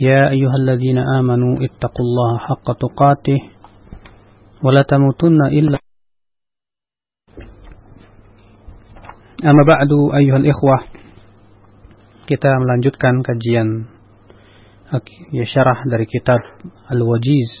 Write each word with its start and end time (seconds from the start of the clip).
يا 0.00 0.28
أيها 0.28 0.56
الذين 0.56 0.98
آمنوا 0.98 1.54
اتقوا 1.64 2.04
الله 2.04 2.38
حق 2.38 2.66
تقاته 2.72 3.40
ولا 4.62 4.82
تموتن 4.82 5.40
إلا 5.46 5.78
أما 9.44 9.62
بعد 9.72 9.90
أيها 10.20 10.36
الإخوة 10.36 10.78
kita 12.26 12.58
melanjutkan 12.58 13.22
kajian 13.22 13.86
ya 15.30 15.46
syarah 15.46 15.86
dari 15.86 16.10
kitab 16.10 16.42
Al-Wajiz 16.90 17.54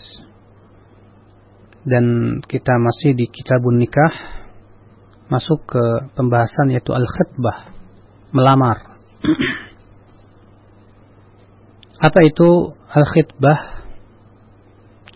dan 1.86 2.38
kita 2.50 2.74
masih 2.82 3.14
di 3.14 3.30
kitabun 3.30 3.78
nikah 3.78 4.14
masuk 5.30 5.70
ke 5.70 5.84
pembahasan 6.18 6.74
yaitu 6.74 6.90
al-khitbah 6.90 7.70
melamar 8.34 8.98
apa 12.01 12.19
itu 12.25 12.73
al-khitbah? 12.89 13.85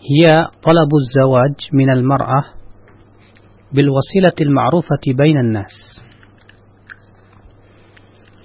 Hiya 0.06 0.54
talabu 0.62 1.02
zawaj 1.02 1.74
min 1.74 1.90
al-mar'ah 1.90 2.54
bil 3.74 3.90
wasilati 3.90 4.46
al-ma'rufati 4.46 5.18
bainan 5.18 5.50
nas 5.50 5.74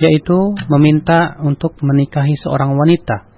yaitu 0.02 0.58
meminta 0.66 1.38
untuk 1.46 1.78
menikahi 1.86 2.34
seorang 2.42 2.74
wanita 2.74 3.30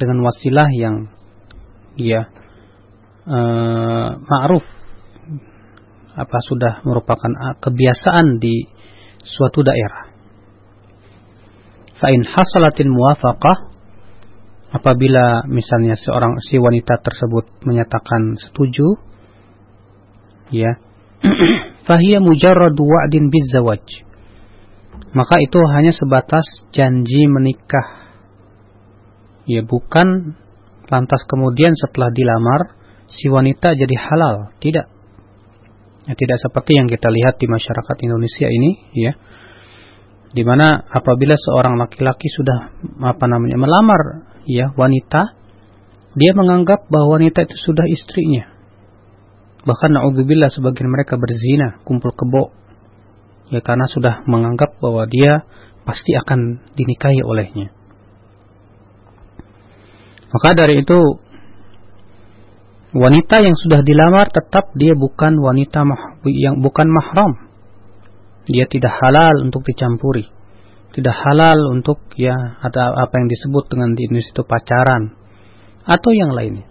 dengan 0.00 0.24
wasilah 0.24 0.72
yang 0.72 1.12
ya 2.00 2.32
uh, 3.28 4.16
ma'ruf. 4.16 4.64
Apa 6.16 6.38
sudah 6.42 6.80
merupakan 6.88 7.30
kebiasaan 7.60 8.40
di 8.40 8.64
suatu 9.20 9.60
daerah. 9.60 10.09
Fa'in 12.00 12.24
hasalatin 12.24 12.88
muwafaqah 12.88 13.70
apabila 14.72 15.44
misalnya 15.46 15.94
seorang 16.00 16.40
si 16.40 16.56
wanita 16.56 17.02
tersebut 17.02 17.66
menyatakan 17.66 18.38
setuju 18.38 18.96
ya 20.54 20.78
fahiya 21.86 22.22
mujarradu 22.22 22.80
wa'din 22.86 23.28
bizawaj 23.28 23.82
maka 25.10 25.42
itu 25.42 25.58
hanya 25.74 25.90
sebatas 25.90 26.46
janji 26.70 27.26
menikah. 27.26 28.14
Ya 29.48 29.66
bukan 29.66 30.38
lantas 30.86 31.26
kemudian 31.26 31.74
setelah 31.74 32.14
dilamar 32.14 32.78
si 33.10 33.26
wanita 33.26 33.74
jadi 33.74 33.96
halal, 33.98 34.54
tidak. 34.62 34.86
Ya, 36.06 36.14
tidak 36.14 36.38
seperti 36.38 36.78
yang 36.78 36.86
kita 36.86 37.10
lihat 37.10 37.42
di 37.42 37.46
masyarakat 37.50 37.96
Indonesia 38.06 38.46
ini, 38.46 38.70
ya. 38.94 39.12
Di 40.30 40.46
mana 40.46 40.86
apabila 40.86 41.34
seorang 41.34 41.74
laki-laki 41.74 42.30
sudah 42.30 42.70
apa 43.02 43.24
namanya 43.26 43.58
melamar 43.58 44.30
ya 44.46 44.70
wanita, 44.78 45.34
dia 46.14 46.32
menganggap 46.34 46.86
bahwa 46.86 47.18
wanita 47.18 47.46
itu 47.50 47.56
sudah 47.58 47.86
istrinya. 47.90 48.46
Bahkan 49.66 49.90
naudzubillah 49.92 50.48
sebagian 50.54 50.88
mereka 50.88 51.18
berzina, 51.18 51.82
kumpul 51.82 52.14
kebo, 52.14 52.54
ya 53.50 53.60
karena 53.60 53.90
sudah 53.90 54.22
menganggap 54.24 54.78
bahwa 54.78 55.04
dia 55.10 55.44
pasti 55.82 56.14
akan 56.14 56.62
dinikahi 56.78 57.20
olehnya. 57.26 57.74
Maka 60.30 60.54
dari 60.54 60.86
itu 60.86 60.98
wanita 62.94 63.42
yang 63.42 63.58
sudah 63.58 63.82
dilamar 63.82 64.30
tetap 64.30 64.70
dia 64.78 64.94
bukan 64.94 65.38
wanita 65.42 65.82
yang 66.30 66.62
bukan 66.62 66.86
mahram. 66.86 67.49
Dia 68.50 68.66
tidak 68.66 68.90
halal 68.98 69.46
untuk 69.46 69.62
dicampuri. 69.62 70.26
Tidak 70.90 71.14
halal 71.14 71.70
untuk 71.70 72.02
ya 72.18 72.34
ada 72.34 72.90
apa 72.98 73.14
yang 73.14 73.30
disebut 73.30 73.70
dengan 73.70 73.94
di 73.94 74.10
Indonesia 74.10 74.34
itu 74.34 74.42
pacaran 74.42 75.14
atau 75.86 76.10
yang 76.10 76.34
lainnya. 76.34 76.66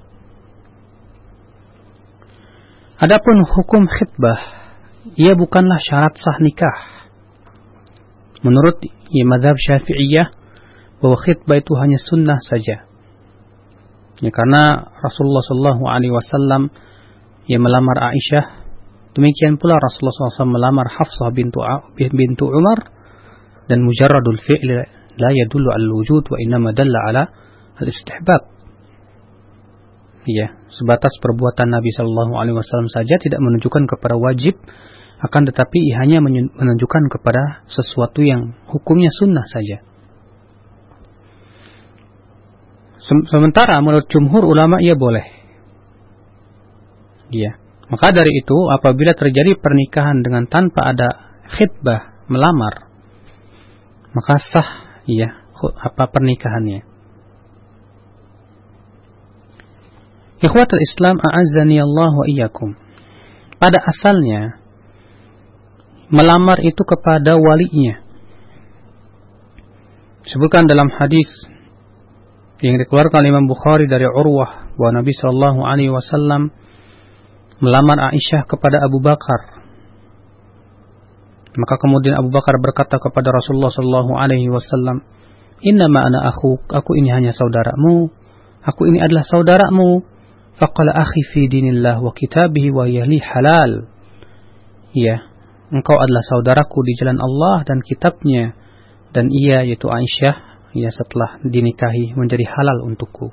Adapun 3.00 3.48
hukum 3.48 3.88
khitbah 3.88 4.60
ia 5.16 5.34
bukanlah 5.34 5.80
syarat 5.80 6.20
sah 6.20 6.38
nikah. 6.44 7.08
Menurut 8.44 8.84
ya, 8.84 9.24
madhab 9.28 9.56
syafi'iyah, 9.56 10.32
bahwa 11.00 11.16
khidbah 11.20 11.60
itu 11.60 11.74
hanya 11.80 12.00
sunnah 12.00 12.40
saja. 12.44 12.88
Ya, 14.20 14.32
karena 14.36 14.92
Rasulullah 15.00 15.44
Shallallahu 15.48 15.84
Alaihi 15.88 16.12
Wasallam 16.12 16.72
yang 17.48 17.64
melamar 17.64 18.12
Aisyah, 18.12 18.59
demikian 19.18 19.58
pula 19.58 19.78
Rasulullah 19.78 20.34
SAW 20.34 20.50
melamar 20.50 20.88
Hafsah 20.90 21.34
bintu 21.34 21.62
bintu 21.98 22.46
Umar 22.50 22.90
dan 23.70 23.86
mujarradul 23.86 24.42
fi'l 24.42 24.70
la 25.20 25.30
yadullu 25.36 25.70
al 25.70 25.86
wujud 25.90 26.26
wa 26.30 26.38
innama 26.42 26.74
dalla 26.74 27.00
ala 27.10 27.24
al 27.78 27.88
istihbab. 27.88 28.42
Ya, 30.30 30.54
sebatas 30.70 31.18
perbuatan 31.24 31.74
Nabi 31.74 31.90
Shallallahu 31.90 32.38
Alaihi 32.38 32.54
Wasallam 32.54 32.92
saja 32.92 33.18
tidak 33.18 33.42
menunjukkan 33.42 33.90
kepada 33.90 34.14
wajib 34.20 34.62
akan 35.20 35.42
tetapi 35.52 35.80
hanya 36.00 36.24
menunjukkan 36.24 37.12
kepada 37.12 37.66
sesuatu 37.68 38.24
yang 38.24 38.56
hukumnya 38.72 39.12
sunnah 39.12 39.44
saja. 39.48 39.84
Sementara 43.04 43.80
menurut 43.82 44.08
jumhur 44.12 44.46
ulama 44.48 44.80
ia 44.80 44.94
boleh. 44.94 45.26
Ya. 47.32 47.58
Maka 47.90 48.14
dari 48.14 48.30
itu 48.30 48.58
apabila 48.70 49.18
terjadi 49.18 49.58
pernikahan 49.58 50.22
dengan 50.22 50.46
tanpa 50.46 50.94
ada 50.94 51.10
khidbah 51.50 52.30
melamar 52.30 52.90
maka 54.14 54.42
sah 54.42 54.70
ya 55.06 55.30
apa 55.60 56.04
pernikahannya. 56.10 56.88
Ikhwatul 60.40 60.82
Islam 60.82 61.20
a'azzani 61.20 61.84
Allah 61.84 62.12
wa 62.16 62.26
iyyakum. 62.26 62.72
Pada 63.60 63.76
asalnya 63.84 64.56
melamar 66.08 66.64
itu 66.64 66.80
kepada 66.80 67.36
walinya. 67.36 68.00
Sebutkan 70.24 70.64
dalam 70.64 70.88
hadis 70.96 71.28
yang 72.64 72.80
dikeluarkan 72.80 73.28
Imam 73.28 73.52
Bukhari 73.52 73.92
dari 73.92 74.08
Urwah 74.08 74.72
bahwa 74.80 75.04
Nabi 75.04 75.12
Shallallahu 75.12 75.60
Alaihi 75.60 75.92
Wasallam 75.92 76.56
melamar 77.60 78.12
Aisyah 78.12 78.48
kepada 78.48 78.84
Abu 78.84 79.04
Bakar. 79.04 79.62
Maka 81.60 81.76
kemudian 81.76 82.16
Abu 82.16 82.32
Bakar 82.32 82.56
berkata 82.60 83.00
kepada 83.00 83.36
Rasulullah 83.36 83.72
Shallallahu 83.72 84.12
Alaihi 84.16 84.48
Wasallam, 84.48 85.04
Inna 85.60 85.92
ma 85.92 86.08
ana 86.08 86.24
aku, 86.32 86.56
aku 86.72 86.96
ini 86.96 87.12
hanya 87.12 87.36
saudaramu, 87.36 88.08
aku 88.64 88.82
ini 88.88 89.04
adalah 89.04 89.28
saudaramu. 89.28 90.08
Faqala 90.60 90.92
akhi 90.92 91.24
fi 91.32 91.48
dinillah 91.48 92.04
wa 92.04 92.12
kitabihi 92.12 92.76
wa 92.76 92.84
yahli 92.84 93.24
halal. 93.24 93.88
Ya, 94.92 95.24
engkau 95.72 95.96
adalah 95.96 96.20
saudaraku 96.20 96.84
di 96.84 97.00
jalan 97.00 97.16
Allah 97.16 97.64
dan 97.64 97.80
kitabnya 97.80 98.60
dan 99.16 99.32
ia 99.32 99.64
yaitu 99.64 99.88
Aisyah 99.88 100.36
ya 100.76 100.92
setelah 100.92 101.40
dinikahi 101.48 102.12
menjadi 102.16 102.44
halal 102.44 102.92
untukku. 102.92 103.32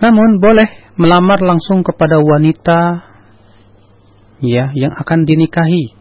Namun 0.00 0.40
boleh 0.40 0.96
melamar 0.96 1.40
langsung 1.44 1.84
kepada 1.84 2.20
wanita 2.20 3.04
ya 4.40 4.72
yang 4.72 4.96
akan 4.96 5.28
dinikahi. 5.28 5.96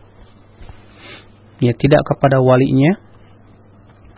Ya 1.59 1.75
tidak 1.75 2.07
kepada 2.07 2.39
walinya 2.39 2.95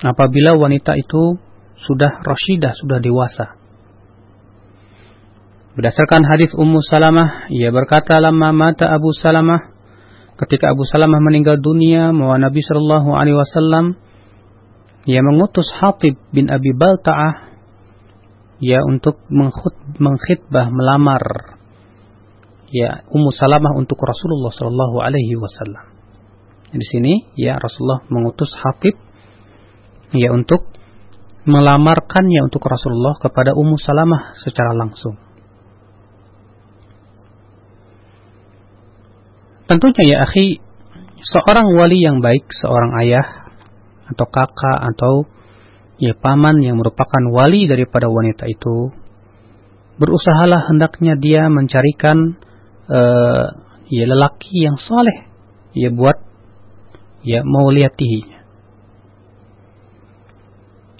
apabila 0.05 0.53
wanita 0.57 0.93
itu 0.93 1.41
sudah 1.81 2.21
rasyidah, 2.21 2.77
sudah 2.77 3.01
dewasa. 3.01 3.57
Berdasarkan 5.73 6.21
hadis 6.27 6.53
Ummu 6.53 6.83
Salamah, 6.85 7.49
ia 7.49 7.73
berkata 7.73 8.21
lama 8.21 8.53
mata 8.53 8.91
Abu 8.91 9.15
Salamah 9.17 9.71
ketika 10.37 10.73
Abu 10.73 10.83
Salamah 10.85 11.21
meninggal 11.21 11.61
dunia, 11.61 12.09
bahwa 12.13 12.37
Nabi 12.41 12.61
Shallallahu 12.65 13.09
Alaihi 13.13 13.37
Wasallam 13.37 13.85
ia 15.05 15.21
mengutus 15.21 15.69
Hatib 15.73 16.17
bin 16.29 16.49
Abi 16.49 16.73
Balta'ah 16.73 17.50
ya 18.61 18.79
untuk 18.85 19.17
mengkhutbah 19.97 20.69
melamar 20.69 21.57
ya 22.69 23.03
Ummu 23.09 23.33
Salamah 23.33 23.73
untuk 23.75 23.99
Rasulullah 23.99 24.53
Shallallahu 24.53 25.01
Alaihi 25.01 25.35
Wasallam. 25.35 25.91
Di 26.71 26.85
sini 26.87 27.35
ya 27.35 27.59
Rasulullah 27.59 28.07
mengutus 28.07 28.53
Hatib 28.55 28.95
ya 30.15 30.31
untuk 30.31 30.71
melamarkannya 31.43 32.47
untuk 32.47 32.63
Rasulullah 32.63 33.17
kepada 33.19 33.57
Ummu 33.57 33.75
Salamah 33.81 34.37
secara 34.39 34.77
langsung. 34.77 35.17
Tentunya 39.65 40.03
ya 40.03 40.17
akhi, 40.27 40.59
seorang 41.23 41.71
wali 41.79 42.03
yang 42.03 42.19
baik, 42.19 42.43
seorang 42.51 42.91
ayah 43.03 43.47
atau 44.11 44.27
kakak 44.27 44.79
atau 44.91 45.13
ya 46.01 46.17
paman 46.17 46.65
yang 46.65 46.81
merupakan 46.81 47.21
wali 47.29 47.69
daripada 47.69 48.09
wanita 48.09 48.49
itu, 48.49 48.89
berusahalah 50.01 50.65
hendaknya 50.73 51.13
dia 51.13 51.45
mencarikan 51.45 52.41
uh, 52.89 53.45
ya 53.85 54.05
lelaki 54.09 54.65
yang 54.65 54.81
soleh 54.81 55.29
ya 55.77 55.93
buat 55.93 56.17
ya 57.21 57.45
mau 57.45 57.69
liatihi 57.69 58.33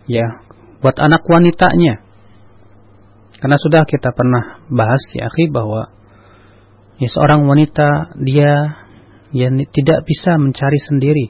ya 0.06 0.46
buat 0.86 0.98
anak 1.02 1.26
wanitanya. 1.26 2.06
Karena 3.42 3.58
sudah 3.58 3.90
kita 3.90 4.14
pernah 4.14 4.62
bahas 4.70 5.02
ya 5.18 5.26
akhi 5.26 5.50
bahwa 5.50 5.90
ya 7.02 7.10
seorang 7.10 7.50
wanita 7.50 8.14
dia 8.22 8.86
ya 9.34 9.48
tidak 9.50 10.06
bisa 10.06 10.38
mencari 10.38 10.78
sendiri 10.78 11.26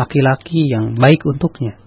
laki-laki 0.00 0.64
yang 0.64 0.96
baik 0.96 1.20
untuknya 1.28 1.81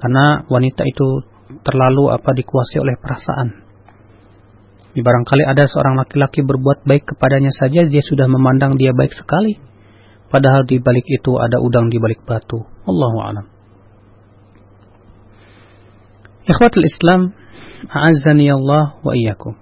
karena 0.00 0.48
wanita 0.48 0.82
itu 0.88 1.28
terlalu 1.60 2.08
apa 2.08 2.32
dikuasai 2.32 2.80
oleh 2.80 2.96
perasaan. 2.96 3.48
Barangkali 4.90 5.46
ada 5.46 5.70
seorang 5.70 6.02
laki-laki 6.02 6.42
berbuat 6.42 6.82
baik 6.82 7.14
kepadanya 7.14 7.54
saja 7.54 7.86
dia 7.86 8.02
sudah 8.02 8.26
memandang 8.26 8.74
dia 8.74 8.90
baik 8.90 9.14
sekali. 9.14 9.60
Padahal 10.30 10.66
di 10.66 10.82
balik 10.82 11.06
itu 11.06 11.38
ada 11.38 11.62
udang 11.62 11.90
di 11.90 11.98
balik 11.98 12.22
batu. 12.26 12.62
Allahu 12.86 13.18
a'lam. 13.22 13.46
Ikhwatul 16.46 16.86
Islam, 16.86 17.34
a'azzani 17.86 18.50
Allah 18.50 18.98
wa 19.02 19.12
iyyakum. 19.14 19.54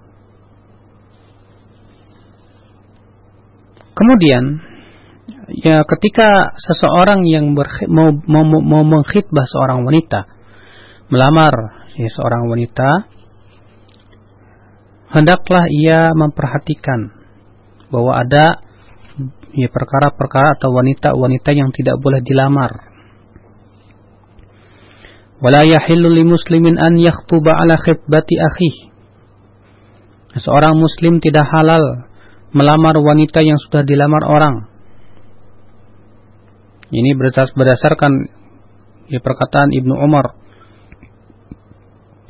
Kemudian 3.93 4.68
ya 5.53 5.83
ketika 5.85 6.53
seseorang 6.57 7.25
yang 7.25 7.53
mau, 7.53 8.09
mau, 8.25 8.43
mau 8.45 8.83
mengkhidbah 8.85 9.45
seorang 9.45 9.85
wanita 9.85 10.29
melamar 11.09 11.53
ya, 11.97 12.09
seorang 12.13 12.49
wanita 12.49 13.09
hendaklah 15.09 15.65
ia 15.69 16.13
memperhatikan 16.13 17.17
bahwa 17.89 18.21
ada 18.21 18.61
ya 19.57 19.67
perkara-perkara 19.73 20.61
atau 20.61 20.69
wanita-wanita 20.69 21.49
yang 21.57 21.73
tidak 21.73 21.97
boleh 21.97 22.21
dilamar 22.21 22.93
wala 25.41 25.65
yahillu 25.65 26.13
ala 26.13 27.75
khitbati 27.81 28.35
akhi 28.37 28.71
seorang 30.37 30.77
muslim 30.77 31.17
tidak 31.17 31.49
halal 31.49 32.09
melamar 32.53 32.97
wanita 32.97 33.45
yang 33.45 33.57
sudah 33.61 33.85
dilamar 33.85 34.25
orang. 34.25 34.68
Ini 36.89 37.13
berdasarkan 37.53 38.11
ya, 39.13 39.19
perkataan 39.21 39.69
Ibnu 39.73 39.93
Umar. 39.93 40.33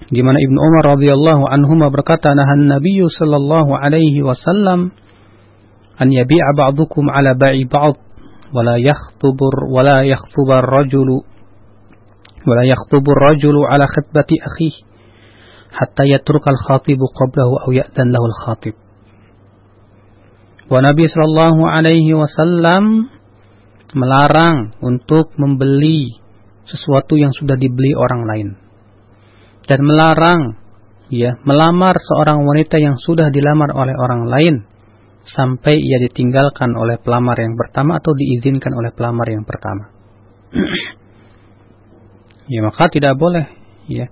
Di 0.10 0.20
mana 0.26 0.42
Ibnu 0.42 0.58
Umar 0.58 0.98
radhiyallahu 0.98 1.44
anhu 1.48 1.74
berkata 1.94 2.34
nahan 2.34 2.68
Nabi 2.68 3.00
sallallahu 3.06 3.72
alaihi 3.78 4.26
wasallam 4.26 4.92
an 6.00 6.08
yabi'a 6.10 6.56
ba'dukum 6.58 7.08
ala 7.08 7.38
ba'i 7.38 7.64
ba'd 7.70 7.96
wa 8.50 8.66
la 8.66 8.82
yakhtubur 8.82 9.70
wa 9.70 9.86
la 9.86 10.02
yakhtubar 10.02 10.66
rajulu 10.66 11.22
wa 12.48 12.54
la 12.58 12.64
yakhtubu 12.66 13.14
rajulu 13.14 13.62
ala 13.70 13.86
khitbati 13.86 14.42
akhihi 14.42 14.82
hatta 15.70 16.04
yatruka 16.10 16.50
al-khatibu 16.50 17.06
qablahu 17.14 17.68
aw 17.68 17.70
ya'dan 17.70 18.10
lahu 18.10 18.26
al-khatib 18.26 18.74
bahwa 20.70 20.94
Nabi 20.94 21.10
Shallallahu 21.10 21.62
Alaihi 21.66 22.14
Wasallam 22.14 23.10
melarang 23.96 24.76
untuk 24.84 25.34
membeli 25.40 26.14
sesuatu 26.66 27.18
yang 27.18 27.34
sudah 27.34 27.58
dibeli 27.58 27.98
orang 27.98 28.22
lain 28.26 28.48
dan 29.66 29.80
melarang 29.82 30.42
ya 31.10 31.38
melamar 31.42 31.98
seorang 31.98 32.46
wanita 32.46 32.78
yang 32.78 32.98
sudah 33.02 33.34
dilamar 33.34 33.74
oleh 33.74 33.96
orang 33.98 34.30
lain 34.30 34.56
sampai 35.26 35.78
ia 35.78 35.98
ditinggalkan 36.02 36.74
oleh 36.74 37.02
pelamar 37.02 37.38
yang 37.38 37.58
pertama 37.58 37.98
atau 37.98 38.14
diizinkan 38.14 38.74
oleh 38.74 38.94
pelamar 38.94 39.26
yang 39.30 39.46
pertama. 39.46 39.94
ya 42.54 42.60
maka 42.66 42.90
tidak 42.90 43.14
boleh 43.18 43.46
ya 43.86 44.10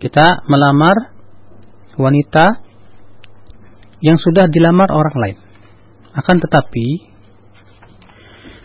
kita 0.00 0.44
melamar 0.48 1.16
wanita 1.96 2.60
yang 4.04 4.20
sudah 4.20 4.50
dilamar 4.52 4.92
orang 4.92 5.16
lain. 5.16 5.38
Akan 6.12 6.38
tetapi, 6.38 7.13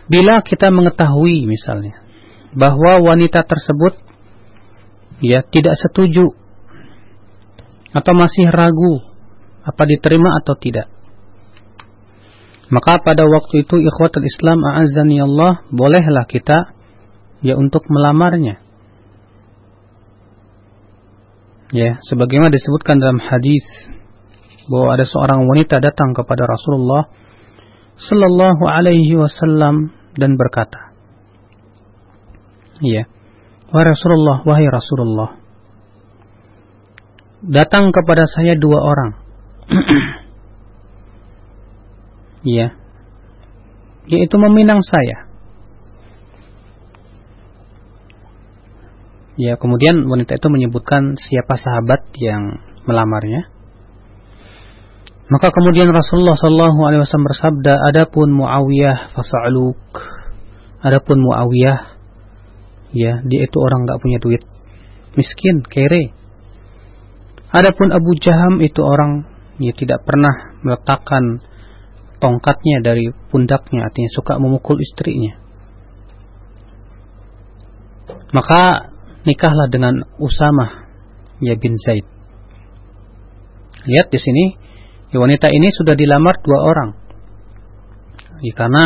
bila 0.09 0.41
kita 0.41 0.73
mengetahui 0.73 1.45
misalnya 1.45 2.01
bahwa 2.57 2.97
wanita 3.05 3.45
tersebut 3.45 3.93
ya 5.21 5.45
tidak 5.45 5.77
setuju 5.77 6.33
atau 7.93 8.13
masih 8.17 8.49
ragu 8.49 9.01
apa 9.65 9.83
diterima 9.85 10.33
atau 10.41 10.57
tidak. 10.57 10.89
Maka 12.69 13.01
pada 13.01 13.25
waktu 13.25 13.65
itu 13.65 13.81
ikhwatul 13.81 14.25
Islam 14.25 14.61
a'azzani 14.61 15.17
Allah 15.25 15.65
bolehlah 15.73 16.25
kita 16.29 16.73
ya 17.41 17.57
untuk 17.57 17.85
melamarnya. 17.89 18.61
Ya, 21.69 22.01
sebagaimana 22.01 22.49
disebutkan 22.49 22.97
dalam 22.97 23.21
hadis 23.21 23.61
bahwa 24.69 24.97
ada 24.97 25.05
seorang 25.05 25.45
wanita 25.45 25.81
datang 25.81 26.17
kepada 26.17 26.45
Rasulullah 26.45 27.09
sallallahu 27.97 28.65
alaihi 28.69 29.17
wasallam 29.17 29.98
dan 30.15 30.39
berkata, 30.39 30.95
"Ya, 32.81 33.05
wahai 33.69 33.85
Rasulullah, 33.91 34.41
wahai 34.47 34.67
Rasulullah, 34.69 35.37
datang 37.45 37.91
kepada 37.93 38.25
saya 38.25 38.57
dua 38.57 38.79
orang." 38.81 39.11
ya. 42.59 42.73
Yaitu 44.09 44.35
meminang 44.41 44.81
saya. 44.81 45.29
Ya, 49.39 49.55
kemudian 49.55 50.03
wanita 50.09 50.35
itu 50.35 50.47
menyebutkan 50.51 51.15
siapa 51.15 51.55
sahabat 51.55 52.11
yang 52.19 52.59
melamarnya. 52.83 53.47
Maka 55.29 55.53
kemudian 55.53 55.93
Rasulullah 55.93 56.33
Shallallahu 56.33 56.79
Alaihi 56.89 57.05
Wasallam 57.05 57.29
bersabda, 57.29 57.73
adapun 57.93 58.33
Muawiyah 58.33 59.13
fasaluk, 59.13 59.77
adapun 60.81 61.21
Muawiyah, 61.21 61.79
ya 62.97 63.21
dia 63.21 63.41
itu 63.45 63.57
orang 63.61 63.85
nggak 63.85 64.01
punya 64.01 64.17
duit, 64.17 64.41
miskin, 65.13 65.61
kere. 65.61 66.17
Adapun 67.53 67.93
Abu 67.93 68.17
Jaham 68.17 68.57
itu 68.57 68.81
orang 68.81 69.29
ya 69.61 69.69
tidak 69.77 70.01
pernah 70.01 70.57
meletakkan 70.65 71.45
tongkatnya 72.17 72.81
dari 72.81 73.13
pundaknya, 73.29 73.85
artinya 73.85 74.09
suka 74.09 74.41
memukul 74.41 74.81
istrinya. 74.81 75.37
Maka 78.33 78.93
nikahlah 79.29 79.69
dengan 79.69 80.09
Usamah 80.17 80.89
ya 81.37 81.53
bin 81.53 81.77
Zaid. 81.77 82.05
Lihat 83.85 84.09
di 84.09 84.19
sini 84.21 84.68
ya, 85.09 85.17
wanita 85.19 85.47
ini 85.49 85.69
sudah 85.73 85.93
dilamar 85.93 86.41
dua 86.41 86.59
orang. 86.63 86.89
Ya, 88.39 88.53
karena 88.55 88.83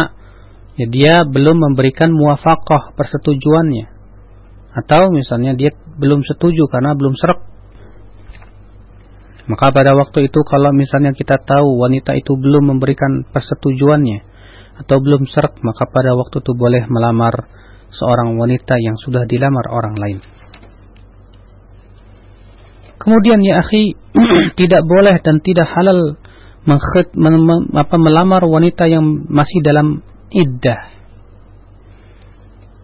ya, 0.79 0.85
dia 0.89 1.13
belum 1.27 1.59
memberikan 1.59 2.11
muafakah 2.11 2.95
persetujuannya. 2.97 3.91
Atau 4.73 5.13
misalnya 5.13 5.53
dia 5.53 5.69
belum 5.99 6.25
setuju 6.25 6.65
karena 6.71 6.97
belum 6.97 7.13
serap. 7.13 7.45
Maka 9.43 9.75
pada 9.75 9.91
waktu 9.93 10.31
itu 10.31 10.39
kalau 10.47 10.71
misalnya 10.71 11.11
kita 11.11 11.35
tahu 11.43 11.77
wanita 11.83 12.15
itu 12.15 12.39
belum 12.39 12.73
memberikan 12.73 13.27
persetujuannya 13.27 14.23
atau 14.79 14.97
belum 15.03 15.29
serap, 15.29 15.59
maka 15.61 15.85
pada 15.85 16.15
waktu 16.17 16.41
itu 16.41 16.51
boleh 16.55 16.87
melamar 16.89 17.51
seorang 17.93 18.39
wanita 18.39 18.79
yang 18.81 18.97
sudah 18.97 19.27
dilamar 19.29 19.69
orang 19.69 19.95
lain. 19.99 20.19
Kemudian 22.98 23.40
ya 23.46 23.62
akhi 23.62 23.94
tidak 24.60 24.82
boleh 24.84 25.16
dan 25.22 25.38
tidak 25.40 25.70
halal 25.70 26.18
mengkhid, 26.66 27.14
mem, 27.14 27.70
apa, 27.72 27.96
melamar 27.96 28.42
wanita 28.44 28.90
yang 28.90 29.28
masih 29.30 29.62
dalam 29.62 30.02
iddah. 30.34 30.92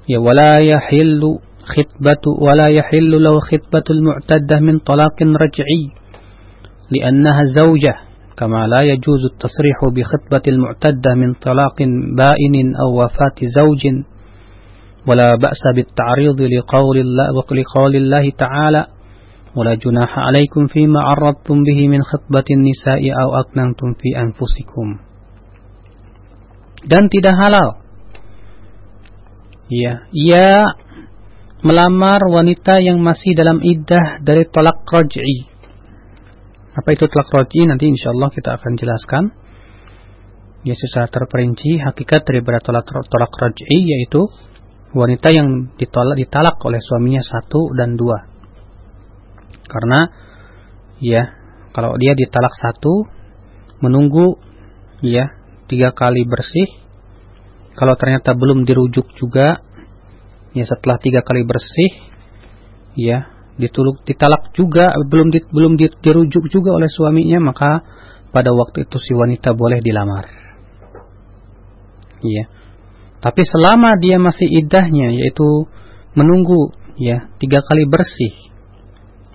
Ya 0.06 0.20
wala 0.20 0.60
yahillu 0.60 1.40
khitbatu 1.64 2.36
wala 2.36 2.68
yahillu 2.68 3.16
law 3.18 3.40
khitbatul 3.40 4.04
mu'taddah 4.04 4.60
min 4.60 4.84
talaqin 4.84 5.32
raj'i 5.32 6.04
لأنها 6.90 7.42
زوجة 7.56 7.94
كما 8.36 8.66
لا 8.66 8.80
يجوز 8.82 9.22
التصريح 9.32 9.78
بخطبة 9.96 10.42
المعتدة 10.48 11.14
من 11.14 11.34
طلاق 11.34 11.78
بائن 12.16 12.76
أو 12.76 13.04
وفاة 13.04 13.38
زوج 13.56 13.82
ولا 15.08 15.36
بأس 15.36 15.62
بالتعريض 15.76 16.40
لقول 16.40 16.98
الله 16.98 17.26
وقول 17.36 17.96
الله 17.96 18.30
تعالى 18.30 18.86
ولا 19.58 19.74
جناح 19.74 20.18
عليكم 20.18 20.66
فيما 20.66 21.00
عرضتم 21.00 21.62
به 21.62 21.78
من 21.88 22.02
خطبة 22.02 22.44
النساء 22.50 23.02
أو 23.22 23.28
أكننتم 23.40 23.88
في 23.94 24.08
أنفسكم 24.18 24.88
dan 26.84 27.08
tidak 27.08 27.32
halal 27.40 27.80
ya 29.72 30.04
ia 30.12 30.76
melamar 31.64 32.20
wanita 32.28 32.84
yang 32.84 33.00
masih 33.00 33.32
dalam 33.32 33.64
iddah 33.64 34.20
dari 34.20 34.44
tolak 34.52 34.84
raj'i 34.84 35.48
apa 36.76 36.88
itu 36.92 37.08
tolak 37.08 37.32
raj'i 37.32 37.64
nanti 37.64 37.88
insyaallah 37.88 38.28
kita 38.36 38.60
akan 38.60 38.76
jelaskan 38.76 39.32
ya 40.68 40.76
secara 40.76 41.08
terperinci 41.08 41.80
hakikat 41.80 42.28
daripada 42.28 42.60
tolak 42.60 42.84
tolak 42.84 43.32
raj'i 43.32 43.78
yaitu 43.80 44.28
wanita 44.92 45.32
yang 45.32 45.72
ditolak 45.80 46.20
ditalak 46.20 46.60
oleh 46.68 46.84
suaminya 46.84 47.24
satu 47.24 47.72
dan 47.80 47.96
dua 47.96 48.28
karena 49.69 50.09
ya 50.97 51.37
kalau 51.71 51.95
dia 52.01 52.17
ditalak 52.17 52.51
satu 52.57 53.05
menunggu 53.79 54.41
ya 55.05 55.31
tiga 55.69 55.93
kali 55.93 56.25
bersih 56.25 56.67
kalau 57.77 57.95
ternyata 57.95 58.35
belum 58.35 58.67
dirujuk 58.67 59.13
juga 59.15 59.61
ya 60.57 60.65
setelah 60.65 60.97
tiga 60.97 61.21
kali 61.21 61.45
bersih 61.45 61.91
ya 62.97 63.29
dituluk 63.55 64.01
ditalak 64.03 64.51
juga 64.57 64.91
belum 65.07 65.29
di, 65.29 65.39
belum 65.45 65.77
dirujuk 65.77 66.49
juga 66.49 66.73
oleh 66.73 66.89
suaminya 66.89 67.39
maka 67.39 67.85
pada 68.33 68.51
waktu 68.51 68.89
itu 68.89 68.97
si 68.97 69.11
wanita 69.13 69.53
boleh 69.53 69.79
dilamar. 69.79 70.25
Ya 72.19 72.59
tapi 73.19 73.43
selama 73.43 73.99
dia 73.99 74.15
masih 74.15 74.47
idahnya 74.47 75.11
yaitu 75.11 75.67
menunggu 76.15 76.71
ya 76.95 77.27
tiga 77.39 77.59
kali 77.59 77.83
bersih, 77.87 78.48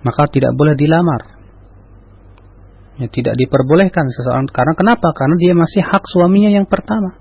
maka 0.05 0.29
tidak 0.29 0.53
boleh 0.53 0.77
dilamar. 0.77 1.33
Ya, 2.95 3.11
tidak 3.11 3.35
diperbolehkan 3.35 4.07
seseorang 4.13 4.47
karena 4.47 4.77
kenapa? 4.77 5.11
Karena 5.11 5.35
dia 5.35 5.51
masih 5.51 5.83
hak 5.83 6.05
suaminya 6.05 6.47
yang 6.53 6.69
pertama. 6.69 7.17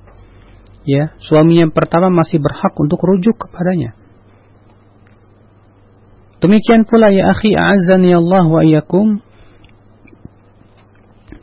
Ya, 0.84 1.16
suaminya 1.18 1.66
yang 1.66 1.74
pertama 1.74 2.12
masih 2.12 2.38
berhak 2.38 2.76
untuk 2.76 3.00
rujuk 3.00 3.34
kepadanya. 3.40 3.96
Demikian 6.44 6.84
pula 6.84 7.08
ya 7.08 7.32
akhi 7.32 7.56
a'azzani 7.56 8.12
Allah 8.12 8.44
wa 8.44 8.60
iyyakum 8.60 9.24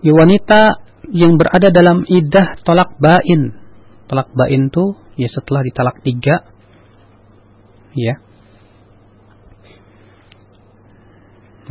ya 0.06 0.14
wanita 0.14 0.78
yang 1.10 1.42
berada 1.42 1.74
dalam 1.74 2.06
idah 2.06 2.62
tolak 2.62 3.02
bain. 3.02 3.58
Tolak 4.06 4.30
bain 4.38 4.70
itu 4.70 4.94
ya 5.18 5.28
setelah 5.28 5.66
ditalak 5.66 6.06
tiga 6.06 6.46
ya 7.98 8.24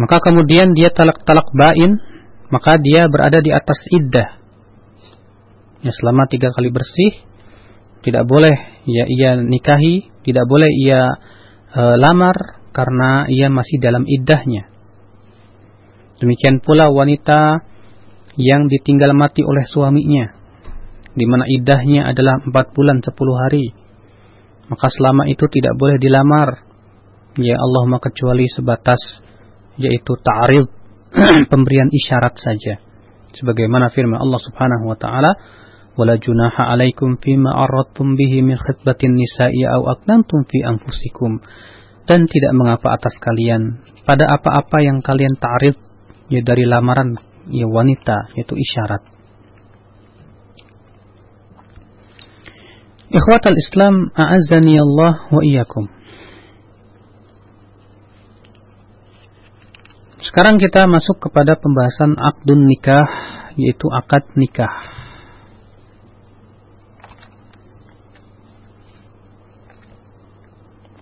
maka 0.00 0.16
kemudian 0.25 0.73
dia 0.73 0.88
talak 0.88 1.21
talak 1.28 1.45
bain 1.52 2.00
maka 2.49 2.80
dia 2.80 3.04
berada 3.12 3.45
di 3.45 3.52
atas 3.52 3.76
iddah 3.92 4.40
ya 5.85 5.92
selama 5.92 6.25
tiga 6.33 6.49
kali 6.50 6.73
bersih 6.73 7.21
tidak 8.00 8.25
boleh 8.25 8.57
ya 8.88 9.04
ia 9.04 9.37
nikahi 9.37 10.09
tidak 10.25 10.49
boleh 10.49 10.73
ia 10.73 11.04
e, 11.76 11.83
lamar 12.00 12.64
karena 12.73 13.28
ia 13.28 13.52
masih 13.52 13.76
dalam 13.76 14.09
iddahnya 14.09 14.73
demikian 16.16 16.64
pula 16.64 16.88
wanita 16.88 17.61
yang 18.40 18.73
ditinggal 18.73 19.12
mati 19.12 19.45
oleh 19.45 19.69
suaminya 19.69 20.40
di 21.14 21.25
mana 21.26 21.45
idahnya 21.47 22.07
adalah 22.07 22.38
empat 22.42 22.71
bulan 22.75 23.02
sepuluh 23.02 23.35
hari. 23.38 23.75
Maka 24.71 24.87
selama 24.87 25.26
itu 25.26 25.42
tidak 25.50 25.75
boleh 25.75 25.99
dilamar. 25.99 26.62
Ya 27.38 27.59
Allah 27.59 27.99
kecuali 27.99 28.47
sebatas 28.50 28.99
yaitu 29.80 30.12
ta'arif 30.20 30.68
pemberian 31.50 31.88
isyarat 31.88 32.37
saja. 32.37 32.78
Sebagaimana 33.34 33.88
firman 33.90 34.20
Allah 34.20 34.40
Subhanahu 34.42 34.90
wa 34.90 34.96
taala, 35.00 35.32
"Wala 35.96 36.20
junaha 36.20 36.70
'alaikum 36.70 37.16
fima 37.18 37.56
aradtum 37.56 38.14
bihi 38.14 38.44
min 38.44 38.60
khitbatin 38.60 39.16
nisa'i 39.16 39.64
aw 39.64 39.96
aknantum 39.96 40.44
fi 40.44 40.62
anfusikum." 40.66 41.40
Dan 42.04 42.26
tidak 42.26 42.52
mengapa 42.58 42.99
atas 42.99 43.14
kalian 43.22 43.87
pada 44.02 44.26
apa-apa 44.34 44.82
yang 44.82 44.99
kalian 44.99 45.38
ta'rif 45.38 45.78
ya 46.26 46.42
dari 46.42 46.66
lamaran 46.66 47.14
ya 47.49 47.70
wanita 47.70 48.34
yaitu 48.34 48.58
isyarat. 48.58 49.02
Ikhwatal 53.10 53.58
Islam, 53.58 54.14
a'azzani 54.14 54.78
Allah 54.78 55.26
wa 55.34 55.42
iyyakum. 55.42 56.00
Sekarang 60.20 60.60
kita 60.60 60.84
masuk 60.84 61.16
kepada 61.16 61.56
pembahasan 61.56 62.12
akdun 62.20 62.68
nikah, 62.68 63.08
yaitu 63.56 63.88
akad 63.88 64.28
nikah. 64.36 64.68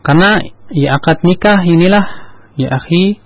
Karena 0.06 0.38
ya 0.70 1.02
akad 1.02 1.26
nikah 1.26 1.66
inilah 1.66 2.06
ya 2.54 2.78
akhi 2.78 3.18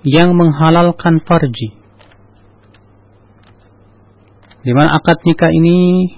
yang 0.00 0.32
menghalalkan 0.32 1.20
farji. 1.22 1.76
Di 4.64 4.72
mana 4.72 4.96
akad 4.96 5.20
nikah 5.28 5.52
ini 5.52 6.08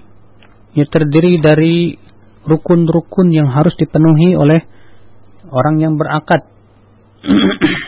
ya 0.78 0.86
terdiri 0.86 1.42
dari 1.42 1.98
rukun-rukun 2.46 3.34
yang 3.34 3.50
harus 3.50 3.74
dipenuhi 3.74 4.38
oleh 4.38 4.62
orang 5.50 5.82
yang 5.82 5.98
berakad. 5.98 6.46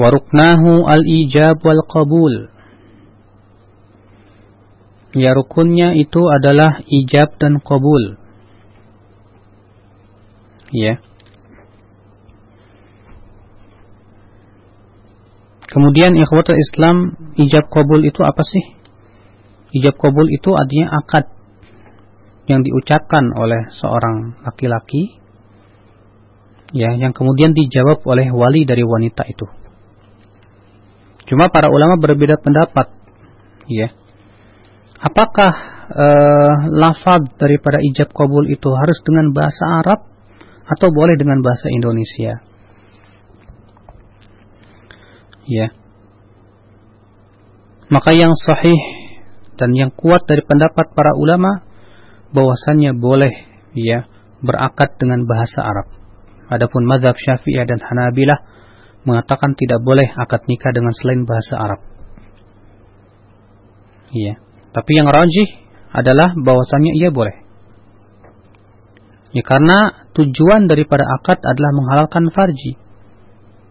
Waruknahu 0.00 0.88
al-ijab 0.88 1.60
wal 1.60 1.84
qabul. 1.84 2.48
Ya 5.12 5.36
rukunnya 5.36 5.92
itu 5.92 6.24
adalah 6.24 6.80
ijab 6.88 7.36
dan 7.36 7.60
qabul. 7.60 8.16
Ya. 10.72 11.04
Kemudian 15.68 16.16
ikhwatul 16.16 16.56
Islam 16.56 16.96
ijab 17.36 17.68
qabul 17.68 18.00
itu 18.00 18.24
apa 18.24 18.40
sih? 18.40 18.80
Ijab 19.70 20.00
kabul 20.00 20.26
itu 20.32 20.50
artinya 20.56 20.98
akad 20.98 21.30
yang 22.50 22.66
diucapkan 22.66 23.22
oleh 23.38 23.70
seorang 23.78 24.42
laki-laki 24.42 25.22
ya 26.74 26.90
yang 26.98 27.14
kemudian 27.14 27.54
dijawab 27.54 28.02
oleh 28.02 28.34
wali 28.34 28.66
dari 28.66 28.82
wanita 28.82 29.22
itu. 29.30 29.59
Cuma 31.30 31.46
para 31.46 31.70
ulama 31.70 31.94
berbeda 31.94 32.42
pendapat 32.42 32.90
ya. 33.70 33.94
Apakah 34.98 35.52
uh, 35.94 36.54
lafaz 36.74 37.22
daripada 37.38 37.78
ijab 37.78 38.10
kabul 38.10 38.50
itu 38.50 38.66
harus 38.74 38.98
dengan 39.06 39.30
bahasa 39.30 39.64
Arab 39.78 40.10
atau 40.66 40.90
boleh 40.90 41.14
dengan 41.14 41.38
bahasa 41.38 41.70
Indonesia? 41.70 42.42
Ya. 45.46 45.70
Maka 47.94 48.10
yang 48.10 48.34
sahih 48.34 48.78
dan 49.54 49.70
yang 49.78 49.94
kuat 49.94 50.26
dari 50.26 50.42
pendapat 50.42 50.90
para 50.98 51.14
ulama 51.14 51.62
bahwasannya 52.34 52.98
boleh 52.98 53.30
ya 53.78 54.10
berakad 54.42 54.98
dengan 54.98 55.30
bahasa 55.30 55.62
Arab. 55.62 55.94
Adapun 56.50 56.82
mazhab 56.90 57.14
Syafi'iyah 57.14 57.70
dan 57.70 57.78
Hanabilah 57.78 58.50
mengatakan 59.04 59.56
tidak 59.56 59.80
boleh 59.80 60.06
akad 60.06 60.44
nikah 60.44 60.72
dengan 60.76 60.92
selain 60.92 61.24
bahasa 61.24 61.54
Arab. 61.56 61.80
Iya. 64.10 64.42
Tapi 64.70 64.90
yang 64.94 65.08
rajih 65.10 65.48
adalah 65.90 66.34
bahwasannya 66.36 66.94
ia 66.98 67.10
boleh. 67.10 67.42
Ya 69.30 69.46
karena 69.46 70.10
tujuan 70.14 70.66
daripada 70.66 71.06
akad 71.06 71.38
adalah 71.46 71.70
menghalalkan 71.74 72.34
farji. 72.34 72.74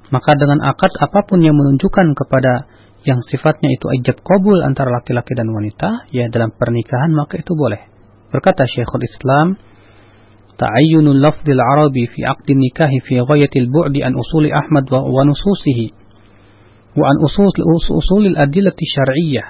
Maka 0.09 0.33
dengan 0.39 0.63
akad 0.63 0.89
apa 0.97 1.27
pun 1.27 1.43
yang 1.43 1.53
menunjukkan 1.53 2.15
kepada 2.17 2.65
yang 3.07 3.23
sifatnya 3.23 3.71
itu 3.71 3.85
ijab 4.01 4.19
kabul 4.25 4.59
antara 4.59 4.91
laki-laki 4.91 5.31
dan 5.31 5.47
wanita 5.47 6.11
ya 6.11 6.27
dalam 6.27 6.51
pernikahan 6.51 7.11
maka 7.15 7.39
itu 7.39 7.55
boleh. 7.55 7.79
Berkata 8.31 8.67
Syekhul 8.67 9.07
Islam, 9.07 9.55
ta'ayyunul 10.59 11.23
lafdil 11.23 11.57
arabi 11.57 12.11
fi 12.11 12.27
aqdi 12.27 12.53
nikahi 12.59 12.99
fi 13.07 13.23
ghayatil 13.23 13.71
bu'di 13.71 14.03
an 14.03 14.13
usuli 14.19 14.51
Ahmad 14.51 14.91
wa, 14.91 15.07
wa 15.07 15.23
nususihi 15.23 15.95
wa 16.99 17.05
an 17.07 17.17
usul 17.23 17.47
usulil 17.95 18.35
adillati 18.35 18.83
syar'iyyah 18.83 19.47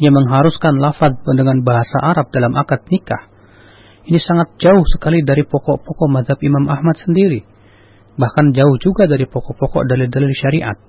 yang 0.00 0.16
mengharuskan 0.16 0.80
lafaz 0.80 1.20
dengan 1.36 1.60
bahasa 1.60 2.00
Arab 2.00 2.32
dalam 2.32 2.56
akad 2.56 2.88
nikah. 2.88 3.28
Ini 4.08 4.16
sangat 4.16 4.56
jauh 4.56 4.82
sekali 4.88 5.20
dari 5.20 5.44
pokok-pokok 5.44 6.08
mazhab 6.08 6.40
Imam 6.40 6.66
Ahmad 6.72 6.96
sendiri. 6.96 7.44
Bahkan 8.16 8.56
jauh 8.56 8.80
juga 8.80 9.04
dari 9.04 9.28
pokok-pokok 9.28 9.84
dalil-dalil 9.84 10.32
syariat 10.32 10.80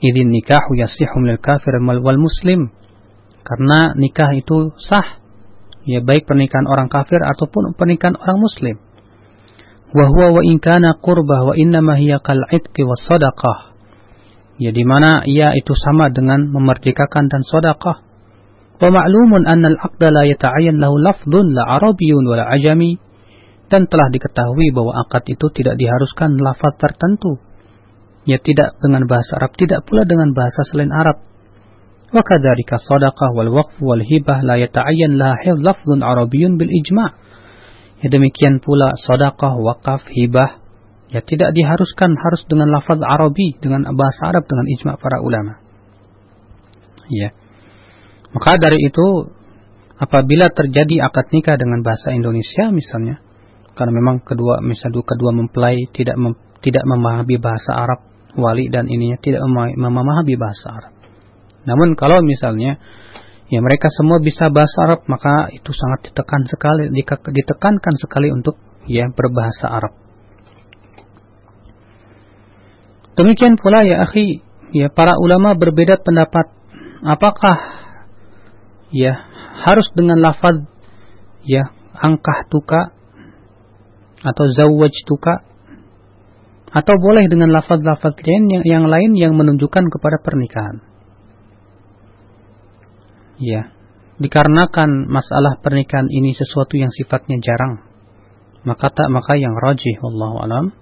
idin 0.00 0.28
nikahu 0.28 0.76
yasihu 0.76 1.16
minal 1.24 1.40
kafir 1.40 1.80
wal 1.80 2.20
muslim 2.20 2.68
karena 3.46 3.96
nikah 3.96 4.34
itu 4.36 4.74
sah 4.76 5.22
ya 5.86 6.02
baik 6.02 6.26
pernikahan 6.26 6.66
orang 6.66 6.90
kafir 6.90 7.22
ataupun 7.22 7.78
pernikahan 7.78 8.18
orang 8.18 8.38
muslim. 8.42 8.76
Wa 9.94 10.04
huwa 10.10 10.36
wa 10.36 10.42
in 10.42 10.58
kana 10.58 10.98
qurbah 10.98 11.48
wa 11.48 11.54
innama 11.54 11.96
hiya 11.96 12.18
kal 12.20 12.42
itqi 12.50 12.82
was 12.82 13.00
sadaqah. 13.06 13.72
Ya 14.58 14.74
di 14.74 14.82
mana 14.82 15.22
ia 15.24 15.54
itu 15.54 15.72
sama 15.78 16.10
dengan 16.10 16.50
memerdekakan 16.50 17.30
dan 17.30 17.46
sedekah. 17.46 18.02
Wa 18.76 18.88
ma'lumun 18.92 19.48
anna 19.48 19.72
al-aqda 19.72 20.12
la 20.12 20.28
yata'ayyan 20.28 20.76
lahu 20.82 21.00
lafdhun 21.00 21.54
la 21.56 21.80
arabiyyun 21.80 22.24
wa 22.28 22.36
la 22.36 22.44
ajami 22.52 23.00
dan 23.72 23.88
telah 23.90 24.08
diketahui 24.12 24.70
bahwa 24.72 25.06
akad 25.06 25.26
itu 25.26 25.46
tidak 25.54 25.80
diharuskan 25.80 26.38
lafaz 26.38 26.74
tertentu. 26.76 27.40
Ya 28.26 28.42
tidak 28.42 28.74
dengan 28.82 29.06
bahasa 29.06 29.38
Arab, 29.38 29.54
tidak 29.54 29.86
pula 29.86 30.02
dengan 30.02 30.34
bahasa 30.34 30.66
selain 30.66 30.90
Arab. 30.90 31.22
Waqf 33.52 33.76
wal 33.82 34.04
hibah 34.04 34.40
la 34.44 34.56
yata'ayyan 34.56 35.20
laha 35.20 35.52
lafzun 35.56 36.00
arabiyyun 36.00 36.56
bil 36.56 36.70
ijma'. 36.70 37.10
Ya 38.04 38.08
demikian 38.12 38.60
pula 38.60 38.96
sedekah, 39.00 39.56
wakaf, 39.56 40.04
hibah 40.08 40.66
ya 41.10 41.22
tidak 41.22 41.54
diharuskan 41.54 42.18
harus 42.18 42.42
dengan 42.50 42.74
lafaz 42.74 42.98
Arabi 42.98 43.54
dengan 43.62 43.86
bahasa 43.94 44.34
Arab 44.34 44.44
dengan 44.50 44.66
ijma' 44.66 44.98
para 44.98 45.22
ulama. 45.22 45.62
Ya. 47.06 47.30
Maka 48.34 48.58
dari 48.58 48.82
itu 48.82 49.30
apabila 49.96 50.50
terjadi 50.50 51.06
akad 51.06 51.30
nikah 51.30 51.56
dengan 51.56 51.80
bahasa 51.86 52.12
Indonesia 52.12 52.68
misalnya 52.74 53.22
karena 53.78 53.92
memang 53.94 54.24
kedua 54.26 54.60
misalnya 54.60 55.00
kedua 55.06 55.30
mempelai 55.32 55.88
tidak 55.94 56.18
mem, 56.18 56.34
tidak 56.60 56.84
memahami 56.84 57.36
bahasa 57.38 57.70
Arab 57.76 58.00
wali 58.36 58.68
dan 58.68 58.90
ininya 58.90 59.16
tidak 59.22 59.46
memahami 59.78 60.34
bahasa 60.36 60.66
Arab. 60.74 60.95
Namun 61.66 61.98
kalau 61.98 62.22
misalnya 62.22 62.78
ya 63.46 63.58
mereka 63.62 63.90
semua 63.90 64.18
bisa 64.22 64.50
bahasa 64.50 64.76
Arab 64.86 65.00
maka 65.10 65.50
itu 65.54 65.70
sangat 65.70 66.10
ditekan 66.10 66.42
sekali 66.46 66.90
ditekankan 66.94 67.94
sekali 67.98 68.30
untuk 68.30 68.58
ya 68.86 69.10
berbahasa 69.10 69.66
Arab. 69.70 69.92
Demikian 73.16 73.56
pula 73.56 73.80
ya 73.82 74.04
akhi, 74.04 74.44
ya 74.76 74.92
para 74.92 75.16
ulama 75.16 75.56
berbeda 75.56 75.98
pendapat 76.04 76.52
apakah 77.00 77.58
ya 78.92 79.24
harus 79.66 79.88
dengan 79.96 80.20
lafaz 80.20 80.62
ya 81.42 81.72
angkah 81.96 82.44
tuka 82.52 82.92
atau 84.20 84.44
zawaj 84.52 84.94
tuka 85.08 85.46
atau 86.76 86.94
boleh 87.00 87.24
dengan 87.32 87.48
lafaz-lafaz 87.56 88.20
lain 88.20 88.52
yang, 88.52 88.64
yang 88.66 88.84
lain 88.84 89.10
yang 89.16 89.32
menunjukkan 89.32 89.88
kepada 89.88 90.20
pernikahan. 90.20 90.84
Ya, 93.36 93.68
dikarenakan 94.16 95.12
masalah 95.12 95.60
pernikahan 95.60 96.08
ini 96.08 96.32
sesuatu 96.32 96.80
yang 96.80 96.88
sifatnya 96.88 97.36
jarang, 97.44 97.84
maka 98.64 98.88
tak 98.88 99.12
maka 99.12 99.36
yang 99.36 99.52
rajih 99.52 100.00
wallahu 100.00 100.40
alam, 100.40 100.72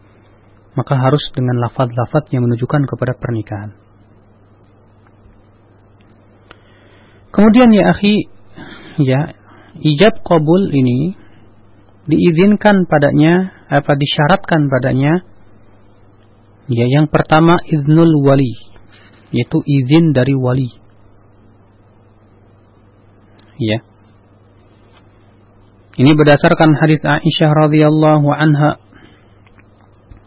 maka 0.78 0.94
harus 0.94 1.22
dengan 1.34 1.58
lafaz-lafaz 1.58 2.30
yang 2.30 2.46
menunjukkan 2.46 2.86
kepada 2.86 3.18
pernikahan. 3.18 3.74
Kemudian 7.34 7.74
ya 7.74 7.90
akhi, 7.90 8.30
ya, 9.02 9.34
ijab 9.82 10.22
qabul 10.22 10.70
ini 10.70 11.18
diizinkan 12.04 12.84
padanya 12.86 13.64
apa 13.72 13.96
disyaratkan 13.96 14.68
padanya 14.68 15.24
ya 16.68 16.84
yang 16.84 17.08
pertama 17.08 17.56
iznul 17.64 18.12
wali 18.20 18.54
yaitu 19.32 19.64
izin 19.64 20.12
dari 20.12 20.36
wali 20.36 20.68
ya. 23.58 23.78
Ini 25.94 26.10
berdasarkan 26.10 26.74
hadis 26.74 27.06
Aisyah 27.06 27.54
radhiyallahu 27.54 28.26
anha. 28.34 28.82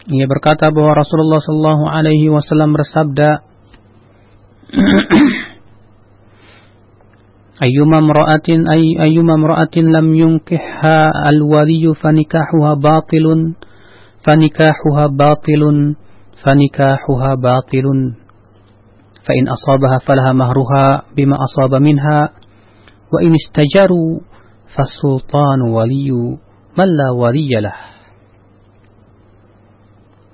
Ia 0.07 0.23
berkata 0.31 0.71
bahwa 0.71 0.95
Rasulullah 0.95 1.43
sallallahu 1.43 1.83
alaihi 1.91 2.31
wasallam 2.31 2.71
bersabda 2.71 3.43
Ayyuma 7.57 8.05
mra'atin 8.05 8.69
ay, 8.69 8.93
ayyuma 9.01 9.33
mra'atin 9.33 9.89
lam 9.89 10.13
yunkihha 10.13 11.09
al-waliyyu 11.09 11.97
fanikahuha 11.97 12.77
batilun 12.77 13.57
fanikahuha 14.21 15.09
batilun 15.09 15.97
fanikahuha 16.37 17.33
batilun 17.41 18.21
fa 19.25 19.31
in 19.33 19.49
asabaha 19.49 19.97
falaha 20.05 20.37
mahruha 20.37 21.09
bima 21.17 21.33
asaba 21.41 21.81
minha 21.81 22.36
wa 23.07 23.19
in 23.23 23.31
istajaru 23.35 24.23
fasultan 24.71 25.71
waliyu 25.71 26.39
man 26.75 26.89
la 26.91 27.15
waliyalah 27.15 27.97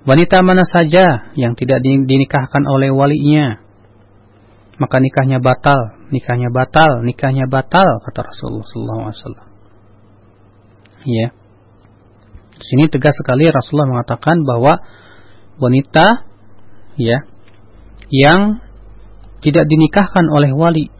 Wanita 0.04 0.44
mana 0.44 0.68
saja 0.68 1.32
yang 1.40 1.56
tidak 1.56 1.80
dinikahkan 1.80 2.68
oleh 2.68 2.92
walinya, 2.92 3.64
maka 4.76 5.00
nikahnya 5.00 5.40
batal, 5.40 5.96
nikahnya 6.12 6.52
batal, 6.52 7.08
nikahnya 7.08 7.48
batal, 7.48 8.04
kata 8.04 8.20
Rasulullah 8.28 9.16
SAW. 9.16 9.48
Ya. 11.08 11.32
Di 12.52 12.66
sini 12.68 12.92
tegas 12.92 13.16
sekali 13.16 13.48
Rasulullah 13.48 13.96
mengatakan 13.96 14.44
bahwa 14.44 14.84
wanita 15.64 16.28
ya 17.00 17.24
yang 18.12 18.60
tidak 19.40 19.72
dinikahkan 19.72 20.28
oleh 20.28 20.52
wali 20.52 20.92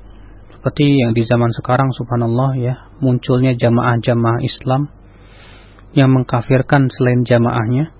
seperti 0.64 0.96
yang 0.96 1.12
di 1.12 1.28
zaman 1.28 1.52
sekarang 1.52 1.92
subhanallah 1.92 2.56
ya 2.56 2.88
munculnya 3.04 3.52
jamaah-jamaah 3.60 4.40
Islam 4.48 4.88
yang 5.92 6.08
mengkafirkan 6.16 6.88
selain 6.88 7.28
jamaahnya 7.28 7.92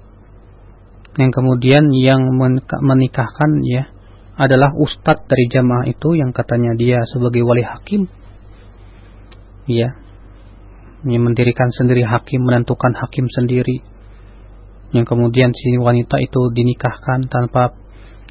yang 1.20 1.30
kemudian 1.36 1.92
yang 1.92 2.24
menikahkan 2.80 3.62
ya 3.68 3.92
adalah 4.34 4.74
ustadz 4.74 5.30
dari 5.30 5.46
jamaah 5.46 5.86
itu 5.86 6.18
yang 6.18 6.34
katanya 6.34 6.74
dia 6.74 7.06
sebagai 7.06 7.46
wali 7.46 7.62
hakim. 7.62 8.10
Ya. 9.70 9.94
Yang 11.06 11.24
mendirikan 11.30 11.70
sendiri 11.70 12.02
hakim, 12.08 12.42
menentukan 12.48 12.98
hakim 12.98 13.30
sendiri. 13.30 13.86
Yang 14.90 15.06
kemudian 15.14 15.54
si 15.54 15.78
wanita 15.78 16.18
itu 16.18 16.50
dinikahkan 16.50 17.30
tanpa 17.30 17.78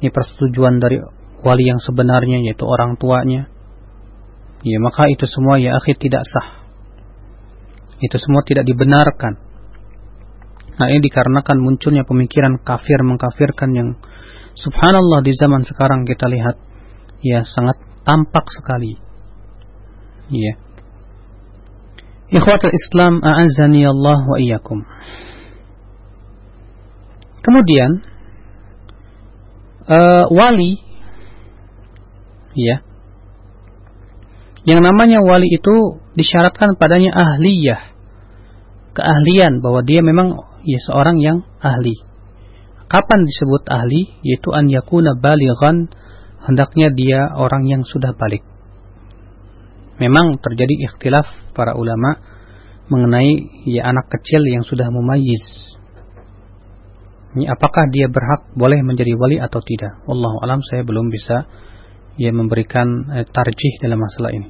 persetujuan 0.03 0.83
dari 0.83 0.99
wali 1.39 1.63
yang 1.71 1.79
sebenarnya 1.79 2.43
yaitu 2.43 2.67
orang 2.67 2.99
tuanya. 2.99 3.52
Ya, 4.63 4.79
maka 4.79 5.11
itu 5.11 5.27
semua 5.27 5.59
ya 5.59 5.75
akhir 5.75 5.99
tidak 5.99 6.23
sah. 6.23 6.63
Itu 7.99 8.15
semua 8.19 8.43
tidak 8.47 8.63
dibenarkan. 8.63 9.39
Nah, 10.73 10.87
ini 10.89 11.03
dikarenakan 11.05 11.59
munculnya 11.61 12.07
pemikiran 12.07 12.57
kafir 12.63 13.03
mengkafirkan 13.05 13.69
yang 13.75 13.89
Subhanallah 14.53 15.25
di 15.25 15.33
zaman 15.33 15.65
sekarang 15.65 16.05
kita 16.05 16.29
lihat 16.29 16.61
ya 17.25 17.41
sangat 17.41 17.81
tampak 18.05 18.45
sekali. 18.53 19.01
Ya. 20.29 20.53
Ikhwatul 22.29 22.73
Islam 22.73 23.21
a'azzani 23.21 23.81
Allah 23.85 24.19
wa 24.29 24.37
iyyakum. 24.37 24.85
Kemudian 27.41 27.91
uh, 29.89 30.29
wali 30.29 30.77
ya. 32.53 32.85
Yang 34.63 34.79
namanya 34.79 35.19
wali 35.19 35.51
itu 35.51 35.99
disyaratkan 36.15 36.79
padanya 36.79 37.11
ahliyah. 37.11 37.91
Keahlian 38.93 39.59
bahwa 39.59 39.81
dia 39.83 39.99
memang 40.05 40.37
ya 40.63 40.79
seorang 40.85 41.17
yang 41.19 41.43
ahli 41.59 42.13
Kapan 42.93 43.25
disebut 43.25 43.65
ahli? 43.73 44.21
Yaitu 44.21 44.53
an 44.53 44.69
yakuna 44.69 45.17
balighan, 45.17 45.89
hendaknya 46.45 46.93
dia 46.93 47.25
orang 47.33 47.65
yang 47.65 47.81
sudah 47.81 48.13
balik. 48.13 48.45
Memang 49.97 50.37
terjadi 50.37 50.85
ikhtilaf 50.85 51.25
para 51.57 51.73
ulama 51.73 52.21
mengenai 52.93 53.65
ya 53.65 53.89
anak 53.89 54.13
kecil 54.13 54.45
yang 54.45 54.61
sudah 54.61 54.93
mumayyiz. 54.93 55.73
Ini 57.33 57.49
apakah 57.49 57.89
dia 57.89 58.05
berhak 58.13 58.53
boleh 58.53 58.77
menjadi 58.85 59.17
wali 59.17 59.41
atau 59.41 59.57
tidak? 59.65 60.05
Wallahu 60.05 60.45
alam 60.45 60.61
saya 60.61 60.85
belum 60.85 61.09
bisa 61.09 61.49
ya 62.17 62.29
memberikan 62.33 63.09
eh, 63.13 63.25
tarjih 63.29 63.73
dalam 63.81 64.01
masalah 64.01 64.31
ini. 64.33 64.49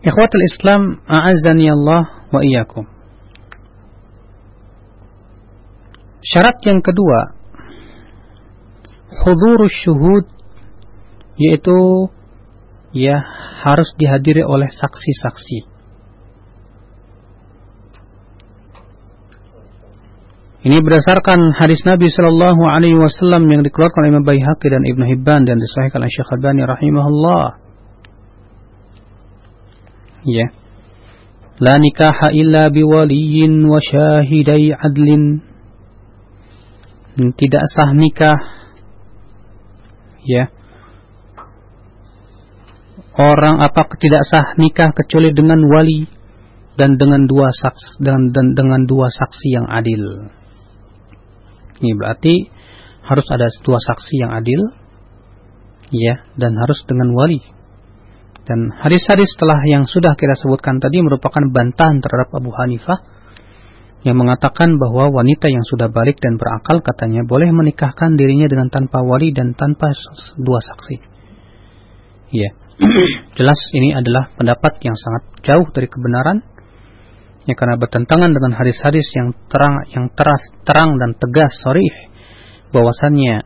Ikhwatul 0.00 0.44
Islam, 0.48 0.82
a'azzani 1.04 1.68
Allah 1.68 2.24
wa 2.32 2.40
iyyakum. 2.40 2.88
Syarat 6.24 6.56
yang 6.64 6.80
kedua, 6.80 7.36
hudurus 9.24 9.72
syuhud 9.84 10.24
yaitu 11.40 12.08
ya 12.92 13.16
harus 13.64 13.92
dihadiri 13.96 14.44
oleh 14.44 14.68
saksi-saksi. 14.68 15.69
Ini 20.60 20.76
berdasarkan 20.84 21.56
hadis 21.56 21.80
Nabi 21.88 22.12
Shallallahu 22.12 22.68
Alaihi 22.68 22.92
Wasallam 22.92 23.48
yang 23.48 23.64
dikeluarkan 23.64 24.04
oleh 24.04 24.12
Imam 24.12 24.24
Baihaqi 24.28 24.68
dan 24.68 24.84
Ibnu 24.84 25.08
Hibban 25.08 25.48
dan 25.48 25.56
disahihkan 25.56 26.04
oleh 26.04 26.12
Syekh 26.12 26.36
Albani 26.36 26.68
rahimahullah. 26.68 27.44
Ya. 30.28 30.52
La 31.64 31.80
nikaha 31.80 32.36
illa 32.36 32.68
biwaliyin 32.68 33.64
wa 33.64 33.80
syahidai 33.80 34.76
adlin. 34.76 35.40
Tidak 37.16 37.64
sah 37.72 37.96
nikah. 37.96 38.36
Ya. 40.28 40.52
Orang 43.16 43.64
apa 43.64 43.88
tidak 43.96 44.28
sah 44.28 44.60
nikah 44.60 44.92
kecuali 44.92 45.32
dengan 45.32 45.64
wali 45.64 46.04
dan 46.76 47.00
dengan 47.00 47.24
dua 47.24 47.48
saksi 47.48 48.04
dan 48.04 48.28
dengan 48.52 48.84
dua 48.84 49.08
saksi 49.08 49.48
yang 49.56 49.64
adil. 49.64 50.36
Ini 51.80 51.92
berarti 51.96 52.34
harus 53.08 53.26
ada 53.32 53.48
dua 53.64 53.80
saksi 53.80 54.14
yang 54.20 54.32
adil, 54.36 54.60
ya, 55.90 56.22
dan 56.36 56.54
harus 56.60 56.80
dengan 56.84 57.10
wali. 57.16 57.40
Dan 58.44 58.72
hadis-hadis 58.72 59.30
setelah 59.36 59.60
yang 59.68 59.84
sudah 59.88 60.16
kita 60.16 60.34
sebutkan 60.36 60.80
tadi 60.82 61.00
merupakan 61.00 61.40
bantahan 61.50 62.02
terhadap 62.02 62.34
Abu 62.34 62.50
Hanifah 62.50 62.98
yang 64.00 64.16
mengatakan 64.16 64.80
bahwa 64.80 65.12
wanita 65.12 65.52
yang 65.52 65.60
sudah 65.68 65.92
balik 65.92 66.16
dan 66.24 66.40
berakal 66.40 66.80
katanya 66.80 67.20
boleh 67.28 67.52
menikahkan 67.52 68.16
dirinya 68.16 68.48
dengan 68.48 68.72
tanpa 68.72 69.04
wali 69.04 69.30
dan 69.30 69.52
tanpa 69.52 69.92
dua 70.40 70.58
saksi. 70.64 70.96
Ya, 72.32 72.50
jelas 73.38 73.60
ini 73.76 73.92
adalah 73.92 74.32
pendapat 74.40 74.80
yang 74.80 74.96
sangat 74.96 75.22
jauh 75.44 75.68
dari 75.74 75.90
kebenaran 75.90 76.40
ya 77.48 77.54
karena 77.56 77.80
bertentangan 77.80 78.30
dengan 78.36 78.52
hadis-hadis 78.52 79.06
yang 79.16 79.32
terang 79.48 79.86
yang 79.92 80.12
teras 80.12 80.42
terang 80.68 81.00
dan 81.00 81.16
tegas 81.16 81.52
sorry 81.64 81.88
bahwasannya 82.74 83.44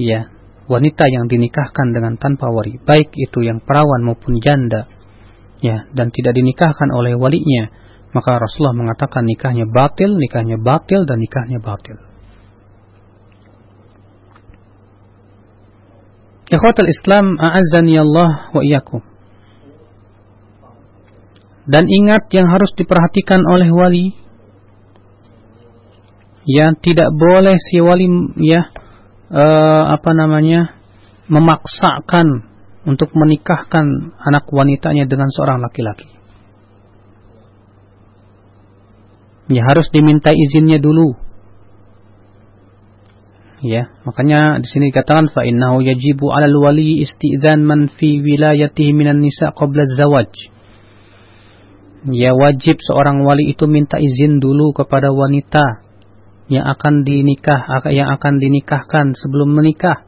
ya 0.00 0.32
wanita 0.64 1.04
yang 1.12 1.28
dinikahkan 1.28 1.92
dengan 1.92 2.16
tanpa 2.16 2.48
wali 2.48 2.80
baik 2.80 3.12
itu 3.12 3.44
yang 3.44 3.60
perawan 3.60 4.00
maupun 4.00 4.40
janda 4.40 4.88
ya 5.60 5.84
dan 5.92 6.08
tidak 6.08 6.32
dinikahkan 6.36 6.88
oleh 6.96 7.12
walinya 7.20 7.68
maka 8.16 8.38
Rasulullah 8.38 8.78
mengatakan 8.78 9.26
nikahnya 9.26 9.68
batil 9.68 10.16
nikahnya 10.16 10.56
batil 10.62 11.02
dan 11.02 11.18
nikahnya 11.18 11.58
batil. 11.58 11.98
Ikhwatul 16.46 16.86
Islam 16.86 17.34
a'azzani 17.34 17.98
Allah 17.98 18.54
wa 18.54 18.62
iyyakum 18.62 19.13
dan 21.64 21.88
ingat 21.88 22.28
yang 22.32 22.48
harus 22.48 22.72
diperhatikan 22.76 23.40
oleh 23.48 23.68
wali 23.72 24.06
ya 26.44 26.76
tidak 26.76 27.08
boleh 27.16 27.56
si 27.56 27.80
wali 27.80 28.08
ya 28.40 28.68
uh, 29.32 29.84
apa 29.96 30.10
namanya 30.12 30.76
memaksakan 31.28 32.54
untuk 32.84 33.16
menikahkan 33.16 34.12
anak 34.20 34.44
wanitanya 34.52 35.08
dengan 35.08 35.32
seorang 35.32 35.64
laki-laki. 35.64 36.08
Ya 39.48 39.64
harus 39.64 39.88
diminta 39.92 40.32
izinnya 40.32 40.80
dulu. 40.80 41.16
Ya, 43.64 43.88
makanya 44.04 44.60
di 44.60 44.68
sini 44.68 44.92
dikatakan 44.92 45.32
fa 45.32 45.48
innahu 45.48 45.80
yajibu 45.80 46.28
'alal 46.28 46.52
wali 46.60 47.00
isti'dzan 47.00 47.64
man 47.64 47.88
fi 47.96 48.20
wilayatihi 48.20 48.92
minan 48.92 49.24
nisa 49.24 49.56
qabla 49.56 49.88
zawaj 49.88 50.28
ya 52.10 52.36
wajib 52.36 52.76
seorang 52.84 53.24
wali 53.24 53.48
itu 53.48 53.64
minta 53.64 53.96
izin 53.96 54.42
dulu 54.42 54.76
kepada 54.76 55.08
wanita 55.14 55.84
yang 56.52 56.68
akan 56.68 57.08
dinikah 57.08 57.64
yang 57.88 58.12
akan 58.12 58.36
dinikahkan 58.36 59.16
sebelum 59.16 59.56
menikah. 59.56 60.04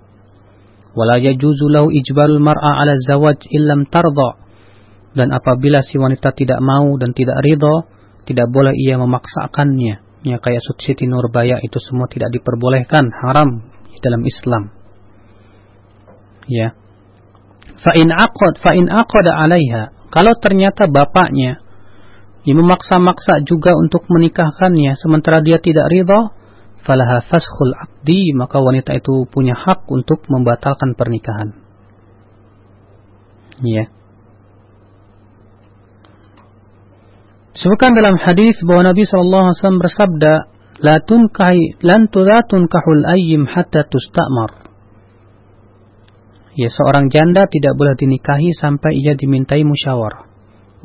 Wala 0.96 1.20
yajuzu 1.20 1.68
lahu 1.68 1.92
ijbarul 1.92 2.40
mar'a 2.40 2.80
'ala 2.80 2.96
zawaj 3.00 3.48
illam 3.52 3.88
tarda 3.88 4.40
dan 5.16 5.32
apabila 5.32 5.80
si 5.80 5.96
wanita 5.96 6.32
tidak 6.37 6.61
mau 6.61 6.96
dan 7.00 7.16
tidak 7.16 7.40
ridho 7.40 7.88
tidak 8.28 8.48
boleh 8.52 8.76
ia 8.76 9.00
memaksakannya. 9.00 10.04
Ya 10.26 10.37
kayak 10.42 10.61
Siti 10.82 11.06
Nurbaya 11.06 11.62
itu 11.62 11.78
semua 11.78 12.11
tidak 12.11 12.35
diperbolehkan 12.35 13.09
haram 13.12 13.62
dalam 14.02 14.22
Islam. 14.26 14.74
Ya. 16.50 16.74
Fa 17.80 17.92
in 17.96 18.11
aqad 18.12 18.61
fa 18.61 18.74
in 18.76 18.90
aqada 18.90 19.37
'alaiha. 19.37 20.11
Kalau 20.12 20.32
ternyata 20.40 20.88
bapaknya 20.88 21.65
ia 22.46 22.54
memaksa-maksa 22.54 23.42
juga 23.42 23.74
untuk 23.74 24.06
menikahkannya. 24.06 24.94
Sementara 25.02 25.42
dia 25.42 25.59
tidak 25.59 25.90
ridha 25.90 26.30
falaha 26.87 27.18
faskhul 27.26 27.74
aqdi 27.74 28.30
maka 28.38 28.62
wanita 28.62 28.94
itu 28.94 29.26
punya 29.26 29.59
hak 29.59 29.90
untuk 29.90 30.22
membatalkan 30.30 30.94
pernikahan. 30.94 31.59
Ya. 33.66 33.90
Sebutkan 37.59 37.98
dalam 37.98 38.14
hadis 38.20 38.62
bahwa 38.62 38.94
Nabi 38.94 39.02
SAW 39.09 39.80
bersabda, 39.82 40.32
"La 40.87 41.02
tunkahi 41.02 41.82
ayyim 41.82 43.48
hatta 43.50 43.90
tustamar." 43.90 44.70
Ya, 46.54 46.68
seorang 46.70 47.11
janda 47.11 47.48
tidak 47.50 47.74
boleh 47.74 47.96
dinikahi 47.98 48.54
sampai 48.54 48.94
ia 48.96 49.16
dimintai 49.18 49.64
musyawarah 49.64 50.26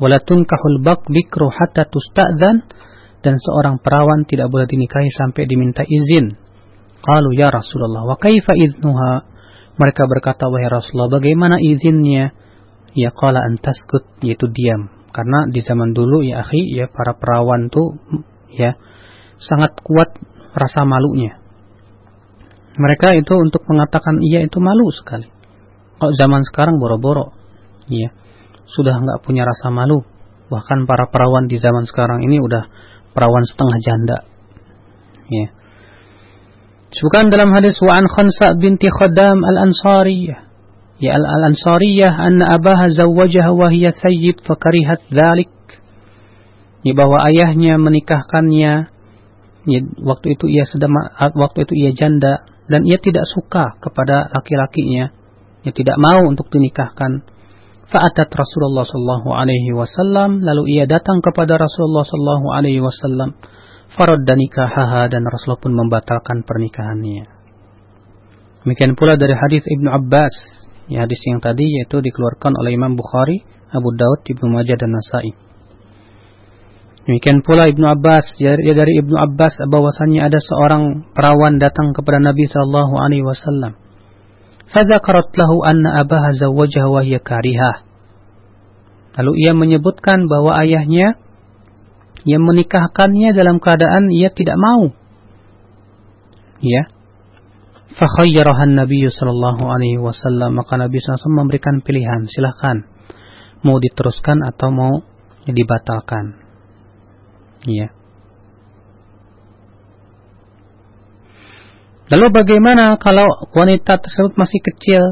wala 0.02 0.18
tunkahul 0.18 0.82
bikru 0.82 1.46
hatta 1.46 1.86
tusta'dzan 1.86 2.66
dan 3.22 3.34
seorang 3.38 3.78
perawan 3.78 4.26
tidak 4.26 4.50
boleh 4.50 4.66
dinikahi 4.66 5.06
sampai 5.14 5.46
diminta 5.46 5.86
izin. 5.86 6.34
Qalu 6.98 7.38
ya 7.38 7.54
Rasulullah 7.54 8.02
wa 8.02 8.18
kaifa 8.18 8.58
idnuha? 8.58 9.30
Mereka 9.78 10.10
berkata 10.10 10.50
wahai 10.50 10.66
Rasulullah 10.66 11.22
bagaimana 11.22 11.62
izinnya? 11.62 12.34
Ya 12.98 13.14
qala 13.14 13.46
antaskut 13.46 14.04
yaitu 14.26 14.50
diam. 14.50 14.90
Karena 15.14 15.46
di 15.46 15.62
zaman 15.62 15.94
dulu 15.94 16.26
ya 16.26 16.42
akhi 16.42 16.66
ya 16.74 16.90
para 16.90 17.14
perawan 17.14 17.70
tuh 17.70 17.94
ya 18.50 18.74
sangat 19.38 19.78
kuat 19.86 20.18
rasa 20.52 20.82
malunya. 20.82 21.38
Mereka 22.74 23.22
itu 23.22 23.32
untuk 23.38 23.62
mengatakan 23.70 24.18
iya 24.18 24.42
itu 24.42 24.58
malu 24.58 24.90
sekali. 24.90 25.30
Kalau 26.02 26.12
zaman 26.18 26.42
sekarang 26.42 26.82
boro-boro. 26.82 27.38
Ya 27.86 28.14
sudah 28.72 28.96
nggak 28.98 29.20
punya 29.24 29.44
rasa 29.44 29.68
malu. 29.68 30.04
Bahkan 30.52 30.84
para 30.84 31.08
perawan 31.08 31.48
di 31.48 31.56
zaman 31.56 31.88
sekarang 31.88 32.24
ini 32.24 32.36
udah 32.40 32.68
perawan 33.16 33.44
setengah 33.48 33.78
janda. 33.80 34.18
Ya. 35.32 35.46
Bukan 36.92 37.32
dalam 37.32 37.56
hadis 37.56 37.80
wa 37.80 37.96
an 37.96 38.04
Khansa 38.04 38.52
binti 38.60 38.92
Khaddam 38.92 39.40
al-Ansariyah. 39.40 40.52
Ya 41.00 41.16
al-Ansariyah 41.16 42.12
anna 42.12 42.60
abaha 42.60 42.92
zawwajaha 42.92 43.50
wa 43.56 43.72
hiya 43.72 43.96
thayyib 43.96 44.44
fakarihat 44.44 45.08
dhalik. 45.08 45.48
Ya 46.84 46.92
bahwa 46.92 47.16
ayahnya 47.32 47.80
menikahkannya 47.80 48.72
ya, 49.66 49.80
waktu 50.04 50.26
itu 50.36 50.52
ia 50.52 50.68
sedang 50.68 50.92
waktu 51.16 51.64
itu 51.64 51.74
ia 51.80 51.90
janda 51.96 52.44
dan 52.68 52.84
ia 52.84 53.00
tidak 53.00 53.24
suka 53.24 53.80
kepada 53.80 54.28
laki-lakinya. 54.30 55.16
Ia 55.64 55.72
tidak 55.72 55.96
mau 55.96 56.28
untuk 56.28 56.52
dinikahkan. 56.52 57.31
Fa'atat 57.92 58.32
Rasulullah 58.32 58.88
sallallahu 58.88 59.36
alaihi 59.36 59.76
wasallam 59.76 60.40
lalu 60.40 60.80
ia 60.80 60.88
datang 60.88 61.20
kepada 61.20 61.60
Rasulullah 61.60 62.08
sallallahu 62.08 62.46
alaihi 62.48 62.80
wasallam 62.80 63.36
faradda 63.92 64.32
nikahaha 64.32 65.12
dan 65.12 65.28
Rasulullah 65.28 65.60
pun 65.60 65.76
membatalkan 65.76 66.40
pernikahannya. 66.40 67.28
Demikian 68.64 68.96
pula 68.96 69.20
dari 69.20 69.36
hadis 69.36 69.68
Ibnu 69.68 69.92
Abbas, 69.92 70.32
ya 70.88 71.04
hadis 71.04 71.20
yang 71.28 71.44
tadi 71.44 71.68
yaitu 71.68 72.00
dikeluarkan 72.00 72.56
oleh 72.56 72.72
Imam 72.72 72.96
Bukhari, 72.96 73.44
Abu 73.68 73.92
Daud, 73.92 74.24
Ibnu 74.24 74.48
Majah 74.48 74.80
dan 74.80 74.96
Nasai. 74.96 75.36
Demikian 77.04 77.44
pula 77.44 77.68
Ibnu 77.68 77.84
Abbas, 77.92 78.40
ya 78.40 78.56
dari 78.56 79.04
Ibnu 79.04 79.20
Abbas 79.20 79.68
bahwasannya 79.68 80.32
ada 80.32 80.40
seorang 80.40 81.12
perawan 81.12 81.60
datang 81.60 81.92
kepada 81.92 82.24
Nabi 82.24 82.48
sallallahu 82.48 82.94
alaihi 82.96 83.26
wasallam 83.26 83.81
Lahu 84.72 85.56
anna 85.64 86.00
abaha 86.00 86.32
zawwajaha 86.32 86.88
wa 86.88 87.00
hiya 87.04 87.20
karihah. 87.20 87.84
Lalu 89.20 89.32
ia 89.44 89.52
menyebutkan 89.52 90.24
bahwa 90.24 90.56
ayahnya 90.64 91.20
yang 92.24 92.40
menikahkannya 92.40 93.36
dalam 93.36 93.60
keadaan 93.60 94.08
ia 94.08 94.32
tidak 94.32 94.56
mau. 94.56 94.96
Ya. 96.64 96.88
Fakhayyarahan 97.92 98.72
Nabi 98.72 99.04
sallallahu 99.12 99.68
alaihi 99.68 100.00
wasallam 100.00 100.56
maka 100.56 100.80
Nabi 100.80 100.96
SAW 101.04 101.28
memberikan 101.28 101.84
pilihan, 101.84 102.24
silahkan 102.24 102.88
mau 103.60 103.76
diteruskan 103.76 104.40
atau 104.40 104.72
mau 104.72 104.94
dibatalkan. 105.44 106.40
Ya. 107.68 107.92
Lalu 112.10 112.26
bagaimana 112.34 112.98
kalau 112.98 113.46
wanita 113.54 114.02
tersebut 114.02 114.34
masih 114.34 114.60
kecil? 114.62 115.02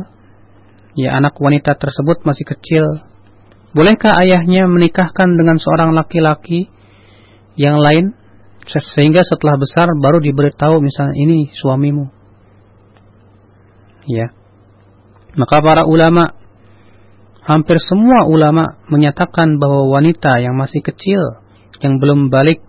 Ya, 0.99 1.15
anak 1.15 1.39
wanita 1.39 1.79
tersebut 1.79 2.27
masih 2.27 2.43
kecil. 2.43 2.85
Bolehkah 3.71 4.19
ayahnya 4.27 4.67
menikahkan 4.67 5.39
dengan 5.39 5.63
seorang 5.63 5.95
laki-laki 5.95 6.67
yang 7.55 7.79
lain 7.79 8.19
sehingga 8.67 9.23
setelah 9.23 9.59
besar 9.59 9.89
baru 9.99 10.19
diberitahu 10.19 10.83
misalnya 10.83 11.17
ini 11.17 11.51
suamimu. 11.55 12.11
Ya. 14.11 14.35
Maka 15.39 15.63
para 15.63 15.87
ulama 15.87 16.35
hampir 17.47 17.79
semua 17.79 18.27
ulama 18.27 18.79
menyatakan 18.91 19.63
bahwa 19.63 19.91
wanita 19.91 20.43
yang 20.43 20.59
masih 20.59 20.83
kecil 20.83 21.41
yang 21.81 22.03
belum 22.03 22.29
balik 22.29 22.61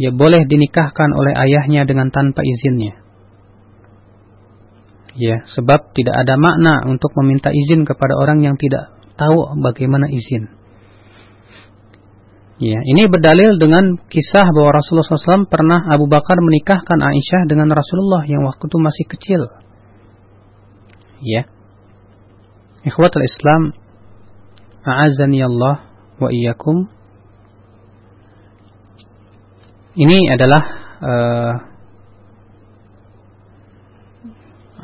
ya 0.00 0.10
boleh 0.10 0.46
dinikahkan 0.48 1.10
oleh 1.14 1.34
ayahnya 1.34 1.86
dengan 1.86 2.10
tanpa 2.14 2.42
izinnya. 2.42 3.03
Ya, 5.14 5.46
sebab 5.46 5.94
tidak 5.94 6.14
ada 6.26 6.34
makna 6.34 6.82
untuk 6.90 7.14
meminta 7.22 7.54
izin 7.54 7.86
kepada 7.86 8.18
orang 8.18 8.42
yang 8.42 8.58
tidak 8.58 8.90
tahu 9.14 9.62
bagaimana 9.62 10.10
izin. 10.10 10.50
Ya, 12.58 12.78
ini 12.86 13.10
berdalil 13.10 13.58
dengan 13.58 13.98
kisah 14.06 14.46
bahwa 14.54 14.78
Rasulullah 14.78 15.06
SAW 15.06 15.50
pernah 15.50 15.90
Abu 15.90 16.06
Bakar 16.06 16.38
menikahkan 16.38 17.02
Aisyah 17.02 17.50
dengan 17.50 17.66
Rasulullah 17.70 18.22
yang 18.30 18.46
waktu 18.46 18.70
itu 18.70 18.78
masih 18.78 19.04
kecil. 19.10 19.42
Ya. 21.18 21.50
Ikhwatul 22.86 23.26
Islam, 23.26 23.74
a'azani 24.86 25.42
Allah 25.42 25.82
wa 26.22 26.28
iyyakum. 26.30 26.86
Ini 29.94 30.18
adalah 30.34 30.62
uh, 31.02 31.54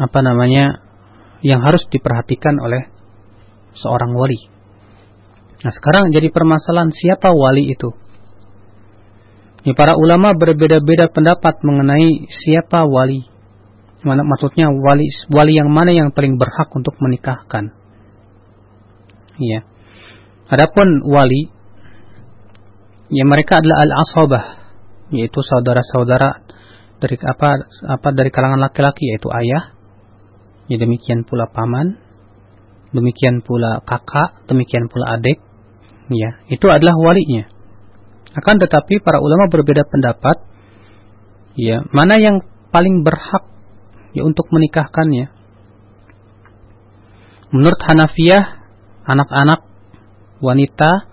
apa 0.01 0.19
namanya 0.25 0.81
yang 1.45 1.61
harus 1.61 1.85
diperhatikan 1.93 2.57
oleh 2.57 2.89
seorang 3.77 4.17
wali. 4.17 4.49
Nah 5.61 5.73
sekarang 5.73 6.09
jadi 6.09 6.33
permasalahan 6.33 6.89
siapa 6.89 7.29
wali 7.37 7.69
itu? 7.69 7.93
Ya, 9.61 9.77
para 9.77 9.93
ulama 9.93 10.33
berbeda-beda 10.33 11.13
pendapat 11.13 11.61
mengenai 11.61 12.25
siapa 12.33 12.89
wali. 12.89 13.29
Mana 14.01 14.25
maksudnya 14.25 14.73
wali 14.73 15.05
wali 15.29 15.53
yang 15.53 15.69
mana 15.69 15.93
yang 15.93 16.17
paling 16.17 16.41
berhak 16.41 16.73
untuk 16.73 16.97
menikahkan? 16.97 17.77
Ya. 19.37 19.69
Adapun 20.49 21.05
wali 21.05 21.53
ya 23.13 23.29
mereka 23.29 23.61
adalah 23.61 23.85
al-asabah 23.85 24.45
yaitu 25.13 25.45
saudara-saudara 25.45 26.41
dari 27.03 27.17
apa 27.21 27.69
apa 27.85 28.09
dari 28.17 28.33
kalangan 28.33 28.65
laki-laki 28.65 29.13
yaitu 29.13 29.29
ayah. 29.29 29.77
Ya 30.71 30.79
demikian 30.79 31.27
pula 31.27 31.51
paman, 31.51 31.99
demikian 32.95 33.43
pula 33.43 33.83
kakak, 33.83 34.47
demikian 34.47 34.87
pula 34.87 35.19
adik, 35.19 35.43
ya 36.15 36.39
itu 36.47 36.67
adalah 36.71 36.95
walinya. 36.95 37.51
Akan 38.39 38.63
tetapi 38.63 39.03
para 39.03 39.19
ulama 39.19 39.51
berbeda 39.51 39.83
pendapat. 39.91 40.47
Ya 41.59 41.83
mana 41.91 42.23
yang 42.23 42.47
paling 42.71 43.03
berhak 43.03 43.51
ya 44.15 44.23
untuk 44.23 44.47
menikahkannya? 44.55 45.35
Menurut 47.51 47.81
Hanafiyah 47.83 48.63
anak-anak 49.03 49.67
wanita 50.39 51.11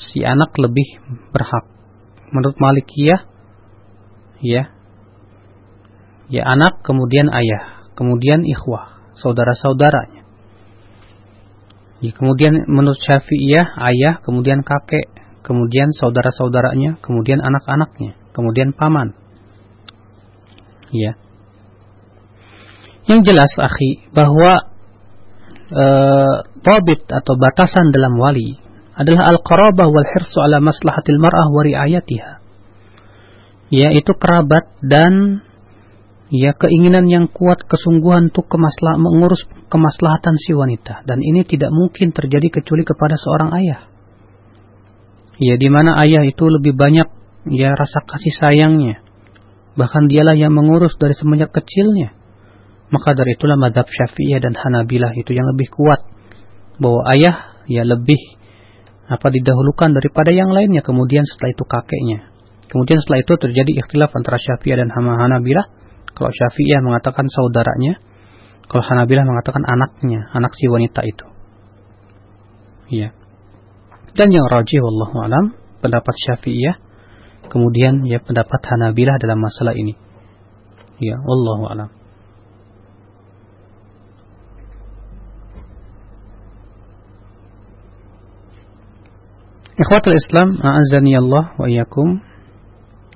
si 0.00 0.24
anak 0.24 0.56
lebih 0.56 1.04
berhak. 1.36 1.68
Menurut 2.32 2.56
Malikiyah 2.56 3.28
ya 4.40 4.72
ya 6.32 6.42
anak 6.48 6.80
kemudian 6.80 7.28
ayah 7.28 7.75
kemudian 7.96 8.44
ikhwah 8.44 9.00
saudara-saudaranya 9.16 10.26
Ya, 12.04 12.12
kemudian 12.12 12.68
menurut 12.68 13.00
Syafi'iyah 13.00 13.80
ayah, 13.88 14.20
kemudian 14.20 14.60
kakek, 14.60 15.08
kemudian 15.40 15.96
saudara-saudaranya, 15.96 17.00
kemudian 17.00 17.40
anak-anaknya, 17.40 18.20
kemudian 18.36 18.76
paman. 18.76 19.16
Ya. 20.92 21.16
Yang 23.08 23.32
jelas, 23.32 23.52
akhi, 23.56 24.12
bahwa 24.12 24.76
e, 25.72 25.84
tabit 26.60 27.08
atau 27.08 27.34
batasan 27.40 27.88
dalam 27.96 28.20
wali 28.20 28.60
adalah 28.92 29.32
al-qarabah 29.32 29.88
wal 29.88 30.08
hirsu 30.12 30.36
ala 30.44 30.60
maslahatil 30.60 31.16
mar'ah 31.16 31.48
wa 31.48 31.62
riayatiha. 31.64 32.44
Yaitu 33.72 34.12
kerabat 34.20 34.68
dan 34.84 35.45
ya 36.32 36.54
keinginan 36.58 37.06
yang 37.06 37.30
kuat 37.30 37.62
kesungguhan 37.66 38.34
untuk 38.34 38.50
kemaslah 38.50 38.98
mengurus 38.98 39.46
kemaslahatan 39.70 40.34
si 40.38 40.54
wanita. 40.54 41.06
Dan 41.06 41.22
ini 41.22 41.46
tidak 41.46 41.70
mungkin 41.70 42.10
terjadi 42.10 42.50
kecuali 42.50 42.82
kepada 42.82 43.14
seorang 43.18 43.50
ayah. 43.62 43.80
Ya 45.36 45.54
di 45.60 45.68
mana 45.68 46.00
ayah 46.00 46.24
itu 46.24 46.48
lebih 46.48 46.74
banyak 46.74 47.08
ya 47.52 47.76
rasa 47.76 48.02
kasih 48.02 48.34
sayangnya. 48.34 49.04
Bahkan 49.76 50.08
dialah 50.08 50.34
yang 50.34 50.56
mengurus 50.56 50.96
dari 50.96 51.12
semenjak 51.12 51.52
kecilnya. 51.52 52.16
Maka 52.88 53.12
dari 53.18 53.34
itulah 53.34 53.58
madhab 53.58 53.84
syafi'iyah 53.84 54.40
dan 54.40 54.54
hanabilah 54.56 55.12
itu 55.18 55.36
yang 55.36 55.44
lebih 55.52 55.68
kuat. 55.68 56.00
Bahwa 56.80 57.04
ayah 57.12 57.60
ya 57.68 57.84
lebih 57.84 58.18
apa 59.06 59.28
didahulukan 59.30 59.92
daripada 59.92 60.32
yang 60.32 60.48
lainnya. 60.48 60.80
Kemudian 60.80 61.28
setelah 61.28 61.52
itu 61.52 61.64
kakeknya. 61.68 62.32
Kemudian 62.66 62.98
setelah 63.04 63.20
itu 63.22 63.32
terjadi 63.36 63.72
ikhtilaf 63.84 64.10
antara 64.16 64.40
syafi'iyah 64.40 64.80
dan 64.80 64.90
hanabilah 64.90 65.66
kalau 66.16 66.32
Syafi'iyah 66.32 66.80
mengatakan 66.80 67.28
saudaranya, 67.28 68.00
kalau 68.72 68.80
Hanabilah 68.80 69.28
mengatakan 69.28 69.62
anaknya, 69.68 70.32
anak 70.32 70.56
si 70.56 70.64
wanita 70.64 71.04
itu. 71.04 71.26
Iya. 72.88 73.12
Dan 74.16 74.32
yang 74.32 74.48
rajih 74.48 74.80
wallahu 74.80 75.20
alam, 75.20 75.52
pendapat 75.84 76.16
Syafi'iyah, 76.16 76.80
kemudian 77.52 78.08
ya 78.08 78.24
pendapat 78.24 78.64
Hanabilah 78.64 79.20
dalam 79.20 79.44
masalah 79.44 79.76
ini. 79.76 79.92
Ya, 80.96 81.20
wallahu 81.20 81.68
alam. 81.68 81.92
Ikhwatul 89.76 90.16
Islam, 90.16 90.56
a'azzani 90.56 91.12
Allah 91.20 91.52
wa 91.60 91.68
iyyakum. 91.68 92.24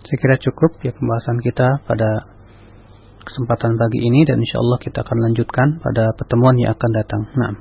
Saya 0.05 0.17
kira 0.21 0.37
cukup 0.37 0.77
ya 0.85 0.93
pembahasan 0.93 1.41
kita 1.41 1.81
pada 1.89 2.29
kesempatan 3.31 3.79
pagi 3.79 4.03
ini 4.03 4.27
dan 4.27 4.43
insya 4.43 4.59
Allah 4.59 4.79
kita 4.83 5.07
akan 5.07 5.19
lanjutkan 5.31 5.69
pada 5.79 6.11
pertemuan 6.19 6.59
yang 6.59 6.75
akan 6.75 6.90
datang. 6.90 7.23
Nah. 7.38 7.55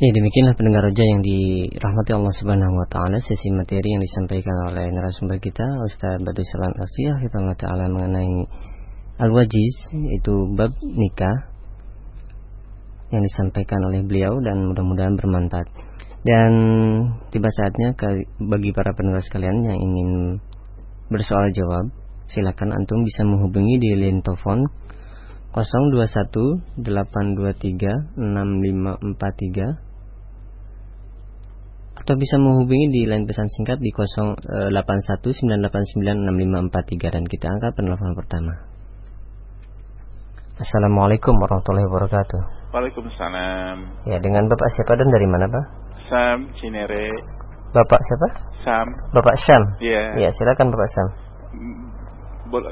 Ya 0.00 0.10
demikianlah 0.16 0.56
pendengar 0.56 0.88
roja 0.88 1.04
yang 1.04 1.20
dirahmati 1.20 2.16
Allah 2.16 2.32
Subhanahu 2.32 2.72
wa 2.72 2.88
taala 2.88 3.20
sesi 3.20 3.52
materi 3.52 3.84
yang 3.84 4.00
disampaikan 4.00 4.56
oleh 4.72 4.88
narasumber 4.96 5.36
kita 5.44 5.60
Ustaz 5.84 6.24
Badui 6.24 6.40
Salam 6.40 6.72
Asiyah 6.72 7.20
kita 7.20 7.36
taala 7.60 7.84
mengenai 7.84 8.48
al-wajiz 9.20 9.76
itu 9.92 10.56
bab 10.56 10.72
nikah 10.80 11.52
yang 13.12 13.22
disampaikan 13.28 13.76
oleh 13.92 14.00
beliau 14.00 14.40
dan 14.40 14.72
mudah-mudahan 14.72 15.20
bermanfaat. 15.20 15.68
Dan 16.24 16.52
tiba 17.28 17.52
saatnya 17.52 17.92
bagi 18.40 18.72
para 18.72 18.96
pendengar 18.96 19.20
sekalian 19.20 19.68
yang 19.68 19.76
ingin 19.76 20.10
bersoal 21.12 21.44
jawab 21.52 21.99
silakan 22.30 22.70
antum 22.70 23.02
bisa 23.02 23.26
menghubungi 23.26 23.82
di 23.82 23.90
line 23.98 24.22
telepon 24.22 24.62
021 25.50 26.78
823 26.78 28.14
6543 28.14 29.90
atau 32.00 32.14
bisa 32.16 32.38
menghubungi 32.40 32.86
di 32.94 33.02
line 33.10 33.26
pesan 33.26 33.50
singkat 33.50 33.82
di 33.82 33.90
081 33.90 34.30
989 34.70 36.00
6543 36.00 37.14
dan 37.18 37.24
kita 37.26 37.46
angkat 37.50 37.74
penelpon 37.74 38.14
pertama. 38.14 38.54
Assalamualaikum 40.60 41.34
warahmatullahi 41.34 41.88
wabarakatuh. 41.88 42.40
Waalaikumsalam. 42.70 44.06
Ya, 44.06 44.22
dengan 44.22 44.46
Bapak 44.46 44.68
siapa 44.76 44.94
dan 44.94 45.08
dari 45.10 45.26
mana, 45.26 45.50
Pak? 45.50 45.64
Sam 46.06 46.46
Cinere. 46.62 47.10
Bapak 47.74 47.98
siapa? 47.98 48.28
Sam. 48.62 48.86
Bapak 49.10 49.34
Syam. 49.40 49.62
Iya. 49.82 50.20
Yeah. 50.20 50.28
Ya, 50.28 50.36
silakan 50.36 50.70
Bapak 50.70 50.88
Syam 50.94 51.08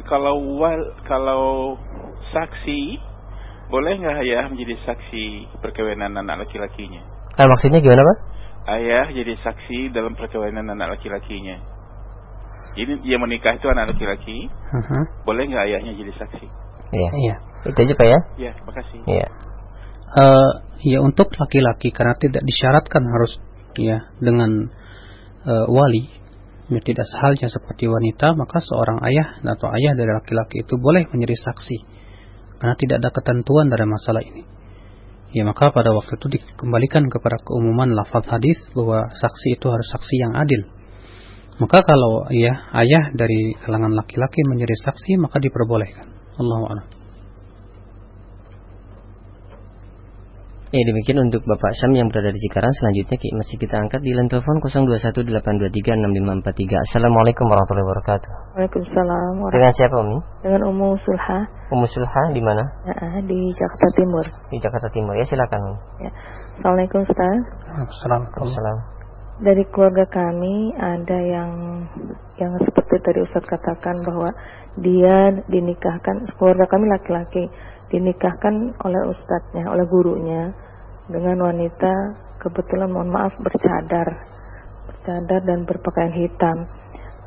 kalau 0.07 0.37
wal 0.59 0.81
kalau 1.07 1.79
saksi 2.35 2.99
boleh 3.69 4.01
nggak 4.01 4.17
ayah 4.25 4.49
menjadi 4.49 4.75
saksi 4.89 5.59
perkawinan 5.61 6.17
anak 6.17 6.49
laki-lakinya? 6.49 7.05
Ah, 7.37 7.47
maksudnya 7.47 7.85
gimana 7.85 8.01
pak? 8.01 8.19
Ayah 8.69 9.07
jadi 9.13 9.37
saksi 9.45 9.93
dalam 9.93 10.17
perkawinan 10.17 10.69
anak 10.73 10.99
laki-lakinya. 10.99 11.57
Ini 12.79 13.01
dia 13.05 13.17
menikah 13.21 13.57
itu 13.57 13.67
anak 13.69 13.93
laki-laki. 13.93 14.49
Uh 14.49 14.79
-huh. 14.81 15.05
Boleh 15.25 15.49
nggak 15.49 15.65
ayahnya 15.69 15.93
jadi 15.97 16.13
saksi? 16.17 16.47
Iya. 16.93 17.11
Iya. 17.13 17.35
Itu 17.69 17.79
aja 17.79 17.95
pak 17.95 18.07
ya? 18.07 18.19
Iya, 18.39 18.53
makasih. 18.65 19.01
Iya. 19.05 19.27
Uh, 20.09 20.53
ya 20.81 20.99
untuk 21.05 21.29
laki-laki 21.37 21.93
karena 21.93 22.17
tidak 22.17 22.41
disyaratkan 22.41 23.05
harus 23.05 23.37
ya 23.77 24.09
dengan 24.25 24.73
uh, 25.45 25.67
wali 25.69 26.09
tidak 26.85 27.09
sehalnya 27.09 27.49
seperti 27.49 27.89
wanita, 27.89 28.37
maka 28.37 28.61
seorang 28.61 29.01
ayah 29.09 29.41
atau 29.41 29.73
ayah 29.73 29.97
dari 29.97 30.13
laki-laki 30.13 30.69
itu 30.69 30.77
boleh 30.77 31.09
menjadi 31.09 31.37
saksi. 31.49 31.79
Karena 32.61 32.77
tidak 32.77 32.97
ada 33.01 33.11
ketentuan 33.17 33.73
dari 33.73 33.89
masalah 33.89 34.21
ini. 34.21 34.45
Ya 35.33 35.45
maka 35.49 35.73
pada 35.73 35.93
waktu 35.93 36.17
itu 36.21 36.41
dikembalikan 36.41 37.09
kepada 37.09 37.41
keumuman 37.41 37.93
lafaz 37.93 38.25
hadis 38.29 38.61
bahwa 38.77 39.09
saksi 39.13 39.61
itu 39.61 39.67
harus 39.69 39.89
saksi 39.93 40.15
yang 40.21 40.33
adil. 40.37 40.69
Maka 41.59 41.81
kalau 41.85 42.29
ya 42.33 42.53
ayah 42.77 43.13
dari 43.17 43.57
kalangan 43.65 43.97
laki-laki 43.97 44.41
menjadi 44.49 44.77
saksi 44.89 45.17
maka 45.21 45.41
diperbolehkan. 45.41 46.07
Allahu 46.37 46.65
a'lam. 46.69 46.98
Ya 50.69 50.85
demikian 50.85 51.17
untuk 51.25 51.49
Bapak 51.49 51.73
Syam 51.81 51.97
yang 51.97 52.13
berada 52.13 52.29
di 52.29 52.37
Cikarang. 52.45 52.69
Selanjutnya 52.77 53.17
masih 53.41 53.57
kita 53.57 53.81
angkat 53.81 54.05
di 54.05 54.13
line 54.13 54.29
telepon 54.29 54.61
0218236543 54.61 56.85
Assalamualaikum 56.85 57.49
warahmatullahi 57.49 57.89
wabarakatuh. 57.89 58.29
Waalaikumsalam 58.53 59.49
Dengan 59.49 59.73
siapa 59.73 59.97
Umi? 59.97 60.21
Dengan 60.45 60.69
Ummu 60.69 60.93
Sulha. 61.01 61.49
Ummu 61.73 61.89
Sulha 61.89 62.23
di 62.37 62.45
mana? 62.45 62.69
Ya, 62.85 63.17
di 63.25 63.49
Jakarta 63.57 63.89
Timur. 63.97 64.25
Di 64.29 64.61
Jakarta 64.61 64.89
Timur. 64.93 65.17
Ya 65.17 65.25
silakan 65.25 65.73
Umi. 65.73 66.05
Ya. 66.05 66.13
Assalamualaikum 66.61 67.01
Ustaz. 67.01 67.41
Assalamualaikum 67.89 68.45
Dari 69.41 69.65
keluarga 69.73 70.05
kami 70.05 70.77
ada 70.77 71.17
yang 71.17 71.51
yang 72.37 72.53
seperti 72.61 73.01
tadi 73.01 73.25
Ustaz 73.25 73.49
katakan 73.49 74.05
bahwa 74.05 74.37
dia 74.85 75.33
dinikahkan 75.49 76.29
keluarga 76.37 76.69
kami 76.69 76.93
laki-laki 76.93 77.49
dinikahkan 77.89 78.77
oleh 78.85 79.03
ustadznya, 79.13 79.65
oleh 79.69 79.85
gurunya 79.89 80.53
dengan 81.09 81.41
wanita 81.41 81.93
kebetulan 82.39 82.93
mohon 82.93 83.11
maaf 83.11 83.33
bercadar, 83.41 84.09
bercadar 84.87 85.41
dan 85.45 85.65
berpakaian 85.65 86.15
hitam. 86.15 86.69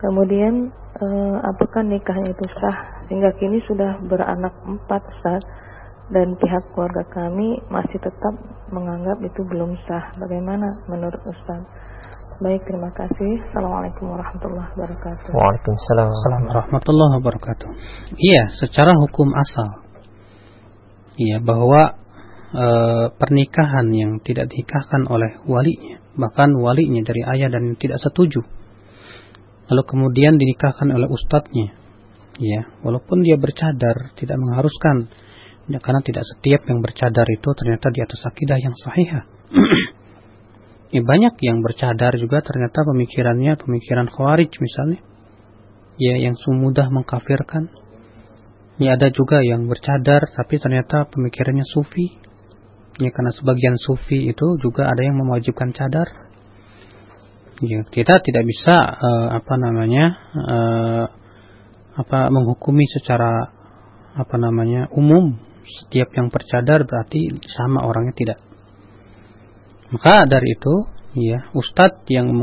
Kemudian 0.01 0.69
eh, 0.97 1.37
apakah 1.45 1.85
nikahnya 1.85 2.33
itu 2.33 2.45
sah? 2.57 2.77
Hingga 3.09 3.29
kini 3.37 3.61
sudah 3.69 4.01
beranak 4.05 4.53
empat 4.65 5.01
Ustaz 5.05 5.41
dan 6.09 6.33
pihak 6.37 6.63
keluarga 6.73 7.05
kami 7.13 7.61
masih 7.69 7.99
tetap 8.01 8.33
menganggap 8.73 9.17
itu 9.21 9.41
belum 9.45 9.77
sah. 9.85 10.13
Bagaimana 10.17 10.65
menurut 10.89 11.21
Ustaz? 11.25 11.61
Baik, 12.41 12.65
terima 12.65 12.89
kasih. 12.97 13.37
Assalamualaikum 13.53 14.17
warahmatullahi 14.17 14.65
wabarakatuh. 14.73 15.29
Waalaikumsalam 15.37 16.09
warahmatullahi 16.49 17.13
wabarakatuh. 17.21 17.69
Iya, 18.17 18.49
secara 18.57 18.97
hukum 18.97 19.29
asal 19.37 19.80
ya 21.21 21.37
bahwa 21.41 22.01
e, 22.51 22.65
pernikahan 23.15 23.87
yang 23.93 24.19
tidak 24.25 24.49
dinikahkan 24.51 25.07
oleh 25.07 25.39
walinya, 25.45 26.01
bahkan 26.17 26.51
walinya 26.57 27.01
dari 27.05 27.21
ayah 27.23 27.49
dan 27.51 27.77
tidak 27.77 28.01
setuju, 28.01 28.41
lalu 29.71 29.83
kemudian 29.87 30.35
dinikahkan 30.35 30.89
oleh 30.91 31.07
ustadznya, 31.07 31.73
ya 32.41 32.61
walaupun 32.81 33.23
dia 33.23 33.37
bercadar 33.37 34.15
tidak 34.17 34.37
mengharuskan, 34.39 35.11
ya, 35.69 35.79
karena 35.79 36.01
tidak 36.03 36.23
setiap 36.27 36.61
yang 36.67 36.79
bercadar 36.83 37.27
itu 37.29 37.49
ternyata 37.55 37.87
di 37.93 37.99
atas 38.03 38.21
akidah 38.27 38.57
yang 38.59 38.75
sahih. 38.75 39.09
ya, 40.95 41.01
banyak 41.01 41.35
yang 41.43 41.63
bercadar 41.63 42.17
juga 42.19 42.43
ternyata 42.43 42.83
pemikirannya 42.83 43.55
pemikiran 43.61 44.11
khawarij 44.11 44.51
misalnya, 44.59 44.99
ya 46.01 46.17
yang 46.17 46.35
mudah 46.35 46.87
mengkafirkan 46.91 47.80
Ya 48.81 48.97
ada 48.97 49.13
juga 49.13 49.45
yang 49.45 49.69
bercadar 49.69 50.25
tapi 50.33 50.57
ternyata 50.57 51.05
pemikirannya 51.05 51.69
sufi. 51.69 52.17
Ya 52.97 53.13
karena 53.13 53.29
sebagian 53.29 53.77
sufi 53.77 54.25
itu 54.25 54.57
juga 54.57 54.89
ada 54.89 55.05
yang 55.05 55.21
mewajibkan 55.21 55.69
cadar. 55.69 56.33
Ya, 57.61 57.85
kita 57.85 58.25
tidak 58.25 58.41
bisa 58.49 58.73
uh, 58.73 59.37
apa 59.37 59.53
namanya 59.61 60.05
uh, 60.33 61.05
apa 61.93 62.33
menghukumi 62.33 62.89
secara 62.89 63.53
apa 64.17 64.35
namanya 64.41 64.89
umum 64.97 65.37
setiap 65.61 66.09
yang 66.17 66.33
bercadar 66.33 66.81
berarti 66.89 67.37
sama 67.53 67.85
orangnya 67.85 68.17
tidak. 68.17 68.39
Maka 69.93 70.25
dari 70.25 70.57
itu 70.57 70.89
ya 71.21 71.53
ustadz 71.53 72.09
yang 72.09 72.33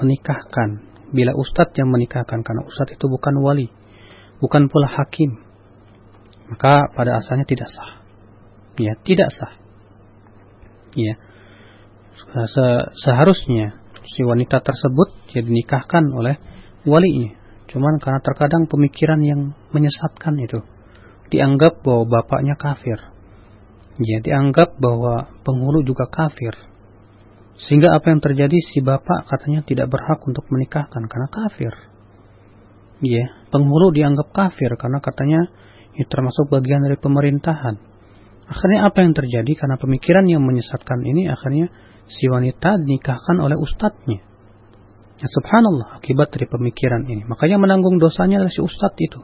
menikahkan 0.00 0.80
bila 1.12 1.36
ustadz 1.36 1.76
yang 1.76 1.92
menikahkan 1.92 2.40
karena 2.40 2.64
ustadz 2.64 2.96
itu 2.96 3.04
bukan 3.04 3.36
wali 3.44 3.68
bukan 4.40 4.72
pula 4.72 4.88
hakim 4.88 5.43
maka 6.48 6.92
pada 6.92 7.20
asalnya 7.20 7.48
tidak 7.48 7.68
sah. 7.72 8.04
Ya, 8.76 8.98
tidak 9.00 9.30
sah. 9.32 9.54
Ya. 10.94 11.14
Se 12.34 12.66
seharusnya 13.02 13.80
si 14.06 14.22
wanita 14.22 14.62
tersebut 14.62 15.34
ya 15.34 15.40
dinikahkan 15.42 16.04
oleh 16.14 16.38
walinya. 16.86 17.34
Cuman 17.70 17.98
karena 17.98 18.20
terkadang 18.22 18.70
pemikiran 18.70 19.18
yang 19.24 19.56
menyesatkan 19.74 20.38
itu 20.38 20.62
dianggap 21.32 21.82
bahwa 21.82 22.06
bapaknya 22.06 22.54
kafir. 22.54 22.98
Ya, 23.98 24.18
dianggap 24.22 24.78
bahwa 24.78 25.30
penghulu 25.46 25.86
juga 25.86 26.06
kafir. 26.10 26.54
Sehingga 27.54 27.94
apa 27.94 28.10
yang 28.10 28.18
terjadi 28.18 28.58
si 28.74 28.82
bapak 28.82 29.30
katanya 29.30 29.62
tidak 29.62 29.86
berhak 29.86 30.18
untuk 30.26 30.42
menikahkan 30.50 31.02
karena 31.06 31.28
kafir. 31.30 31.72
Ya, 33.02 33.24
penghulu 33.50 33.94
dianggap 33.94 34.34
kafir 34.34 34.74
karena 34.74 34.98
katanya 34.98 35.50
itu 35.94 36.10
termasuk 36.10 36.50
bagian 36.50 36.82
dari 36.82 36.98
pemerintahan. 36.98 37.78
Akhirnya 38.44 38.90
apa 38.90 39.00
yang 39.00 39.16
terjadi 39.16 39.52
karena 39.56 39.80
pemikiran 39.80 40.28
yang 40.28 40.44
menyesatkan 40.44 41.00
ini 41.00 41.32
akhirnya 41.32 41.72
si 42.04 42.28
wanita 42.28 42.76
dinikahkan 42.82 43.40
oleh 43.40 43.56
ustadznya. 43.56 44.20
Ya, 45.14 45.28
subhanallah 45.30 46.02
akibat 46.02 46.34
dari 46.34 46.50
pemikiran 46.50 47.06
ini. 47.08 47.22
Makanya 47.24 47.56
menanggung 47.56 48.02
dosanya 48.02 48.42
adalah 48.42 48.52
si 48.52 48.60
ustadz 48.60 49.00
itu. 49.00 49.22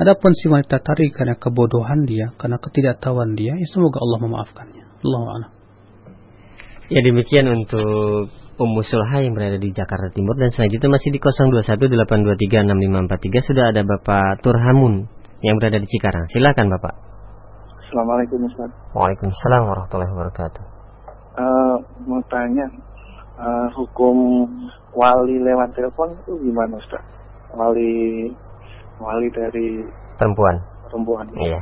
Adapun 0.00 0.32
si 0.32 0.48
wanita 0.48 0.80
tadi 0.80 1.12
karena 1.12 1.36
kebodohan 1.36 2.08
dia, 2.08 2.32
karena 2.40 2.56
ketidaktahuan 2.56 3.36
dia, 3.36 3.52
ya 3.52 3.66
semoga 3.68 4.00
Allah 4.00 4.18
memaafkannya. 4.24 4.84
Allah 5.04 5.22
a'lam. 5.28 5.52
Ya 6.88 7.04
demikian 7.04 7.52
untuk 7.52 8.32
Ummu 8.60 8.82
Sulha 8.82 9.22
yang 9.22 9.36
berada 9.36 9.60
di 9.60 9.70
Jakarta 9.70 10.10
Timur 10.12 10.36
dan 10.40 10.50
selanjutnya 10.50 10.98
masih 10.98 11.14
di 11.14 11.20
0218236543 11.22 13.46
sudah 13.46 13.70
ada 13.70 13.86
Bapak 13.86 14.42
Turhamun 14.42 15.06
yang 15.40 15.56
berada 15.56 15.80
di 15.80 15.88
Cikarang. 15.88 16.28
Silakan 16.28 16.68
Bapak. 16.76 16.94
Assalamualaikum 17.80 18.44
Ustaz. 18.44 18.70
Waalaikumsalam 18.92 19.62
warahmatullahi 19.66 20.12
wabarakatuh. 20.12 20.64
Uh, 21.40 21.76
mau 22.04 22.20
tanya 22.28 22.68
uh, 23.40 23.68
hukum 23.72 24.44
wali 24.92 25.40
lewat 25.40 25.72
telepon 25.72 26.12
itu 26.12 26.32
gimana 26.44 26.76
Ustaz? 26.76 27.02
Wali 27.56 28.28
wali 29.00 29.28
dari 29.32 29.80
perempuan. 30.20 30.60
Perempuan. 30.92 31.26
Iya. 31.40 31.60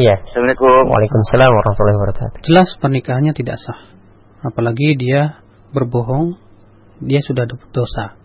Iya. 0.00 0.14
Assalamualaikum. 0.24 0.88
Waalaikumsalam 0.88 1.50
warahmatullahi 1.52 1.96
wabarakatuh. 2.00 2.38
Jelas 2.48 2.68
pernikahannya 2.80 3.32
tidak 3.36 3.60
sah. 3.60 3.80
Apalagi 4.40 4.96
dia 4.96 5.44
berbohong, 5.76 6.40
dia 7.04 7.20
sudah 7.20 7.44
dosa. 7.74 8.16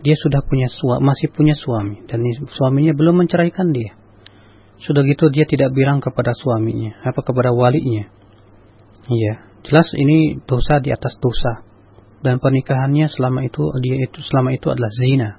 Dia 0.00 0.16
sudah 0.16 0.40
punya 0.40 0.72
suami, 0.72 1.00
masih 1.04 1.28
punya 1.32 1.52
suami 1.56 2.04
dan 2.08 2.24
suaminya 2.48 2.96
belum 2.96 3.24
menceraikan 3.24 3.72
dia. 3.76 3.96
Sudah 4.80 5.04
gitu 5.04 5.28
dia 5.32 5.44
tidak 5.44 5.72
bilang 5.72 6.00
kepada 6.00 6.32
suaminya, 6.32 6.96
apa 7.04 7.20
kepada 7.24 7.52
walinya. 7.56 8.08
Iya, 9.08 9.53
jelas 9.64 9.88
ini 9.96 10.38
dosa 10.44 10.78
di 10.78 10.92
atas 10.92 11.16
dosa 11.18 11.64
dan 12.24 12.40
pernikahannya 12.40 13.08
selama 13.12 13.44
itu 13.44 13.68
dia 13.84 14.00
itu 14.00 14.20
selama 14.24 14.56
itu 14.56 14.72
adalah 14.72 14.92
zina. 14.92 15.30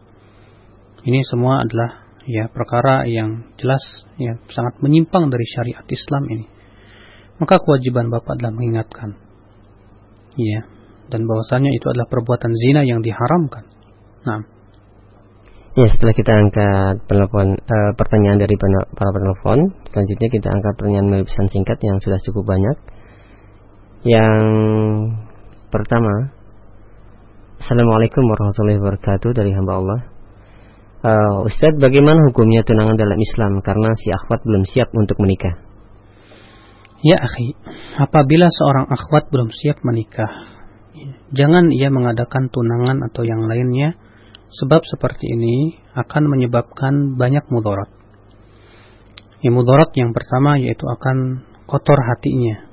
Ini 1.06 1.22
semua 1.26 1.62
adalah 1.62 2.06
ya 2.26 2.50
perkara 2.50 3.06
yang 3.06 3.54
jelas 3.62 3.82
ya 4.18 4.38
sangat 4.50 4.82
menyimpang 4.82 5.30
dari 5.30 5.46
syariat 5.46 5.86
Islam 5.86 6.24
ini. 6.30 6.46
Maka 7.42 7.62
kewajiban 7.62 8.10
bapak 8.10 8.38
adalah 8.40 8.54
mengingatkan. 8.56 9.18
Ya, 10.36 10.68
dan 11.08 11.26
bahwasanya 11.28 11.72
itu 11.72 11.86
adalah 11.92 12.08
perbuatan 12.12 12.52
zina 12.52 12.82
yang 12.84 13.00
diharamkan. 13.00 13.64
Nah. 14.26 14.42
Ya, 15.76 15.92
setelah 15.92 16.16
kita 16.16 16.32
angkat 16.32 17.04
penelpon 17.04 17.60
uh, 17.60 17.92
pertanyaan 18.00 18.40
dari 18.40 18.56
para 18.56 19.12
penelpon, 19.12 19.76
selanjutnya 19.92 20.30
kita 20.32 20.48
angkat 20.48 20.74
pertanyaan 20.80 21.08
melalui 21.12 21.28
pesan 21.28 21.52
singkat 21.52 21.76
yang 21.84 22.00
sudah 22.00 22.16
cukup 22.24 22.48
banyak. 22.48 22.78
Yang 24.06 24.46
pertama, 25.74 26.30
Assalamualaikum 27.58 28.22
warahmatullahi 28.22 28.78
wabarakatuh 28.78 29.34
dari 29.34 29.50
hamba 29.50 29.82
Allah. 29.82 30.00
Uh, 31.02 31.50
Ustadz, 31.50 31.82
bagaimana 31.82 32.22
hukumnya 32.30 32.62
tunangan 32.62 33.02
dalam 33.02 33.18
Islam 33.18 33.66
karena 33.66 33.98
si 33.98 34.14
akhwat 34.14 34.46
belum 34.46 34.62
siap 34.70 34.94
untuk 34.94 35.18
menikah? 35.18 35.58
Ya, 37.02 37.18
akhi, 37.18 37.58
apabila 37.98 38.46
seorang 38.54 38.94
akhwat 38.94 39.34
belum 39.34 39.50
siap 39.50 39.82
menikah, 39.82 40.30
jangan 41.34 41.74
ia 41.74 41.90
mengadakan 41.90 42.54
tunangan 42.54 43.10
atau 43.10 43.26
yang 43.26 43.50
lainnya 43.50 43.98
sebab 44.54 44.86
seperti 44.86 45.34
ini 45.34 45.82
akan 45.98 46.30
menyebabkan 46.30 47.18
banyak 47.18 47.50
mudarat. 47.50 47.90
Ya, 49.42 49.50
mudarat 49.50 49.90
yang 49.98 50.14
pertama 50.14 50.62
yaitu 50.62 50.86
akan 50.86 51.42
kotor 51.66 51.98
hatinya. 51.98 52.65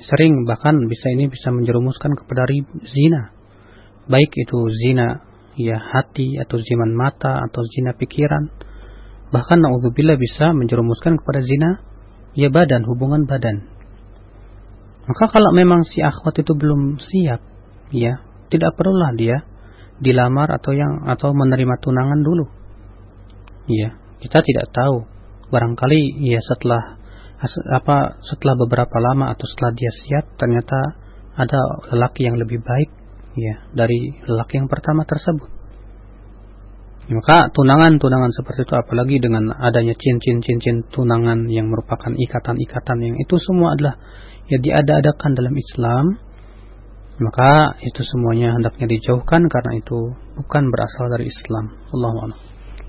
Sering 0.00 0.48
bahkan 0.48 0.76
bisa 0.88 1.12
ini 1.12 1.28
bisa 1.28 1.52
menjerumuskan 1.52 2.16
kepada 2.16 2.48
zina. 2.88 3.36
Baik 4.08 4.32
itu 4.32 4.58
zina 4.72 5.20
ya 5.60 5.76
hati 5.76 6.40
atau 6.40 6.56
zina 6.56 6.88
mata 6.88 7.44
atau 7.44 7.60
zina 7.68 7.92
pikiran. 7.92 8.48
Bahkan 9.30 9.58
naudzubillah 9.60 10.16
bisa 10.16 10.56
menjerumuskan 10.56 11.20
kepada 11.20 11.44
zina 11.44 11.84
ya 12.32 12.48
badan, 12.48 12.82
hubungan 12.88 13.28
badan. 13.28 13.68
Maka 15.06 15.26
kalau 15.26 15.50
memang 15.52 15.82
si 15.82 16.00
akhwat 16.00 16.38
itu 16.38 16.54
belum 16.54 17.02
siap, 17.02 17.42
ya, 17.90 18.22
tidak 18.46 18.78
perlulah 18.78 19.10
dia 19.18 19.42
dilamar 20.00 20.48
atau 20.54 20.72
yang 20.72 21.04
atau 21.06 21.34
menerima 21.34 21.76
tunangan 21.82 22.20
dulu. 22.24 22.46
Ya, 23.68 23.98
kita 24.22 24.40
tidak 24.40 24.72
tahu. 24.72 25.06
Barangkali 25.50 26.30
ya 26.30 26.38
setelah 26.38 26.99
apa 27.48 28.20
setelah 28.20 28.54
beberapa 28.60 28.96
lama 29.00 29.32
atau 29.32 29.48
setelah 29.48 29.72
dia 29.72 29.88
siap 30.04 30.36
ternyata 30.36 30.76
ada 31.40 31.60
lelaki 31.96 32.28
yang 32.28 32.36
lebih 32.36 32.60
baik 32.60 32.90
ya 33.38 33.64
dari 33.72 34.20
lelaki 34.28 34.60
yang 34.60 34.68
pertama 34.68 35.08
tersebut. 35.08 35.48
Maka 37.10 37.50
tunangan-tunangan 37.50 38.30
seperti 38.30 38.70
itu 38.70 38.74
apalagi 38.78 39.18
dengan 39.18 39.50
adanya 39.50 39.98
cincin-cincin 39.98 40.86
tunangan 40.94 41.50
yang 41.50 41.66
merupakan 41.66 42.14
ikatan-ikatan 42.14 42.98
yang 43.02 43.18
itu 43.18 43.34
semua 43.42 43.74
adalah 43.74 43.98
ya 44.46 44.62
diada-adakan 44.62 45.34
dalam 45.34 45.54
Islam 45.58 46.22
maka 47.20 47.76
itu 47.84 48.00
semuanya 48.00 48.56
hendaknya 48.56 48.88
dijauhkan 48.88 49.44
karena 49.52 49.76
itu 49.76 50.16
bukan 50.40 50.72
berasal 50.72 51.12
dari 51.12 51.28
Islam. 51.28 51.76
Allah 51.92 52.32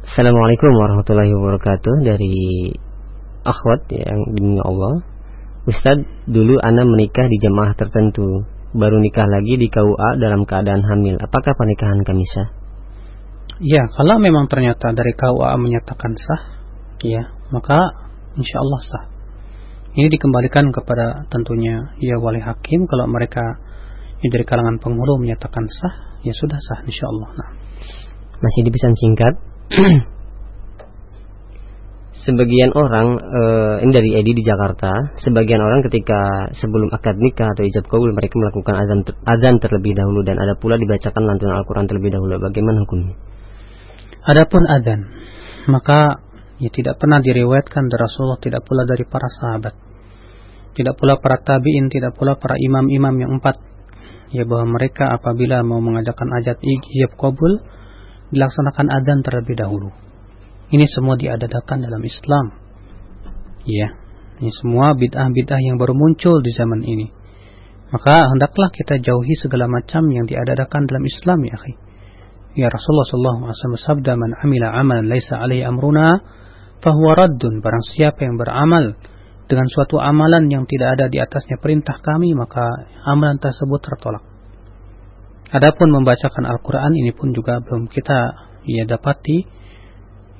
Assalamualaikum 0.06 0.70
warahmatullahi 0.70 1.34
wabarakatuh 1.34 2.06
dari 2.06 2.70
akhwat 3.42 3.90
yang 3.90 4.38
demi 4.38 4.54
Allah. 4.62 5.02
Ustadz, 5.66 6.30
dulu 6.30 6.62
Ana 6.62 6.86
menikah 6.86 7.26
di 7.26 7.42
jemaah 7.42 7.74
tertentu, 7.74 8.46
baru 8.70 9.02
nikah 9.02 9.26
lagi 9.26 9.58
di 9.58 9.66
KUA 9.66 10.22
dalam 10.22 10.46
keadaan 10.46 10.86
hamil. 10.86 11.18
Apakah 11.18 11.58
pernikahan 11.58 12.06
kami 12.06 12.22
sah? 12.22 12.54
Ya, 13.58 13.82
kalau 13.98 14.22
memang 14.22 14.46
ternyata 14.46 14.94
dari 14.94 15.10
KUA 15.10 15.58
menyatakan 15.58 16.14
sah, 16.14 16.42
ya, 17.02 17.26
maka 17.50 17.74
insya 18.38 18.62
Allah 18.62 18.80
sah. 18.86 19.04
Ini 19.98 20.06
dikembalikan 20.06 20.70
kepada 20.70 21.26
tentunya 21.34 21.98
ya 21.98 22.14
wali 22.22 22.38
hakim 22.38 22.86
kalau 22.86 23.10
mereka 23.10 23.42
yang 24.22 24.30
dari 24.30 24.46
kalangan 24.46 24.78
penghulu 24.78 25.18
menyatakan 25.18 25.66
sah, 25.66 26.22
ya 26.22 26.30
sudah 26.30 26.62
sah 26.62 26.86
insya 26.86 27.10
Allah. 27.10 27.42
Nah. 27.42 27.50
Masih 28.38 28.62
di 28.62 28.70
pesan 28.70 28.94
singkat. 28.94 29.55
sebagian 32.26 32.70
orang 32.74 33.18
uh, 33.18 33.82
ini 33.82 33.92
dari 33.94 34.10
Edi 34.18 34.32
di 34.34 34.42
Jakarta, 34.46 35.14
sebagian 35.18 35.58
orang 35.58 35.82
ketika 35.86 36.50
sebelum 36.54 36.90
akad 36.90 37.18
nikah 37.18 37.50
atau 37.50 37.66
ijab 37.66 37.86
kabul 37.90 38.14
mereka 38.14 38.38
melakukan 38.38 38.74
azan 38.78 39.00
azan 39.26 39.58
terlebih 39.62 39.98
dahulu 39.98 40.22
dan 40.22 40.38
ada 40.38 40.54
pula 40.58 40.78
dibacakan 40.78 41.22
lantunan 41.22 41.62
Al-Qur'an 41.62 41.86
terlebih 41.90 42.14
dahulu. 42.14 42.38
Bagaimana 42.38 42.82
hukumnya? 42.86 43.14
Adapun 44.26 44.62
adzan, 44.66 45.00
maka 45.70 46.22
ya 46.58 46.70
tidak 46.70 46.98
pernah 46.98 47.22
diriwayatkan 47.22 47.86
dari 47.86 48.00
Rasulullah, 48.02 48.42
tidak 48.42 48.62
pula 48.66 48.82
dari 48.86 49.02
para 49.06 49.30
sahabat. 49.30 49.74
Tidak 50.76 50.94
pula 50.98 51.16
para 51.22 51.40
tabi'in, 51.40 51.88
tidak 51.88 52.14
pula 52.14 52.36
para 52.36 52.54
imam-imam 52.60 53.14
yang 53.16 53.32
empat. 53.40 53.56
Ya 54.34 54.42
bahwa 54.42 54.76
mereka 54.76 55.14
apabila 55.14 55.62
mau 55.62 55.78
mengadakan 55.78 56.28
ajat 56.42 56.58
ijab 56.60 57.14
kabul 57.14 57.62
dilaksanakan 58.30 58.86
adzan 58.90 59.20
terlebih 59.22 59.54
dahulu. 59.58 59.90
Ini 60.72 60.86
semua 60.90 61.14
diadakan 61.14 61.86
dalam 61.86 62.02
Islam. 62.02 62.46
Ya, 63.66 63.94
ini 64.42 64.50
semua 64.50 64.94
bid'ah-bid'ah 64.98 65.60
yang 65.62 65.78
baru 65.78 65.94
muncul 65.94 66.42
di 66.42 66.50
zaman 66.54 66.82
ini. 66.82 67.10
Maka 67.86 68.34
hendaklah 68.34 68.74
kita 68.74 68.98
jauhi 68.98 69.38
segala 69.38 69.70
macam 69.70 70.10
yang 70.10 70.26
diadakan 70.26 70.90
dalam 70.90 71.06
Islam 71.06 71.38
ya 71.46 71.54
akhi. 71.54 71.74
Ya 72.56 72.66
Rasulullah 72.72 73.06
SAW 73.52 73.78
sabda 73.78 74.16
man 74.16 74.32
amila 74.42 74.74
amalan 74.74 75.06
laisa 75.06 75.38
alaihi 75.38 75.62
amruna 75.62 76.18
fahuwa 76.82 77.14
raddun. 77.14 77.62
Barang 77.62 77.84
siapa 77.94 78.26
yang 78.26 78.34
beramal 78.34 78.98
dengan 79.46 79.70
suatu 79.70 80.02
amalan 80.02 80.50
yang 80.50 80.66
tidak 80.66 80.98
ada 80.98 81.06
di 81.06 81.22
atasnya 81.22 81.62
perintah 81.62 81.94
kami, 82.02 82.34
maka 82.34 82.66
amalan 83.06 83.38
tersebut 83.38 83.78
tertolak. 83.78 84.35
Adapun 85.46 85.94
membacakan 85.94 86.42
Al-Quran 86.42 86.92
ini 86.98 87.14
pun 87.14 87.30
juga 87.30 87.62
belum 87.62 87.86
kita 87.86 88.18
ya 88.66 88.82
dapati 88.82 89.46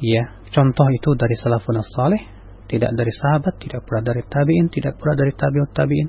ya 0.03 0.43
contoh 0.51 0.87
itu 0.91 1.15
dari 1.15 1.39
salafun 1.39 1.79
salih 1.79 2.19
tidak 2.67 2.91
dari 2.99 3.13
sahabat 3.15 3.55
tidak 3.63 3.87
pula 3.87 4.03
dari 4.03 4.27
tabiin 4.27 4.67
tidak 4.67 4.99
pula 4.99 5.15
dari 5.15 5.31
tabiut 5.31 5.71
tabiin 5.71 6.09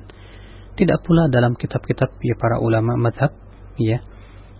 tidak 0.74 0.98
pula 1.06 1.30
dalam 1.30 1.54
kitab-kitab 1.54 2.10
ya 2.18 2.34
para 2.34 2.58
ulama 2.58 2.98
madhab 2.98 3.30
ya 3.78 4.02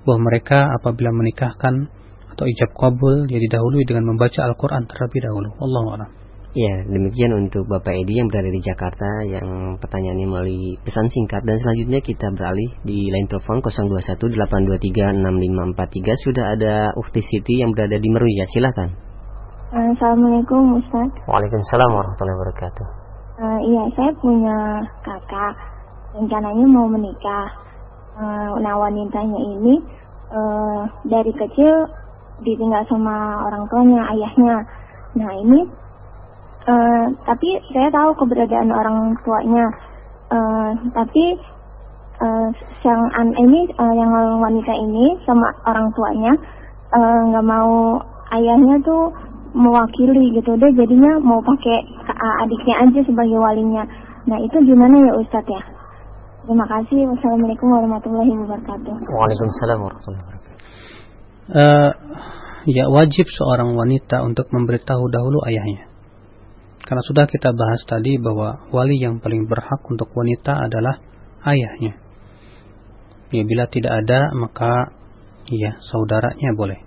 bahwa 0.06 0.30
mereka 0.30 0.70
apabila 0.78 1.10
menikahkan 1.10 1.90
atau 2.32 2.46
ijab 2.46 2.70
kabul 2.78 3.26
ya 3.26 3.42
didahului 3.42 3.82
dengan 3.82 4.14
membaca 4.14 4.46
Al-Quran 4.46 4.86
terlebih 4.86 5.26
dahulu. 5.26 5.50
Allah. 5.58 6.14
Ya, 6.58 6.82
demikian 6.90 7.30
untuk 7.38 7.70
Bapak 7.70 7.94
Edi 7.94 8.18
yang 8.18 8.26
berada 8.26 8.50
di 8.50 8.58
Jakarta 8.58 9.06
yang 9.30 9.78
pertanyaannya 9.78 10.26
melalui 10.26 10.74
pesan 10.82 11.06
singkat 11.06 11.46
dan 11.46 11.54
selanjutnya 11.62 12.02
kita 12.02 12.34
beralih 12.34 12.74
di 12.82 13.14
line 13.14 13.30
telepon 13.30 13.62
0218236543 13.62 16.26
sudah 16.26 16.44
ada 16.58 16.90
Ufti 16.98 17.22
Siti 17.22 17.62
yang 17.62 17.70
berada 17.70 18.02
di 18.02 18.10
Meruya. 18.10 18.42
Silakan. 18.50 18.90
Assalamualaikum 19.70 20.82
Ustaz. 20.82 21.06
Waalaikumsalam 21.30 21.94
warahmatullahi 21.94 22.38
wabarakatuh. 22.42 22.86
Uh, 23.38 23.60
iya, 23.62 23.82
saya 23.94 24.10
punya 24.18 24.82
kakak 25.06 25.54
rencananya 26.18 26.66
mau 26.66 26.90
menikah 26.90 27.46
uh, 28.18 28.58
nah 28.58 28.74
wanitanya 28.82 29.38
ini 29.38 29.78
uh, 30.34 30.90
dari 31.06 31.30
kecil 31.38 31.86
ditinggal 32.42 32.82
sama 32.90 33.46
orang 33.46 33.62
tuanya 33.70 34.10
ayahnya 34.10 34.66
nah 35.14 35.30
ini 35.38 35.86
uh, 36.68 37.04
tapi 37.24 37.48
saya 37.72 37.88
tahu 37.88 38.10
keberadaan 38.20 38.68
orang 38.68 39.16
tuanya 39.24 39.64
uh, 40.28 40.70
tapi 40.92 41.24
uh, 42.20 42.48
yang 42.84 43.02
an 43.16 43.28
ini 43.32 43.60
uh, 43.74 43.94
yang 43.96 44.10
wanita 44.38 44.72
ini 44.76 45.16
sama 45.24 45.48
orang 45.64 45.88
tuanya 45.96 46.32
nggak 47.32 47.44
uh, 47.44 47.48
mau 47.48 48.00
ayahnya 48.36 48.76
tuh 48.84 49.12
mewakili 49.56 50.36
gitu 50.36 50.52
deh 50.60 50.72
jadinya 50.76 51.16
mau 51.24 51.40
pakai 51.40 51.80
adiknya 52.44 52.84
aja 52.84 53.00
sebagai 53.04 53.40
walinya 53.40 53.84
nah 54.28 54.36
itu 54.36 54.60
gimana 54.60 55.08
ya 55.08 55.12
Ustadz 55.16 55.48
ya 55.48 55.62
Terima 56.48 56.64
kasih. 56.64 57.04
Wassalamualaikum 57.12 57.68
warahmatullahi 57.68 58.32
wabarakatuh. 58.32 59.04
Waalaikumsalam 59.04 59.84
warahmatullahi 59.84 60.22
wabarakatuh. 60.24 60.56
Uh, 61.52 61.90
ya 62.72 62.88
wajib 62.88 63.28
seorang 63.28 63.76
wanita 63.76 64.24
untuk 64.24 64.48
memberitahu 64.48 65.12
dahulu 65.12 65.44
ayahnya. 65.44 65.87
Karena 66.88 67.04
sudah 67.04 67.28
kita 67.28 67.52
bahas 67.52 67.84
tadi 67.84 68.16
bahwa 68.16 68.64
wali 68.72 68.96
yang 68.96 69.20
paling 69.20 69.44
berhak 69.44 69.84
untuk 69.92 70.08
wanita 70.16 70.56
adalah 70.56 70.96
ayahnya. 71.44 72.00
Ya 73.28 73.42
bila 73.44 73.68
tidak 73.68 73.92
ada 73.92 74.32
maka 74.32 74.96
ya 75.52 75.76
saudaranya 75.84 76.56
boleh. 76.56 76.80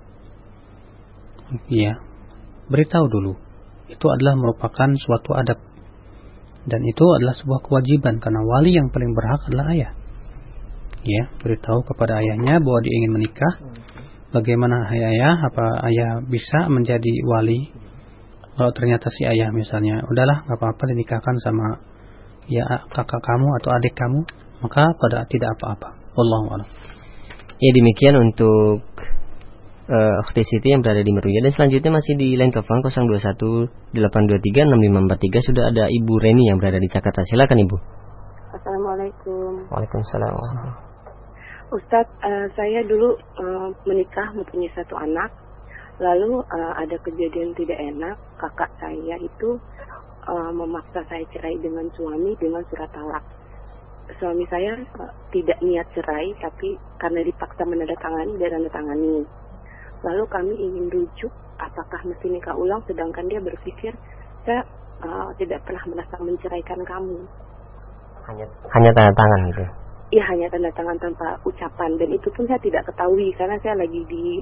Ya 1.70 2.02
beritahu 2.66 3.06
dulu. 3.06 3.34
itu 3.92 4.08
adalah 4.08 4.40
merupakan 4.40 4.88
suatu 4.96 5.36
adab 5.36 5.60
dan 6.64 6.80
itu 6.80 7.04
adalah 7.20 7.36
sebuah 7.36 7.60
kewajiban 7.60 8.24
karena 8.24 8.40
wali 8.40 8.72
yang 8.72 8.88
paling 8.88 9.12
berhak 9.12 9.42
adalah 9.52 9.68
ayah 9.76 9.92
ya 11.02 11.24
beritahu 11.42 11.82
kepada 11.82 12.22
ayahnya 12.22 12.62
bahwa 12.62 12.80
dia 12.86 12.94
ingin 13.02 13.12
menikah 13.12 13.54
bagaimana 14.30 14.86
ayah 14.94 15.36
apa 15.50 15.66
ayah 15.90 16.12
bisa 16.22 16.70
menjadi 16.70 17.14
wali 17.26 17.74
kalau 18.62 18.78
ternyata 18.78 19.10
si 19.10 19.26
ayah 19.26 19.50
misalnya 19.50 20.06
udahlah 20.06 20.46
nggak 20.46 20.54
apa-apa 20.62 20.94
dinikahkan 20.94 21.34
sama 21.42 21.82
ya 22.46 22.86
kakak 22.94 23.18
kamu 23.18 23.50
atau 23.58 23.74
adik 23.74 23.98
kamu 23.98 24.22
maka 24.62 24.86
pada 25.02 25.26
tidak 25.26 25.58
apa-apa. 25.58 25.98
Allah 26.14 26.70
ya 27.58 27.72
demikian 27.74 28.22
untuk 28.22 28.86
uh, 29.90 30.22
Akhti 30.22 30.46
Siti 30.46 30.70
yang 30.70 30.86
berada 30.86 31.02
di 31.02 31.10
Meruya. 31.10 31.42
Dan 31.42 31.58
selanjutnya 31.58 31.90
masih 31.90 32.14
di 32.22 32.38
line 32.38 32.54
telepon 32.54 32.86
021 32.86 33.98
823 33.98 33.98
6543 33.98 35.48
sudah 35.50 35.64
ada 35.74 35.90
Ibu 35.90 36.14
Reni 36.22 36.54
yang 36.54 36.62
berada 36.62 36.78
di 36.78 36.86
Jakarta. 36.86 37.26
Silakan 37.26 37.66
Ibu. 37.66 37.78
Assalamualaikum. 38.62 39.66
Waalaikumsalam. 39.74 40.38
Ustadz 41.74 42.14
uh, 42.22 42.46
saya 42.54 42.86
dulu 42.86 43.18
uh, 43.18 43.74
menikah 43.90 44.38
mempunyai 44.38 44.70
satu 44.78 44.94
anak 45.02 45.34
lalu 46.02 46.42
uh, 46.50 46.74
ada 46.82 46.98
kejadian 47.06 47.54
tidak 47.54 47.78
enak 47.78 48.18
kakak 48.42 48.74
saya 48.82 49.22
itu 49.22 49.62
uh, 50.26 50.50
memaksa 50.50 51.06
saya 51.06 51.22
cerai 51.30 51.62
dengan 51.62 51.86
suami 51.94 52.34
dengan 52.42 52.66
surat 52.74 52.90
talak. 52.90 53.22
Suami 54.18 54.42
saya 54.50 54.82
uh, 54.98 55.14
tidak 55.30 55.62
niat 55.62 55.86
cerai 55.94 56.34
tapi 56.42 56.74
karena 56.98 57.22
dipaksa 57.22 57.64
menandatangani 57.70 58.34
dan 58.42 58.50
menandatangani. 58.50 59.30
Lalu 60.02 60.24
kami 60.26 60.54
ingin 60.58 60.90
rujuk 60.90 61.30
apakah 61.62 62.02
mesti 62.10 62.34
nikah 62.34 62.58
ulang 62.58 62.82
sedangkan 62.90 63.30
dia 63.30 63.38
berpikir 63.38 63.94
saya 64.42 64.66
uh, 65.06 65.30
tidak 65.38 65.62
pernah 65.70 65.86
merasa 65.86 66.18
menceraikan 66.18 66.82
kamu. 66.82 67.22
Hanya 68.26 68.46
hanya 68.74 68.90
tanda 68.98 69.14
tangan 69.14 69.42
gitu? 69.54 69.66
Iya 70.12 70.24
hanya 70.34 70.48
tanda 70.50 70.74
tangan 70.74 70.98
tanpa 70.98 71.38
ucapan. 71.46 71.94
Dan 72.02 72.10
itu 72.10 72.28
pun 72.34 72.50
saya 72.50 72.58
tidak 72.58 72.90
ketahui 72.90 73.30
karena 73.38 73.56
saya 73.62 73.78
lagi 73.78 74.02
di 74.10 74.42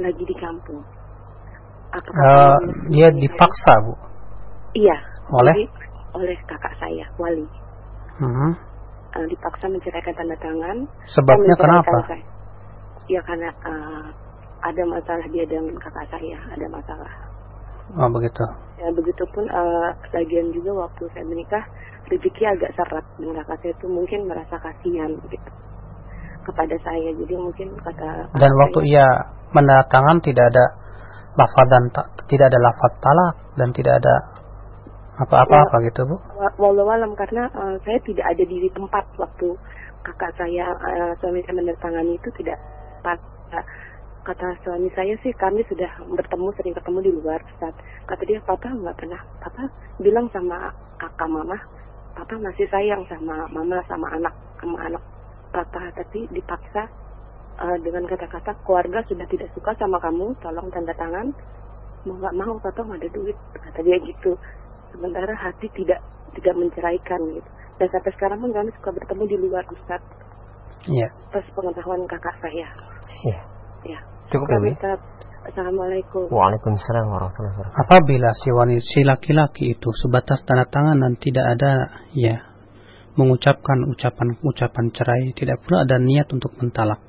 lagi 0.00 0.24
di 0.24 0.36
kampung. 0.38 0.80
Apakah 1.92 2.56
uh, 2.56 2.58
dia 2.88 3.12
dipaksa 3.12 3.72
bu? 3.84 3.94
Iya. 4.72 4.96
Oleh? 5.32 5.68
oleh 6.12 6.36
kakak 6.44 6.76
saya 6.76 7.08
Wali. 7.16 7.44
-huh. 8.20 8.52
uh, 9.16 9.26
dipaksa 9.28 9.68
menceraikan 9.68 10.12
tanda 10.12 10.36
tangan. 10.40 10.76
Sebabnya 11.08 11.54
kenapa? 11.56 11.96
Saya. 12.08 12.24
Ya 13.08 13.20
karena 13.24 13.50
uh, 13.64 14.06
ada 14.62 14.82
masalah 14.86 15.26
dia 15.32 15.44
dengan 15.48 15.74
kakak 15.80 16.06
saya, 16.12 16.38
ada 16.52 16.66
masalah. 16.68 17.12
Oh 17.98 18.08
begitu. 18.08 18.44
Ya 18.80 18.88
begitupun 18.92 19.44
uh, 19.52 19.90
lagian 20.16 20.52
juga 20.54 20.86
waktu 20.86 21.08
saya 21.12 21.24
menikah 21.28 21.64
rezeki 22.08 22.44
agak 22.44 22.72
seret 22.76 23.06
dan 23.20 23.30
kakak 23.42 23.56
saya 23.60 23.72
itu 23.74 23.86
mungkin 23.88 24.20
merasa 24.28 24.56
kasihan 24.60 25.12
gitu 25.28 25.50
kepada 26.42 26.76
saya. 26.82 27.10
Jadi 27.14 27.34
mungkin 27.34 27.74
kata 27.80 28.28
dan 28.36 28.52
waktu 28.58 28.80
saya, 28.84 28.90
ia 28.90 29.06
menandatangan 29.52 30.18
tidak 30.22 30.44
ada 30.52 30.64
lafaz 31.38 31.66
dan 31.70 31.84
tidak 32.28 32.46
ada 32.52 32.58
lafaz 32.60 32.92
talak 33.00 33.32
dan 33.56 33.68
tidak 33.72 33.94
ada 34.02 34.14
apa-apa 35.22 35.56
apa 35.68 35.76
gitu 35.86 36.08
bu? 36.08 36.16
Walau 36.56 36.88
alam 36.88 37.12
karena 37.12 37.46
uh, 37.52 37.76
saya 37.84 38.00
tidak 38.02 38.26
ada 38.26 38.42
di 38.42 38.68
tempat 38.72 39.04
waktu 39.20 39.48
kakak 40.02 40.32
saya 40.34 40.66
uh, 40.72 41.12
suami 41.20 41.44
saya 41.44 41.60
menandatangani 41.60 42.16
itu 42.18 42.28
tidak 42.40 42.58
pas 43.04 43.20
uh, 43.54 43.64
kata 44.22 44.54
suami 44.62 44.88
saya 44.94 45.14
sih 45.22 45.34
kami 45.34 45.62
sudah 45.66 45.90
bertemu 46.06 46.48
sering 46.54 46.74
ketemu 46.74 46.98
di 47.02 47.10
luar 47.22 47.40
saat 47.58 47.74
kata 48.06 48.22
dia 48.22 48.38
papa 48.42 48.70
nggak 48.70 48.96
pernah 48.98 49.20
papa 49.42 49.66
bilang 49.98 50.26
sama 50.30 50.70
kakak 50.98 51.28
mama 51.28 51.58
papa 52.14 52.34
masih 52.38 52.66
sayang 52.70 53.02
sama 53.10 53.46
mama 53.50 53.82
sama 53.90 54.06
anak 54.14 54.34
sama 54.62 54.78
anak 54.86 55.02
papa 55.52 55.92
tapi 55.92 56.26
dipaksa 56.32 56.88
uh, 57.60 57.76
dengan 57.84 58.08
kata-kata 58.08 58.56
keluarga 58.64 59.04
sudah 59.06 59.28
tidak 59.28 59.52
suka 59.52 59.76
sama 59.76 60.00
kamu 60.00 60.32
tolong 60.40 60.68
tanda 60.72 60.96
tangan 60.96 61.28
mau 62.08 62.16
nggak 62.18 62.34
mau 62.34 62.54
papa 62.58 62.80
nggak 62.82 63.00
ada 63.04 63.10
duit 63.12 63.36
kata 63.54 63.80
dia 63.84 63.96
gitu 64.02 64.34
sementara 64.90 65.36
hati 65.36 65.68
tidak 65.76 66.00
tidak 66.34 66.54
menceraikan 66.56 67.20
gitu 67.36 67.50
dan 67.78 67.88
sampai 67.92 68.12
sekarang 68.16 68.38
pun 68.40 68.50
kami 68.50 68.70
suka 68.80 68.90
bertemu 68.90 69.22
di 69.28 69.36
luar 69.36 69.64
Ustaz 69.68 70.02
Iya. 70.82 71.08
Terus 71.30 71.46
pengetahuan 71.54 72.02
kakak 72.10 72.34
saya. 72.42 72.66
Iya. 73.22 73.40
Ya. 73.86 73.98
Cukup 74.34 74.48
ya, 74.50 74.98
Assalamualaikum. 75.42 76.30
Waalaikumsalam 76.30 77.06
warahmatullahi 77.10 77.54
wabarakatuh. 77.58 77.82
Apabila 77.82 78.30
si 78.30 78.48
wanita 78.54 78.86
si 78.86 79.00
laki-laki 79.02 79.64
itu 79.74 79.90
sebatas 79.90 80.38
tanda 80.46 80.70
tangan 80.70 81.02
dan 81.02 81.18
tidak 81.18 81.58
ada 81.58 81.72
ya 82.14 82.51
mengucapkan 83.12 83.84
ucapan-ucapan 83.92 84.86
cerai, 84.96 85.22
tidak 85.36 85.60
pula 85.64 85.84
ada 85.84 86.00
niat 86.00 86.32
untuk 86.32 86.56
mentalak. 86.56 87.00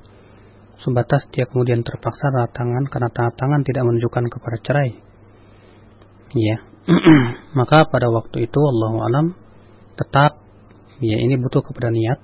Sebatas 0.82 1.24
dia 1.32 1.48
kemudian 1.48 1.80
terpaksa 1.86 2.28
tangan 2.52 2.84
karena 2.90 3.08
tangan 3.14 3.62
tidak 3.64 3.82
menunjukkan 3.88 4.24
kepada 4.28 4.56
cerai. 4.60 4.90
Ya. 6.34 6.56
Maka 7.58 7.88
pada 7.88 8.12
waktu 8.12 8.44
itu 8.44 8.60
Allah 8.60 8.92
alam 9.08 9.26
tetap 9.96 10.44
ya 11.00 11.16
ini 11.16 11.40
butuh 11.40 11.64
kepada 11.64 11.88
niat. 11.88 12.18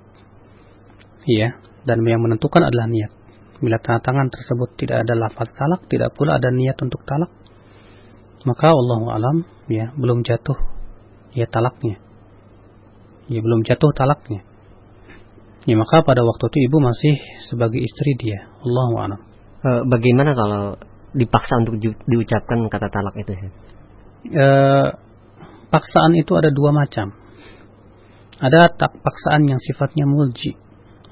Ya, 1.28 1.60
dan 1.84 2.00
yang 2.04 2.20
menentukan 2.20 2.64
adalah 2.64 2.88
niat. 2.88 3.12
Bila 3.60 3.76
tangan 3.80 4.32
tersebut 4.32 4.72
tidak 4.80 5.04
ada 5.04 5.14
lafaz 5.16 5.52
talak, 5.52 5.84
tidak 5.92 6.16
pula 6.16 6.40
ada 6.40 6.48
niat 6.48 6.80
untuk 6.80 7.04
talak, 7.04 7.28
maka 8.48 8.72
Allah 8.72 9.00
alam 9.20 9.36
ya 9.68 9.92
belum 9.96 10.24
jatuh 10.24 10.56
ya 11.36 11.44
talaknya. 11.44 12.09
Ya 13.30 13.38
belum 13.38 13.62
jatuh 13.62 13.94
talaknya. 13.94 14.42
Ya 15.68 15.78
maka 15.78 16.02
pada 16.02 16.26
waktu 16.26 16.50
itu 16.50 16.58
ibu 16.66 16.76
masih 16.82 17.14
sebagai 17.46 17.78
istri 17.78 18.18
dia. 18.18 18.50
Allah 18.66 18.90
alam. 19.06 19.20
E, 19.62 19.68
bagaimana 19.86 20.34
kalau 20.34 20.74
dipaksa 21.14 21.62
untuk 21.62 21.78
diucapkan 22.10 22.58
kata 22.66 22.90
talak 22.90 23.14
itu 23.22 23.32
sih? 23.38 23.50
E, 24.34 24.46
paksaan 25.70 26.18
itu 26.18 26.34
ada 26.34 26.50
dua 26.50 26.74
macam. 26.74 27.14
Ada 28.40 28.72
tak 28.74 28.98
paksaan 28.98 29.46
yang 29.46 29.62
sifatnya 29.62 30.10
mulji. 30.10 30.58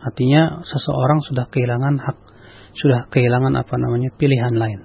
Artinya 0.02 0.64
seseorang 0.66 1.22
sudah 1.22 1.46
kehilangan 1.52 2.00
hak 2.02 2.18
sudah 2.74 3.06
kehilangan 3.10 3.54
apa 3.58 3.74
namanya 3.78 4.10
pilihan 4.16 4.54
lain. 4.54 4.80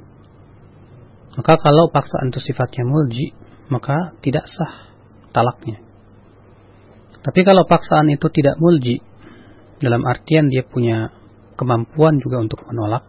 Maka 1.34 1.58
kalau 1.58 1.90
paksaan 1.90 2.30
itu 2.30 2.42
sifatnya 2.46 2.86
mulji, 2.86 3.34
maka 3.74 4.14
tidak 4.22 4.46
sah 4.46 4.94
talaknya. 5.34 5.82
Tapi 7.24 7.40
kalau 7.48 7.64
paksaan 7.64 8.12
itu 8.12 8.28
tidak 8.30 8.60
mulji, 8.60 9.00
dalam 9.80 10.04
artian 10.04 10.52
dia 10.52 10.68
punya 10.68 11.12
kemampuan 11.56 12.20
juga 12.20 12.44
untuk 12.44 12.62
menolak, 12.68 13.08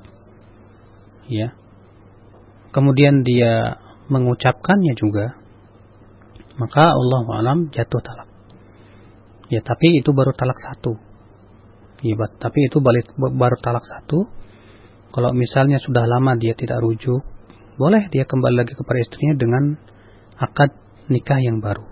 ya. 1.27 1.55
Kemudian 2.71 3.23
dia 3.27 3.79
mengucapkannya 4.11 4.95
juga, 4.99 5.35
maka 6.59 6.95
Allah 6.95 7.23
alam 7.43 7.59
jatuh 7.71 8.03
talak. 8.03 8.31
Ya, 9.51 9.63
tapi 9.63 9.99
itu 9.99 10.11
baru 10.15 10.35
talak 10.35 10.59
satu. 10.59 10.99
Ya, 12.03 12.15
tapi 12.39 12.59
itu 12.67 12.79
balik, 12.83 13.11
baru 13.19 13.57
talak 13.63 13.83
satu 13.87 14.27
kalau 15.15 15.31
misalnya 15.31 15.79
sudah 15.79 16.11
lama 16.11 16.35
dia 16.35 16.59
tidak 16.59 16.83
rujuk, 16.83 17.23
boleh 17.79 18.11
dia 18.11 18.27
kembali 18.27 18.67
lagi 18.67 18.75
kepada 18.75 18.99
istrinya 18.99 19.39
dengan 19.39 19.65
akad 20.43 20.75
nikah 21.07 21.39
yang 21.39 21.63
baru. 21.63 21.87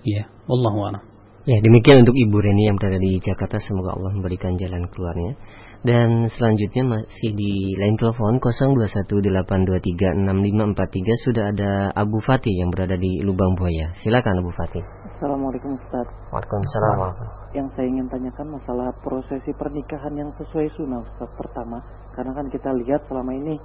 Ya, 0.00 0.32
Allah 0.50 0.74
a'lam. 0.74 1.10
Ya, 1.48 1.56
demikian 1.56 2.04
untuk 2.04 2.12
Ibu 2.12 2.36
Reni 2.36 2.68
yang 2.68 2.76
berada 2.76 3.00
di 3.00 3.16
Jakarta. 3.16 3.56
Semoga 3.64 3.96
Allah 3.96 4.12
memberikan 4.12 4.60
jalan 4.60 4.84
keluarnya. 4.92 5.40
Dan 5.80 6.28
selanjutnya 6.28 6.84
masih 6.84 7.32
di 7.32 7.72
line 7.80 7.96
telepon 7.96 8.36
0218236543 8.44 11.24
sudah 11.24 11.48
ada 11.48 11.88
Abu 11.96 12.20
Fatih 12.20 12.52
yang 12.52 12.68
berada 12.68 13.00
di 13.00 13.24
Lubang 13.24 13.56
Buaya. 13.56 13.88
Silakan 14.04 14.44
Abu 14.44 14.52
Fatih. 14.52 14.84
Assalamualaikum 15.16 15.80
Ustaz. 15.80 16.12
Waalaikumsalam. 16.28 17.08
Yang 17.56 17.68
saya 17.72 17.86
ingin 17.88 18.06
tanyakan 18.12 18.60
masalah 18.60 18.92
prosesi 19.00 19.56
pernikahan 19.56 20.12
yang 20.12 20.28
sesuai 20.36 20.68
sunnah 20.76 21.00
Ustaz 21.00 21.32
pertama. 21.40 21.80
Karena 22.12 22.36
kan 22.36 22.52
kita 22.52 22.68
lihat 22.84 23.08
selama 23.08 23.32
ini 23.32 23.56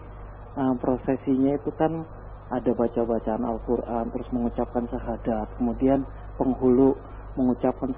uh, 0.56 0.80
prosesinya 0.80 1.60
itu 1.60 1.76
kan 1.76 1.92
ada 2.46 2.72
baca-bacaan 2.72 3.42
Al-Quran, 3.42 4.06
terus 4.14 4.30
mengucapkan 4.30 4.86
syahadat, 4.86 5.50
kemudian 5.58 6.06
penghulu 6.36 6.96
mengucapkan 7.36 7.92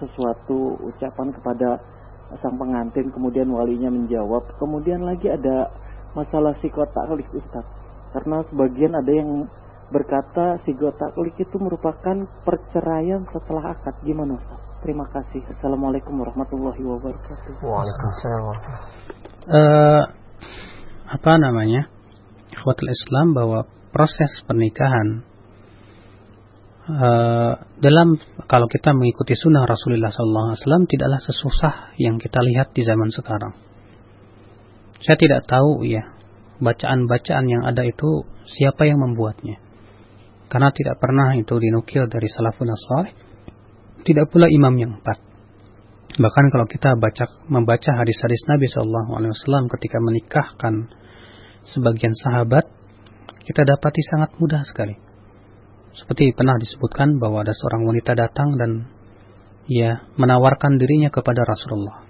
sesuatu 0.00 0.74
ucapan 0.82 1.30
kepada 1.30 1.78
sang 2.40 2.56
pengantin 2.56 3.12
kemudian 3.12 3.46
walinya 3.52 3.92
menjawab 3.92 4.42
kemudian 4.56 5.04
lagi 5.04 5.28
ada 5.28 5.68
masalah 6.16 6.52
psikotaklik 6.60 7.28
Ustaz. 7.32 7.64
Karena 8.12 8.44
sebagian 8.52 8.92
ada 8.92 9.12
yang 9.12 9.48
berkata 9.88 10.60
psikotaklik 10.64 11.36
itu 11.40 11.56
merupakan 11.56 12.28
perceraian 12.44 13.24
setelah 13.32 13.72
akad. 13.72 13.96
Gimana 14.04 14.36
Ustaz? 14.36 14.60
Terima 14.84 15.06
kasih. 15.08 15.40
Assalamualaikum 15.56 16.12
warahmatullahi 16.20 16.82
wabarakatuh. 16.82 17.62
Waalaikumsalam 17.62 18.44
uh, 19.48 20.02
apa 21.08 21.32
namanya? 21.40 21.88
Ikhwatul 22.52 22.92
Islam 22.92 23.32
bahwa 23.32 23.64
proses 23.94 24.28
pernikahan 24.44 25.24
uh, 26.92 27.52
dalam 27.80 28.20
kalau 28.44 28.68
kita 28.68 28.92
mengikuti 28.92 29.32
sunnah 29.32 29.64
Rasulullah 29.64 30.12
SAW 30.12 30.84
tidaklah 30.84 31.20
sesusah 31.24 31.96
yang 31.96 32.20
kita 32.20 32.38
lihat 32.44 32.76
di 32.76 32.84
zaman 32.84 33.08
sekarang. 33.08 33.56
Saya 35.02 35.18
tidak 35.18 35.48
tahu 35.48 35.82
ya 35.82 36.14
bacaan-bacaan 36.62 37.44
yang 37.50 37.62
ada 37.66 37.82
itu 37.82 38.22
siapa 38.46 38.86
yang 38.86 39.02
membuatnya. 39.02 39.58
Karena 40.46 40.68
tidak 40.70 41.00
pernah 41.00 41.32
itu 41.34 41.56
dinukil 41.58 42.06
dari 42.06 42.28
salafun 42.28 42.70
salih. 42.76 43.12
Tidak 44.04 44.28
pula 44.28 44.46
imam 44.46 44.74
yang 44.78 45.00
empat. 45.00 45.18
Bahkan 46.12 46.44
kalau 46.52 46.66
kita 46.68 46.92
baca 47.00 47.24
membaca 47.48 47.90
hadis-hadis 47.96 48.44
Nabi 48.44 48.68
SAW 48.68 49.72
ketika 49.78 49.96
menikahkan 49.96 50.92
sebagian 51.72 52.12
sahabat, 52.12 52.68
kita 53.48 53.64
dapati 53.64 54.02
sangat 54.12 54.36
mudah 54.36 54.60
sekali. 54.68 55.11
Seperti 55.92 56.32
pernah 56.32 56.56
disebutkan 56.56 57.20
bahwa 57.20 57.44
ada 57.44 57.52
seorang 57.52 57.84
wanita 57.84 58.16
datang 58.16 58.56
dan 58.56 58.70
ia 59.68 60.08
menawarkan 60.16 60.80
dirinya 60.80 61.12
kepada 61.12 61.44
Rasulullah. 61.44 62.08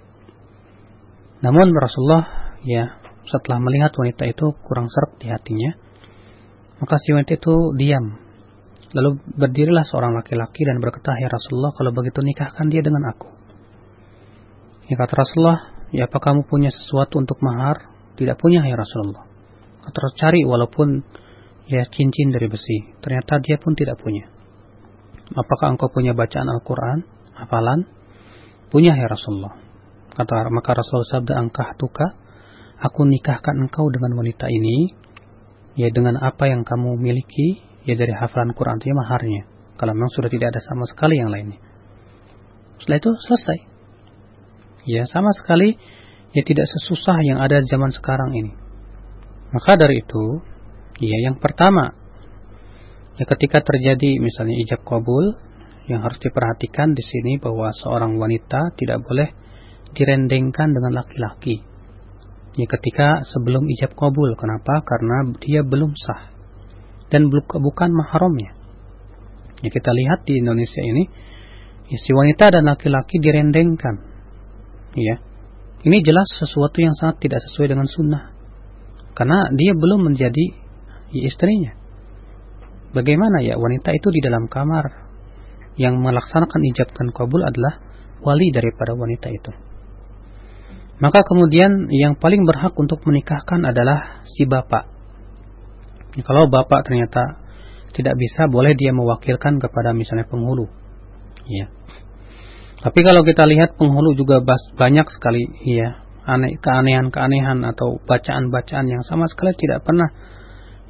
Namun 1.43 1.75
Rasulullah 1.75 2.55
ya 2.63 3.03
setelah 3.27 3.59
melihat 3.59 3.91
wanita 3.95 4.23
itu 4.27 4.55
kurang 4.63 4.87
serap 4.87 5.19
di 5.19 5.27
hatinya, 5.27 5.75
maka 6.79 6.95
si 6.99 7.11
wanita 7.11 7.35
itu 7.35 7.75
diam. 7.75 8.19
Lalu 8.93 9.19
berdirilah 9.35 9.83
seorang 9.87 10.13
laki-laki 10.15 10.63
dan 10.69 10.77
berkata, 10.77 11.17
Ya 11.17 11.27
Rasulullah, 11.31 11.73
kalau 11.73 11.91
begitu 11.95 12.21
nikahkan 12.21 12.69
dia 12.69 12.85
dengan 12.85 13.09
aku. 13.09 13.25
Ya 14.85 14.95
kata 14.99 15.17
Rasulullah, 15.17 15.59
ya 15.89 16.05
apa 16.05 16.19
kamu 16.21 16.45
punya 16.45 16.69
sesuatu 16.69 17.17
untuk 17.17 17.41
mahar? 17.41 17.89
Tidak 18.19 18.37
punya 18.37 18.61
ya 18.61 18.77
Rasulullah. 18.77 19.25
Kata 19.81 19.97
cari 20.13 20.45
walaupun 20.45 21.01
ya 21.69 21.87
cincin 21.87 22.33
dari 22.33 22.47
besi. 22.49 22.97
Ternyata 22.99 23.39
dia 23.43 23.59
pun 23.59 23.75
tidak 23.77 23.99
punya. 24.01 24.27
Apakah 25.33 25.73
engkau 25.73 25.89
punya 25.89 26.11
bacaan 26.11 26.47
Al-Quran? 26.47 27.05
Hafalan? 27.33 27.87
Punya 28.69 28.93
ya 28.97 29.07
Rasulullah. 29.07 29.57
Kata 30.13 30.49
maka 30.53 30.77
Rasulullah 30.77 31.09
sabda 31.09 31.33
angkah 31.39 31.73
tuka 31.79 32.23
aku 32.83 33.07
nikahkan 33.07 33.55
engkau 33.63 33.87
dengan 33.87 34.19
wanita 34.19 34.51
ini, 34.51 34.91
ya 35.79 35.87
dengan 35.93 36.19
apa 36.19 36.51
yang 36.51 36.67
kamu 36.67 36.99
miliki, 36.99 37.63
ya 37.87 37.95
dari 37.95 38.11
hafalan 38.11 38.51
Quran 38.51 38.83
itu 38.83 38.91
ya 38.91 38.95
maharnya. 38.99 39.43
Kalau 39.79 39.95
memang 39.95 40.11
sudah 40.11 40.29
tidak 40.29 40.53
ada 40.53 40.61
sama 40.61 40.85
sekali 40.85 41.17
yang 41.17 41.31
lainnya. 41.31 41.59
Setelah 42.83 42.99
itu 42.99 43.11
selesai. 43.23 43.59
Ya 44.83 45.07
sama 45.07 45.31
sekali 45.31 45.79
ya 46.35 46.41
tidak 46.43 46.67
sesusah 46.67 47.17
yang 47.23 47.39
ada 47.39 47.63
zaman 47.63 47.95
sekarang 47.95 48.35
ini. 48.35 48.51
Maka 49.55 49.79
dari 49.79 50.01
itu, 50.01 50.43
ya 50.99 51.17
yang 51.29 51.41
pertama, 51.41 51.95
ya 53.17 53.25
ketika 53.25 53.63
terjadi 53.63 54.19
misalnya 54.19 54.57
ijab 54.67 54.81
kabul, 54.85 55.37
yang 55.89 56.03
harus 56.03 56.19
diperhatikan 56.19 56.95
di 56.95 57.03
sini 57.03 57.39
bahwa 57.39 57.71
seorang 57.75 58.15
wanita 58.15 58.71
tidak 58.79 59.03
boleh 59.03 59.29
direndengkan 59.93 60.71
dengan 60.71 60.95
laki-laki 60.95 61.73
ya 62.57 62.67
ketika 62.69 63.25
sebelum 63.25 63.65
ijab 63.69 63.97
kabul. 63.97 64.33
Kenapa? 64.37 64.85
Karena 64.85 65.33
dia 65.41 65.61
belum 65.65 65.97
sah 65.97 66.29
dan 67.09 67.29
bukan 67.29 67.89
mahramnya. 67.93 68.57
Ya 69.63 69.69
kita 69.71 69.91
lihat 69.93 70.27
di 70.27 70.43
Indonesia 70.43 70.81
ini, 70.83 71.07
ya, 71.87 71.97
si 71.97 72.11
wanita 72.11 72.51
dan 72.51 72.67
laki-laki 72.67 73.21
direndengkan. 73.21 73.95
Ya. 74.97 75.23
Ini 75.83 75.99
jelas 75.99 76.27
sesuatu 76.39 76.79
yang 76.79 76.95
sangat 76.95 77.27
tidak 77.27 77.43
sesuai 77.43 77.75
dengan 77.75 77.87
sunnah. 77.87 78.31
Karena 79.13 79.51
dia 79.51 79.75
belum 79.75 80.11
menjadi 80.11 80.62
ya, 81.13 81.21
istrinya. 81.29 81.71
Bagaimana 82.93 83.41
ya 83.41 83.57
wanita 83.57 83.89
itu 83.93 84.09
di 84.13 84.21
dalam 84.21 84.45
kamar 84.49 85.09
yang 85.77 85.97
melaksanakan 85.97 86.61
ijab 86.73 86.93
dan 86.93 87.09
kabul 87.09 87.41
adalah 87.41 87.81
wali 88.21 88.53
daripada 88.53 88.93
wanita 88.93 89.33
itu. 89.33 89.51
Maka 91.01 91.25
kemudian 91.25 91.89
yang 91.89 92.15
paling 92.15 92.45
berhak 92.45 92.77
untuk 92.77 93.01
menikahkan 93.03 93.65
adalah 93.65 94.21
si 94.23 94.45
bapak. 94.45 94.85
Kalau 96.21 96.45
bapak 96.45 96.85
ternyata 96.85 97.41
tidak 97.97 98.13
bisa, 98.17 98.45
boleh 98.45 98.77
dia 98.77 98.93
mewakilkan 98.93 99.57
kepada 99.57 99.93
misalnya 99.97 100.29
penghulu. 100.29 100.69
Ya. 101.49 101.73
Tapi 102.83 102.99
kalau 103.01 103.25
kita 103.25 103.49
lihat 103.49 103.73
penghulu 103.79 104.13
juga 104.13 104.43
banyak 104.77 105.07
sekali 105.09 105.43
ya 105.65 106.03
aneh 106.23 106.55
keanehan-keanehan 106.59 107.63
atau 107.67 107.99
bacaan-bacaan 108.07 108.87
yang 108.87 109.03
sama 109.03 109.27
sekali 109.27 109.51
tidak 109.59 109.83
pernah 109.83 110.07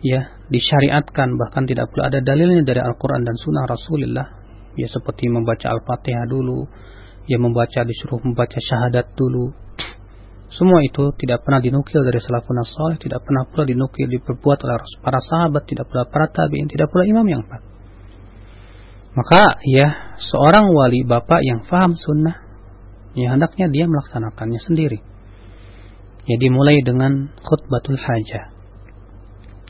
ya 0.04 0.44
disyariatkan 0.52 1.40
bahkan 1.40 1.64
tidak 1.64 1.88
perlu 1.90 2.04
ada 2.04 2.20
dalilnya 2.20 2.68
dari 2.68 2.84
Al-Qur'an 2.84 3.24
dan 3.24 3.40
Sunnah 3.40 3.66
Rasulullah 3.66 4.28
ya 4.76 4.92
seperti 4.92 5.32
membaca 5.32 5.72
Al-Fatihah 5.72 6.28
dulu 6.28 6.68
ya 7.26 7.40
membaca 7.40 7.88
disuruh 7.88 8.20
membaca 8.20 8.60
syahadat 8.60 9.16
dulu 9.16 9.64
semua 10.54 10.86
itu 10.86 11.10
tidak 11.18 11.42
pernah 11.42 11.66
dinukil 11.66 12.06
dari 12.06 12.22
salafun 12.22 12.62
salih, 12.62 13.02
tidak 13.02 13.26
pernah 13.26 13.50
pula 13.50 13.66
dinukil 13.66 14.06
diperbuat 14.06 14.62
oleh 14.62 14.86
para 15.02 15.18
sahabat, 15.18 15.66
tidak 15.66 15.90
pula 15.90 16.06
para 16.06 16.30
tabi'in, 16.30 16.70
tidak 16.70 16.94
pula 16.94 17.10
imam 17.10 17.26
yang 17.26 17.42
empat. 17.42 17.66
Maka 19.18 19.58
ya 19.66 20.18
seorang 20.22 20.70
wali 20.70 21.02
bapak 21.10 21.42
yang 21.42 21.66
faham 21.66 21.98
sunnah, 21.98 22.38
ya 23.18 23.34
hendaknya 23.34 23.66
dia 23.74 23.90
melaksanakannya 23.90 24.62
sendiri. 24.62 25.02
Ya 26.30 26.36
dimulai 26.38 26.86
dengan 26.86 27.34
khutbatul 27.42 27.98
hajah. 27.98 28.53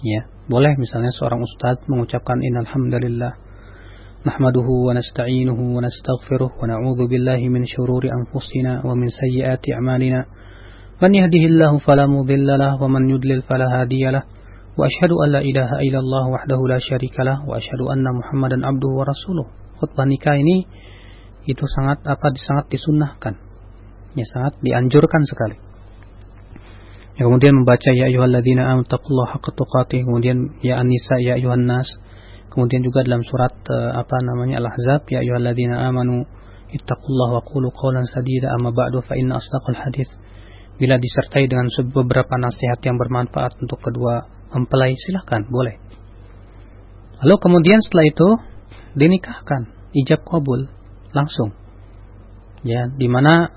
Ya, 0.03 0.27
boleh 0.51 0.75
misalnya 0.75 1.15
seorang 1.15 1.39
ustadz 1.39 1.87
mengucapkan 1.87 2.43
innalhamdalillah 2.43 3.39
nahmaduhu 4.27 4.91
wa 4.91 4.95
nasta'inuhu 4.95 5.79
wa 5.79 5.79
nastaghfiruh 5.79 6.59
wa 6.59 6.67
na'udzu 6.67 7.07
billahi 7.07 7.47
min 7.47 7.63
syururi 7.63 8.11
anfusina 8.11 8.83
wa 8.83 8.99
min 8.99 9.07
sayyiati 9.07 9.71
a'malina. 9.71 10.27
Man 10.99 11.15
yahdihillahu 11.15 11.79
fala 11.87 12.11
mudilla 12.11 12.59
lahu 12.59 12.83
wa 12.83 12.99
man 12.99 13.07
yudlil 13.07 13.47
fala 13.47 13.71
hadiyalah 13.71 14.27
wa 14.75 14.83
asyhadu 14.83 15.23
an 15.23 15.39
la 15.39 15.41
ilaha 15.43 15.79
illallah 15.79 16.23
wahdahu 16.35 16.67
la 16.67 16.83
syarikalah 16.83 17.47
wa 17.47 17.55
asyhadu 17.55 17.87
anna 17.87 18.11
muhammadan 18.11 18.67
abduhu 18.67 18.99
wa 18.99 19.07
rasuluh. 19.07 19.47
Khutbah 19.79 20.03
nikah 20.03 20.35
ini 20.35 20.67
itu 21.47 21.63
sangat 21.79 22.03
apa 22.03 22.31
sangat 22.35 22.71
disunnahkan 22.71 23.35
ya 24.19 24.25
sangat 24.27 24.59
dianjurkan 24.59 25.23
sekali 25.27 25.57
ya, 27.17 27.25
kemudian 27.25 27.53
membaca 27.61 27.89
ya 27.93 28.09
ayyuhalladzina 28.09 28.73
amanu 28.73 28.85
taqullaha 28.89 29.37
haqqa 29.37 29.51
tuqatih. 29.53 30.05
Kemudian 30.05 30.59
ya 30.65 30.81
an-nisa 30.81 31.21
ya 31.21 31.37
ayyuhan 31.37 31.65
nas 31.65 31.87
kemudian 32.53 32.85
juga 32.85 33.01
dalam 33.01 33.25
surat 33.25 33.53
uh, 33.65 33.97
apa 33.97 34.21
namanya 34.21 34.61
al-ahzab 34.61 35.09
ya 35.09 35.25
ayyuhalladzina 35.25 35.89
amanu 35.89 36.29
ittaqullaha 36.69 37.41
wa 37.41 37.43
qulu 37.45 37.73
qawlan 37.73 38.05
sadida 38.05 38.53
amma 38.53 38.69
ba'du 38.69 39.01
fa 39.01 39.17
inna 39.17 39.41
asdaqal 39.41 39.77
hadits 39.77 40.13
bila 40.77 40.97
disertai 40.97 41.49
dengan 41.49 41.69
beberapa 41.93 42.33
nasihat 42.37 42.81
yang 42.85 42.97
bermanfaat 42.97 43.57
untuk 43.61 43.81
kedua 43.81 44.25
mempelai 44.53 44.93
silahkan 44.97 45.45
boleh. 45.49 45.77
Lalu 47.21 47.35
kemudian 47.41 47.79
setelah 47.81 48.05
itu 48.09 48.29
dinikahkan 48.97 49.69
ijab 49.93 50.21
kabul 50.25 50.69
langsung. 51.13 51.53
Ya 52.65 52.89
di 52.89 53.05
mana 53.09 53.53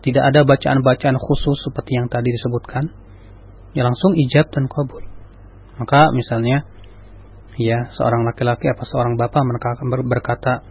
tidak 0.00 0.30
ada 0.30 0.46
bacaan-bacaan 0.46 1.18
khusus 1.18 1.58
seperti 1.66 1.98
yang 1.98 2.06
tadi 2.06 2.30
disebutkan 2.32 2.99
ya 3.76 3.82
langsung 3.86 4.16
ijab 4.18 4.50
dan 4.50 4.66
kabul 4.66 5.04
maka 5.78 6.10
misalnya 6.12 6.66
ya 7.56 7.90
seorang 7.94 8.24
laki-laki 8.26 8.68
apa 8.68 8.82
seorang 8.84 9.14
bapak 9.20 9.42
berkata 10.06 10.64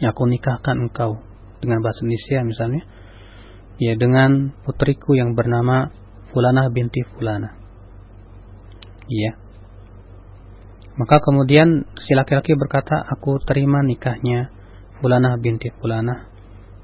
ya 0.00 0.12
aku 0.12 0.26
nikahkan 0.26 0.76
engkau 0.88 1.20
dengan 1.60 1.84
bahasa 1.84 2.02
Indonesia 2.02 2.40
misalnya 2.44 2.82
ya 3.80 3.96
dengan 3.96 4.52
putriku 4.64 5.16
yang 5.16 5.32
bernama 5.32 5.88
Fulanah 6.30 6.70
binti 6.70 7.02
Fulana. 7.10 7.58
Iya. 9.10 9.34
Maka 10.94 11.18
kemudian 11.18 11.90
si 11.98 12.14
laki-laki 12.14 12.54
berkata, 12.54 13.02
aku 13.02 13.42
terima 13.42 13.82
nikahnya 13.82 14.52
Fulanah 15.00 15.34
binti 15.42 15.72
Fulanah 15.80 16.30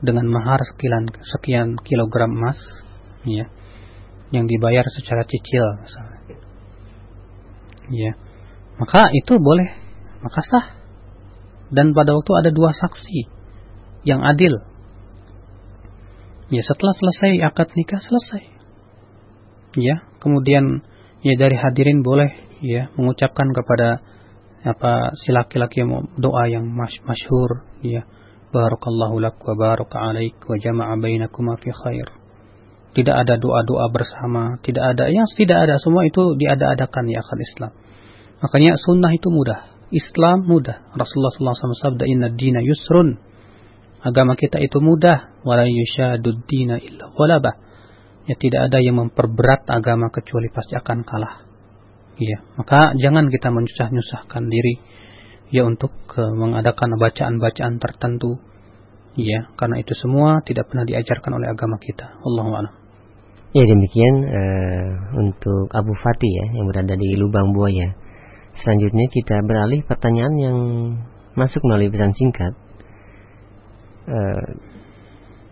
dengan 0.02 0.26
mahar 0.26 0.64
sekian, 0.66 1.06
sekian 1.36 1.68
kilogram 1.84 2.32
emas, 2.32 2.58
ya, 3.22 3.46
yang 4.34 4.50
dibayar 4.50 4.82
secara 4.90 5.22
cicil, 5.26 5.82
misalnya. 5.82 6.18
Ya. 7.90 8.12
Maka 8.76 9.08
itu 9.14 9.38
boleh, 9.38 9.68
maka 10.22 10.40
sah. 10.42 10.66
Dan 11.70 11.94
pada 11.94 12.14
waktu 12.14 12.32
ada 12.38 12.50
dua 12.54 12.70
saksi 12.70 13.26
yang 14.06 14.22
adil 14.22 14.62
Ya 16.46 16.62
setelah 16.62 16.94
selesai 16.94 17.42
akad 17.42 17.74
nikah 17.74 17.98
selesai. 17.98 18.42
Ya, 19.74 20.06
kemudian 20.22 20.86
ya 21.26 21.34
dari 21.34 21.58
hadirin 21.58 22.06
boleh 22.06 22.30
ya 22.62 22.86
mengucapkan 22.94 23.50
kepada 23.50 23.98
apa 24.62 25.10
si 25.18 25.34
laki-laki 25.34 25.82
doa 26.18 26.44
yang 26.46 26.70
mas 26.70 26.94
masyhur 27.02 27.66
ya 27.82 28.06
barakallahu 28.54 29.18
lak 29.18 29.38
wa 29.42 29.54
baraka 29.58 29.98
alaik 29.98 30.38
wa 30.46 30.54
jama'a 30.54 30.94
bainakuma 30.94 31.58
fi 31.58 31.74
khair. 31.74 32.14
Tidak 32.96 33.12
ada 33.12 33.36
doa-doa 33.36 33.92
bersama, 33.92 34.56
tidak 34.64 34.96
ada 34.96 35.12
yang 35.12 35.28
tidak 35.36 35.68
ada 35.68 35.76
semua 35.76 36.08
itu 36.08 36.32
diada-adakan 36.40 37.12
ya 37.12 37.20
akad 37.20 37.38
Islam. 37.44 37.72
Makanya 38.40 38.72
sunnah 38.80 39.12
itu 39.12 39.28
mudah. 39.28 39.76
Islam 39.92 40.48
mudah. 40.48 40.96
Rasulullah 40.96 41.32
SAW 41.36 41.76
sabda 41.76 42.04
inna 42.08 42.32
dina 42.32 42.64
yusrun. 42.64 43.20
Agama 44.00 44.32
kita 44.32 44.58
itu 44.64 44.80
mudah. 44.80 45.44
Wala 45.44 45.68
yushadud 45.68 46.48
dina 46.48 46.80
illa 46.80 47.12
ghalabah. 47.12 47.54
Ya 48.26 48.34
tidak 48.34 48.72
ada 48.72 48.82
yang 48.82 48.98
memperberat 48.98 49.68
agama 49.70 50.10
kecuali 50.10 50.50
pasti 50.50 50.74
akan 50.74 51.06
kalah. 51.06 51.46
Ya, 52.16 52.40
maka 52.56 52.96
jangan 52.96 53.28
kita 53.28 53.52
menyusah-nyusahkan 53.52 54.48
diri 54.48 54.80
ya 55.52 55.68
untuk 55.68 55.92
uh, 56.16 56.32
mengadakan 56.32 56.96
bacaan-bacaan 56.96 57.76
tertentu. 57.76 58.40
Ya, 59.20 59.52
karena 59.60 59.80
itu 59.80 59.92
semua 59.92 60.40
tidak 60.44 60.72
pernah 60.72 60.88
diajarkan 60.88 61.36
oleh 61.36 61.48
agama 61.52 61.76
kita. 61.76 62.20
Allahu 62.24 62.50
a'lam. 62.56 62.85
Ya 63.56 63.64
demikian 63.64 64.14
uh, 64.28 64.88
untuk 65.16 65.72
Abu 65.72 65.96
Fatih 65.96 66.28
ya 66.28 66.60
yang 66.60 66.68
berada 66.68 66.92
di 66.92 67.16
lubang 67.16 67.56
buaya. 67.56 67.88
Selanjutnya 68.52 69.08
kita 69.08 69.40
beralih 69.48 69.80
pertanyaan 69.88 70.34
yang 70.36 70.58
masuk 71.40 71.64
melalui 71.64 71.88
pesan 71.88 72.12
singkat, 72.12 72.52
uh, 74.12 74.44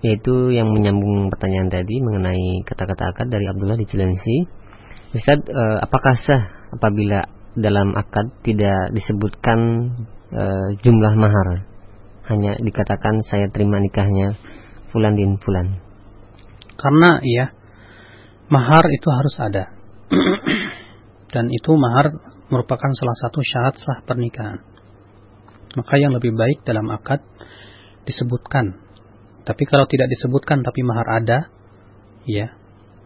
yaitu 0.05 0.53
yang 0.53 0.69
menyambung 0.69 1.33
pertanyaan 1.33 1.73
tadi 1.73 1.97
mengenai 2.05 2.61
kata-kata 2.69 3.17
akad 3.17 3.33
dari 3.33 3.49
Abdullah 3.49 3.81
di 3.81 3.89
Cilengsi. 3.89 4.53
Ustaz, 5.17 5.41
uh, 5.49 5.81
apakah 5.81 6.13
sah 6.29 6.45
apabila 6.77 7.25
dalam 7.57 7.97
akad 7.97 8.29
tidak 8.45 8.93
disebutkan 8.93 9.61
uh, 10.29 10.69
jumlah 10.85 11.17
mahar, 11.17 11.65
hanya 12.29 12.53
dikatakan 12.61 13.25
saya 13.33 13.49
terima 13.49 13.81
nikahnya 13.81 14.37
fulan 14.93 15.17
din 15.17 15.41
fulan? 15.41 15.81
Karena 16.77 17.25
ya 17.25 17.54
mahar 18.49 18.85
itu 18.93 19.09
harus 19.09 19.35
ada. 19.41 19.65
Dan 21.35 21.51
itu 21.51 21.71
mahar 21.75 22.11
merupakan 22.53 22.91
salah 22.95 23.17
satu 23.19 23.41
syarat 23.41 23.75
sah 23.81 23.99
pernikahan. 24.05 24.61
Maka 25.75 25.95
yang 25.99 26.15
lebih 26.15 26.37
baik 26.39 26.63
dalam 26.63 26.87
akad 26.95 27.25
disebutkan. 28.07 28.79
Tapi 29.45 29.63
kalau 29.67 29.85
tidak 29.91 30.09
disebutkan 30.09 30.63
tapi 30.63 30.81
mahar 30.87 31.21
ada, 31.21 31.39
ya, 32.25 32.55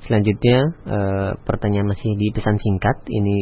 Selanjutnya 0.08 0.58
e, 0.88 1.00
pertanyaan 1.44 1.92
masih 1.92 2.16
di 2.16 2.32
pesan 2.32 2.56
singkat. 2.56 2.96
Ini 3.12 3.36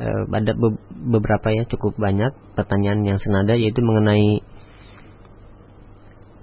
e, 0.00 0.08
ada 0.32 0.56
be 0.56 0.80
beberapa 1.12 1.52
ya 1.52 1.68
cukup 1.68 2.00
banyak 2.00 2.32
pertanyaan 2.56 3.04
yang 3.04 3.20
senada 3.20 3.52
yaitu 3.52 3.84
mengenai 3.84 4.40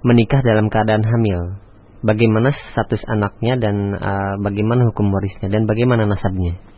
menikah 0.06 0.46
dalam 0.46 0.70
keadaan 0.70 1.02
hamil. 1.02 1.58
Bagaimana 2.06 2.54
status 2.54 3.02
anaknya 3.10 3.58
dan 3.58 3.98
e, 3.98 4.12
bagaimana 4.46 4.86
hukum 4.94 5.10
warisnya 5.10 5.50
dan 5.50 5.66
bagaimana 5.66 6.06
nasabnya? 6.06 6.69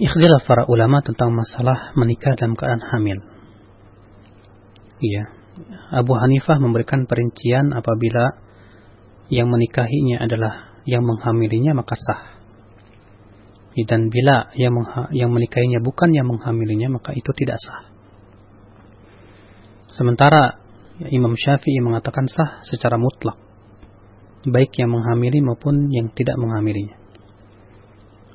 Ikhtilaf 0.00 0.48
para 0.48 0.64
ulama 0.64 1.04
tentang 1.04 1.28
masalah 1.36 1.92
menikah 1.92 2.32
dalam 2.32 2.56
keadaan 2.56 2.80
hamil. 2.80 3.20
Iya. 4.96 5.24
Abu 5.92 6.16
Hanifah 6.16 6.56
memberikan 6.56 7.04
perincian 7.04 7.76
apabila 7.76 8.32
yang 9.28 9.52
menikahinya 9.52 10.24
adalah 10.24 10.80
yang 10.88 11.04
menghamilinya 11.04 11.76
maka 11.76 12.00
sah. 12.00 12.40
Dan 13.80 14.12
bila 14.12 14.48
yang, 14.56 14.72
yang 15.12 15.30
menikahinya 15.32 15.84
bukan 15.84 16.12
yang 16.16 16.28
menghamilinya 16.28 16.96
maka 16.96 17.12
itu 17.12 17.30
tidak 17.36 17.60
sah. 17.60 17.92
Sementara 19.92 20.60
Imam 21.12 21.36
Syafi'i 21.36 21.80
mengatakan 21.84 22.24
sah 22.28 22.64
secara 22.64 22.96
mutlak. 22.96 23.36
Baik 24.48 24.72
yang 24.80 24.96
menghamili 24.96 25.44
maupun 25.44 25.92
yang 25.92 26.08
tidak 26.12 26.40
menghamilinya. 26.40 26.99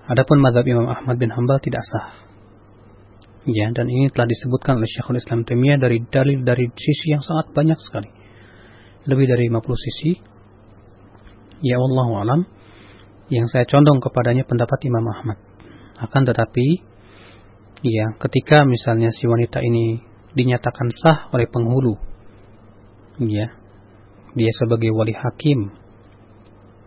Adapun 0.06 0.38
madhab 0.38 0.62
Imam 0.70 0.86
Ahmad 0.86 1.18
bin 1.18 1.34
Hambal 1.34 1.58
tidak 1.58 1.82
sah. 1.82 2.14
Ya, 3.46 3.70
dan 3.74 3.90
ini 3.90 4.10
telah 4.14 4.30
disebutkan 4.30 4.78
oleh 4.78 4.90
Syekhul 4.90 5.18
Islam 5.18 5.46
Taimiyah 5.46 5.82
dari 5.82 6.02
dalil 6.02 6.46
dari 6.46 6.70
sisi 6.74 7.14
yang 7.14 7.26
sangat 7.26 7.54
banyak 7.54 7.78
sekali. 7.82 8.10
Lebih 9.06 9.26
dari 9.26 9.50
50 9.50 9.86
sisi. 9.90 10.12
Ya 11.62 11.78
Allah 11.82 12.10
alam. 12.22 12.42
Yang 13.34 13.48
saya 13.54 13.66
condong 13.66 13.98
kepadanya 14.02 14.46
pendapat 14.46 14.78
Imam 14.86 15.06
Ahmad. 15.10 15.38
Akan 15.98 16.26
tetapi, 16.26 16.86
ya, 17.82 18.14
ketika 18.22 18.62
misalnya 18.66 19.10
si 19.10 19.26
wanita 19.26 19.58
ini 19.62 20.06
dinyatakan 20.38 20.94
sah 20.94 21.34
oleh 21.34 21.50
penghulu, 21.50 21.98
ya, 23.26 23.58
dia 24.38 24.52
sebagai 24.62 24.94
wali 24.94 25.18
hakim 25.18 25.85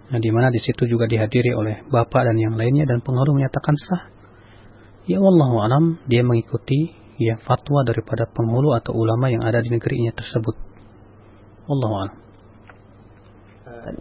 Nah, 0.09 0.19
di 0.21 0.31
mana 0.33 0.49
di 0.49 0.57
situ 0.57 0.89
juga 0.89 1.05
dihadiri 1.05 1.53
oleh 1.53 1.85
bapak 1.85 2.33
dan 2.33 2.37
yang 2.41 2.57
lainnya 2.57 2.89
dan 2.89 3.05
pengaruh 3.05 3.37
menyatakan 3.37 3.77
sah. 3.77 4.03
Ya 5.05 5.21
Allah 5.21 5.51
alam 5.69 5.85
dia 6.09 6.25
mengikuti 6.25 6.93
ya 7.21 7.37
fatwa 7.45 7.85
daripada 7.85 8.29
penghulu 8.29 8.73
atau 8.77 8.97
ulama 8.97 9.29
yang 9.29 9.45
ada 9.45 9.61
di 9.61 9.69
negerinya 9.69 10.17
tersebut. 10.17 10.57
Allah 11.69 11.91
alam. 12.09 12.17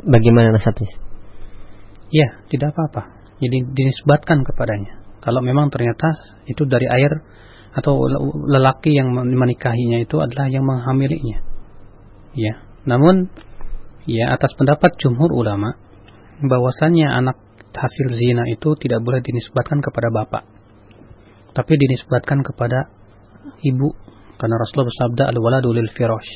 Bagaimana 0.07 0.55
nasabnya? 0.55 0.87
Ya, 2.07 2.39
tidak 2.47 2.71
apa-apa. 2.71 3.35
Jadi 3.43 3.67
dinisbatkan 3.75 4.47
kepadanya. 4.47 5.03
Kalau 5.19 5.43
memang 5.43 5.67
ternyata 5.67 6.15
itu 6.47 6.63
dari 6.63 6.87
air 6.87 7.19
atau 7.75 7.99
lelaki 8.47 8.95
yang 8.95 9.11
menikahinya 9.11 9.99
itu 10.01 10.17
adalah 10.23 10.47
yang 10.47 10.63
menghamilinya. 10.63 11.43
Ya, 12.31 12.63
namun 12.87 13.27
ya 14.07 14.31
atas 14.33 14.55
pendapat 14.55 14.95
jumhur 14.97 15.35
ulama 15.35 15.75
bahwasannya 16.43 17.07
anak 17.09 17.37
hasil 17.77 18.07
zina 18.13 18.45
itu 18.49 18.73
tidak 18.77 19.01
boleh 19.05 19.21
dinisbatkan 19.21 19.81
kepada 19.81 20.09
bapak 20.09 20.57
tapi 21.57 21.73
dinisbatkan 21.73 22.45
kepada 22.45 22.93
ibu. 23.65 23.89
Karena 24.37 24.61
Rasulullah 24.61 24.93
bersabda 24.93 25.23
al-waladu 25.33 25.73
lil 25.73 25.89
firash 25.89 26.29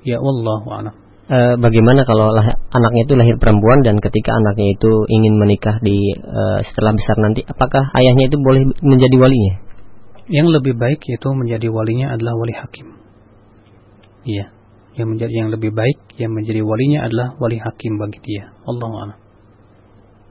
ya 0.00 0.16
Allah 0.16 0.60
a'lam. 0.64 0.94
E, 1.28 1.38
bagaimana 1.60 2.08
kalau 2.08 2.32
lah, 2.32 2.56
anaknya 2.72 3.02
itu 3.04 3.14
lahir 3.20 3.36
perempuan 3.36 3.84
dan 3.84 4.00
ketika 4.00 4.32
anaknya 4.32 4.72
itu 4.72 4.90
ingin 5.12 5.36
menikah 5.36 5.76
di 5.84 6.16
e, 6.16 6.42
setelah 6.64 6.96
besar 6.96 7.20
nanti 7.20 7.44
apakah 7.44 7.92
ayahnya 8.00 8.32
itu 8.32 8.40
boleh 8.40 8.64
menjadi 8.80 9.16
walinya? 9.20 9.54
Yang 10.32 10.48
lebih 10.56 10.74
baik 10.80 11.04
yaitu 11.04 11.28
menjadi 11.36 11.68
walinya 11.68 12.16
adalah 12.16 12.32
wali 12.40 12.54
hakim. 12.56 12.96
Iya 14.24 14.59
yang 15.00 15.16
menjadi 15.16 15.34
yang 15.34 15.50
lebih 15.50 15.72
baik 15.72 15.98
yang 16.20 16.36
menjadi 16.36 16.60
walinya 16.60 17.08
adalah 17.08 17.34
wali 17.40 17.56
hakim 17.56 17.96
bagi 17.96 18.20
dia. 18.20 18.52
Allah 18.68 18.90
a'lam. 18.92 19.18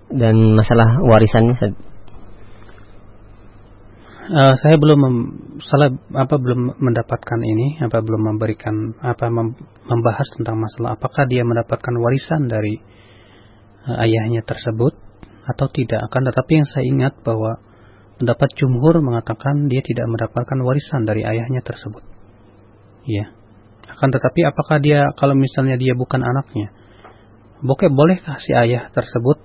Dan 0.10 0.36
masalah 0.58 1.02
warisannya 1.02 1.54
uh, 4.30 4.54
saya 4.58 4.76
belum 4.78 5.00
mem, 5.02 5.18
salah 5.66 5.90
apa 6.14 6.36
belum 6.38 6.78
mendapatkan 6.78 7.40
ini 7.42 7.82
apa 7.82 8.00
belum 8.02 8.34
memberikan 8.34 8.98
apa 9.02 9.28
mem, 9.30 9.58
membahas 9.90 10.28
tentang 10.38 10.62
masalah 10.62 10.96
apakah 10.96 11.26
dia 11.26 11.42
mendapatkan 11.42 11.94
warisan 11.98 12.46
dari 12.46 12.78
uh, 13.90 13.98
ayahnya 14.06 14.46
tersebut 14.46 14.94
atau 15.50 15.66
tidak 15.74 16.06
akan. 16.10 16.30
Tetapi 16.30 16.52
yang 16.62 16.68
saya 16.70 16.86
ingat 16.86 17.14
bahwa 17.26 17.58
pendapat 18.22 18.54
jumhur 18.54 19.02
mengatakan 19.02 19.66
dia 19.66 19.82
tidak 19.82 20.06
mendapatkan 20.06 20.58
warisan 20.62 21.10
dari 21.10 21.26
ayahnya 21.26 21.66
tersebut. 21.66 22.06
Ya 23.10 23.39
akan 24.00 24.10
tetapi 24.16 24.48
apakah 24.48 24.80
dia 24.80 25.12
kalau 25.20 25.36
misalnya 25.36 25.76
dia 25.76 25.92
bukan 25.92 26.24
anaknya, 26.24 26.72
Bokeh 27.60 27.92
bolehkah 27.92 28.40
si 28.40 28.56
ayah 28.56 28.88
tersebut 28.96 29.36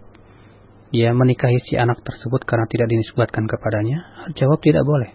ya 0.94 1.10
menikahi 1.10 1.58
si 1.58 1.74
anak 1.74 1.98
tersebut 2.06 2.46
karena 2.46 2.70
tidak 2.70 2.86
dinisbatkan 2.86 3.50
kepadanya? 3.50 4.30
Jawab 4.38 4.62
tidak 4.62 4.86
boleh. 4.86 5.10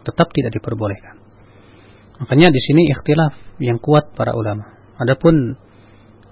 Tetap 0.00 0.32
tidak 0.32 0.56
diperbolehkan. 0.56 1.20
Makanya 2.24 2.48
di 2.48 2.60
sini 2.64 2.88
ikhtilaf 2.88 3.36
yang 3.60 3.76
kuat 3.76 4.16
para 4.16 4.32
ulama. 4.32 4.72
Adapun 4.96 5.60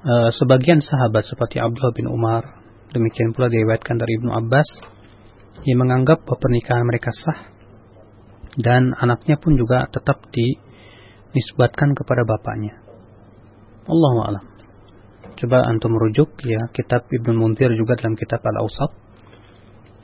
e, 0.00 0.14
sebagian 0.32 0.80
sahabat 0.80 1.28
seperti 1.28 1.60
Abdullah 1.60 1.92
bin 1.92 2.08
Umar, 2.08 2.64
demikian 2.96 3.36
pula 3.36 3.52
diriwayatkan 3.52 4.00
dari 4.00 4.16
Ibnu 4.16 4.32
Abbas 4.32 4.68
yang 5.68 5.84
menganggap 5.84 6.24
pernikahan 6.24 6.88
mereka 6.88 7.12
sah 7.12 7.52
dan 8.56 8.96
anaknya 8.96 9.36
pun 9.36 9.60
juga 9.60 9.84
tetap 9.92 10.24
dinisbatkan 11.30 11.94
kepada 11.94 12.26
bapaknya. 12.26 12.74
Allah 13.86 14.14
alam. 14.26 14.44
Coba 15.40 15.64
antum 15.64 15.96
merujuk 15.96 16.36
ya 16.44 16.68
kitab 16.76 17.08
Ibnu 17.08 17.32
Munzir 17.32 17.72
juga 17.72 17.96
dalam 17.96 18.12
kitab 18.12 18.44
Al-Awsat 18.44 18.92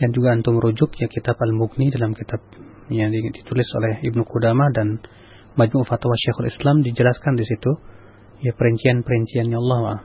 dan 0.00 0.08
juga 0.16 0.32
antum 0.32 0.56
merujuk 0.56 0.96
ya 0.96 1.12
kitab 1.12 1.36
Al-Mughni 1.36 1.92
dalam 1.92 2.16
kitab 2.16 2.40
yang 2.88 3.12
ditulis 3.12 3.68
oleh 3.76 4.00
Ibnu 4.00 4.24
Qudamah 4.24 4.72
dan 4.72 4.96
Majmu' 5.60 5.84
Fatwa 5.84 6.16
Syekhul 6.16 6.48
Islam 6.48 6.80
dijelaskan 6.80 7.36
di 7.36 7.44
situ 7.44 7.70
ya 8.44 8.52
perincian-perinciannya 8.56 9.58
Allah. 9.60 10.04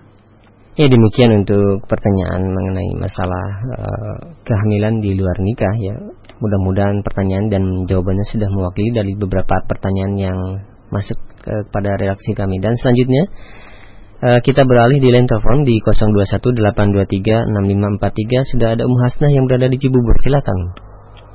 Ya 0.79 0.87
demikian 0.87 1.43
untuk 1.43 1.83
pertanyaan 1.83 2.47
mengenai 2.47 2.95
masalah 2.95 3.45
uh, 3.75 4.17
kehamilan 4.47 5.03
di 5.03 5.19
luar 5.19 5.35
nikah 5.43 5.75
ya. 5.83 5.95
Mudah-mudahan 6.39 7.03
pertanyaan 7.03 7.51
dan 7.51 7.63
jawabannya 7.87 8.25
sudah 8.31 8.47
mewakili 8.47 8.89
dari 8.95 9.11
beberapa 9.19 9.59
pertanyaan 9.67 10.13
yang 10.15 10.39
masuk 10.91 11.15
kepada 11.41 11.97
reaksi 11.97 12.37
kami. 12.37 12.61
Dan 12.61 12.77
selanjutnya 12.77 13.25
uh, 14.21 14.37
kita 14.43 14.61
beralih 14.67 14.99
di 15.01 15.09
line 15.09 15.25
telepon 15.25 15.65
di 15.65 15.81
0218236543 15.81 18.53
sudah 18.53 18.77
ada 18.77 18.85
Um 18.85 18.93
Hasnah 19.01 19.33
yang 19.33 19.49
berada 19.49 19.65
di 19.71 19.81
Cibubur. 19.81 20.13
Silakan. 20.21 20.77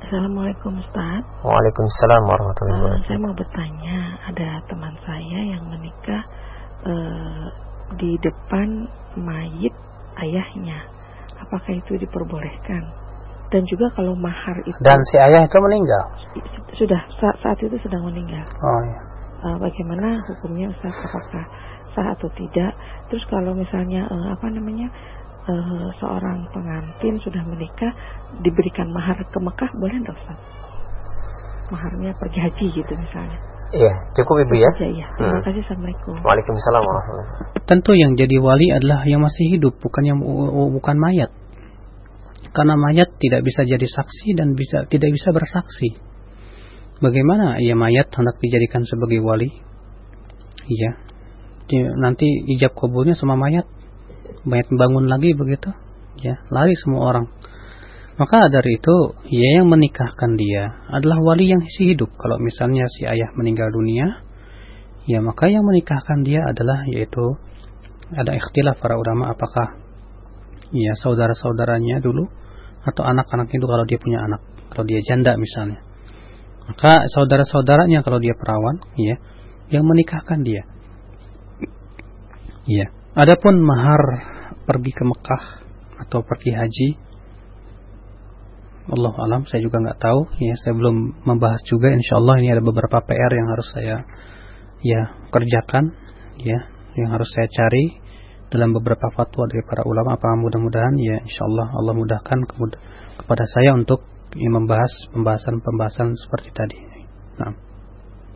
Assalamualaikum 0.07 0.79
Ustaz. 0.79 1.19
Waalaikumsalam 1.43 2.23
warahmatullahi 2.31 2.79
wabarakatuh. 2.79 3.03
uh, 3.03 3.07
Saya 3.11 3.19
mau 3.19 3.35
bertanya 3.35 4.15
Ada 4.31 4.63
teman 4.71 4.95
saya 5.03 5.39
yang 5.51 5.67
menikah 5.67 6.23
uh, 6.87 7.51
Di 7.99 8.15
depan 8.23 8.87
mayit 9.19 9.75
ayahnya. 10.23 10.79
Apakah 11.43 11.75
itu 11.75 11.99
diperbolehkan? 11.99 12.87
Dan 13.51 13.67
juga 13.67 13.91
kalau 13.99 14.15
mahar 14.15 14.55
itu 14.63 14.79
Dan 14.79 14.95
si 15.11 15.19
ayah 15.19 15.43
itu 15.43 15.59
meninggal? 15.59 16.03
Sudah 16.75 16.99
saat, 17.19 17.35
saat 17.43 17.59
itu 17.63 17.75
sedang 17.83 18.03
meninggal. 18.07 18.43
Oh 18.59 18.81
iya 18.87 19.06
uh, 19.43 19.57
Bagaimana 19.61 20.17
hukumnya 20.31 20.71
Ustaz 20.71 20.93
Apakah 20.93 21.45
sah 21.93 22.07
atau 22.15 22.29
tidak 22.37 22.71
Terus 23.11 23.23
kalau 23.29 23.53
misalnya 23.53 24.05
uh, 24.07 24.37
Apa 24.37 24.47
namanya 24.49 24.89
uh, 25.47 25.89
seorang 25.99 26.45
pengantin 26.51 27.15
sudah 27.23 27.41
menikah 27.47 27.91
diberikan 28.43 28.91
mahar 28.91 29.17
ke 29.17 29.39
Mekah 29.39 29.71
boleh 29.79 29.95
enggak 29.97 30.15
Ustaz? 30.19 30.39
Maharnya 31.67 32.15
pergi 32.15 32.39
haji 32.39 32.65
gitu 32.79 32.93
misalnya. 32.95 33.39
Iya, 33.75 33.91
cukup 34.15 34.47
Ibu 34.47 34.55
ya. 34.55 34.71
Iya, 34.79 35.05
terima 35.19 35.39
hmm. 35.39 35.43
kasih. 35.43 35.61
Assalamualaikum. 35.67 36.15
Waalaikumsalam 36.23 36.83
warahmatullahi 36.87 37.67
Tentu 37.67 37.91
yang 37.99 38.15
jadi 38.15 38.39
wali 38.39 38.71
adalah 38.71 39.03
yang 39.03 39.19
masih 39.19 39.59
hidup, 39.59 39.75
bukan 39.83 40.03
yang 40.07 40.17
bukan 40.71 40.95
mayat. 40.95 41.27
Karena 42.55 42.79
mayat 42.79 43.11
tidak 43.19 43.43
bisa 43.43 43.67
jadi 43.67 43.83
saksi 43.83 44.39
dan 44.39 44.55
bisa 44.55 44.87
tidak 44.87 45.11
bisa 45.11 45.35
bersaksi. 45.35 45.99
Bagaimana 46.97 47.61
ia 47.61 47.77
mayat 47.77 48.09
hendak 48.13 48.41
dijadikan 48.41 48.81
sebagai 48.85 49.21
wali? 49.21 49.53
Iya. 50.65 50.91
Nanti 51.99 52.25
ijab 52.57 52.73
kabulnya 52.73 53.13
sama 53.13 53.37
mayat. 53.37 53.69
Mayat 54.47 54.67
bangun 54.71 55.05
lagi 55.05 55.37
begitu. 55.37 55.69
Ya 56.21 56.41
lari 56.49 56.73
semua 56.79 57.13
orang. 57.13 57.25
Maka 58.17 58.49
dari 58.49 58.81
itu 58.81 58.95
ya 59.29 59.61
yang 59.61 59.69
menikahkan 59.69 60.33
dia 60.41 60.89
adalah 60.89 61.21
wali 61.21 61.53
yang 61.53 61.61
masih 61.61 61.93
hidup. 61.93 62.09
Kalau 62.17 62.41
misalnya 62.41 62.89
si 62.89 63.05
ayah 63.05 63.29
meninggal 63.37 63.69
dunia 63.69 64.25
ya 65.07 65.23
maka 65.23 65.47
yang 65.47 65.63
menikahkan 65.63 66.27
dia 66.27 66.43
adalah 66.43 66.83
yaitu 66.91 67.39
ada 68.11 68.35
ikhtilaf 68.35 68.75
para 68.83 68.99
ulama 68.99 69.31
apakah 69.31 69.79
ya 70.75 70.93
saudara-saudaranya 70.99 72.03
dulu 72.03 72.27
atau 72.83 73.03
anak-anak 73.07 73.47
itu 73.47 73.63
kalau 73.63 73.87
dia 73.87 73.99
punya 74.03 74.19
anak 74.19 74.43
kalau 74.67 74.83
dia 74.83 74.99
janda 74.99 75.39
misalnya 75.39 75.79
maka 76.67 77.07
saudara-saudaranya 77.15 78.03
kalau 78.03 78.19
dia 78.19 78.35
perawan 78.35 78.83
ya 78.99 79.15
yang 79.71 79.87
menikahkan 79.87 80.43
dia. 80.43 80.67
Ya. 82.67 82.91
Adapun 83.15 83.63
mahar 83.63 84.03
pergi 84.67 84.91
ke 84.91 85.03
Mekah 85.07 85.43
atau 86.05 86.21
pergi 86.21 86.53
haji 86.53 86.89
Allah 88.87 89.11
alam 89.19 89.43
saya 89.43 89.59
juga 89.59 89.83
nggak 89.83 89.99
tahu. 89.99 90.19
Ya 90.39 90.55
saya 90.63 90.71
belum 90.75 91.27
membahas 91.27 91.59
juga. 91.67 91.91
Insya 91.91 92.23
Allah 92.23 92.39
ini 92.39 92.55
ada 92.55 92.63
beberapa 92.63 93.03
PR 93.03 93.31
yang 93.35 93.47
harus 93.51 93.67
saya 93.75 94.07
ya 94.79 95.01
kerjakan 95.27 95.91
ya 96.39 96.59
yang 96.95 97.09
harus 97.11 97.27
saya 97.35 97.51
cari 97.51 97.99
dalam 98.47 98.71
beberapa 98.71 99.11
fatwa 99.11 99.43
dari 99.51 99.63
para 99.67 99.83
ulama. 99.83 100.15
Apa 100.15 100.39
mudah-mudahan 100.39 100.95
ya 101.03 101.19
insya 101.19 101.43
Allah 101.51 101.67
Allah 101.75 101.93
mudahkan 101.99 102.39
kepada 103.19 103.43
saya 103.43 103.75
untuk 103.75 104.07
ya, 104.35 104.49
membahas 104.51 104.91
pembahasan-pembahasan 105.15 106.11
seperti 106.17 106.49
tadi. 106.51 106.77
Nah. 107.39 107.53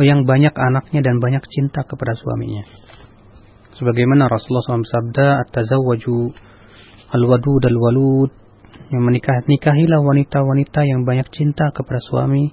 yang 0.01 0.25
banyak 0.25 0.51
anaknya 0.51 1.05
dan 1.05 1.21
banyak 1.21 1.45
cinta 1.45 1.85
kepada 1.85 2.17
suaminya. 2.17 2.65
Sebagaimana 3.77 4.25
Rasulullah 4.25 4.65
SAW 4.65 4.89
sabda 4.89 5.45
at-tazawwaju 5.45 6.33
al-wadud 7.13 7.63
al-walud. 7.69 8.31
Yang 8.89 9.03
menikah 9.03 9.37
nikahilah 9.45 10.01
wanita-wanita 10.01 10.79
yang 10.87 11.05
banyak 11.05 11.27
cinta 11.29 11.69
kepada 11.69 12.01
suami 12.01 12.49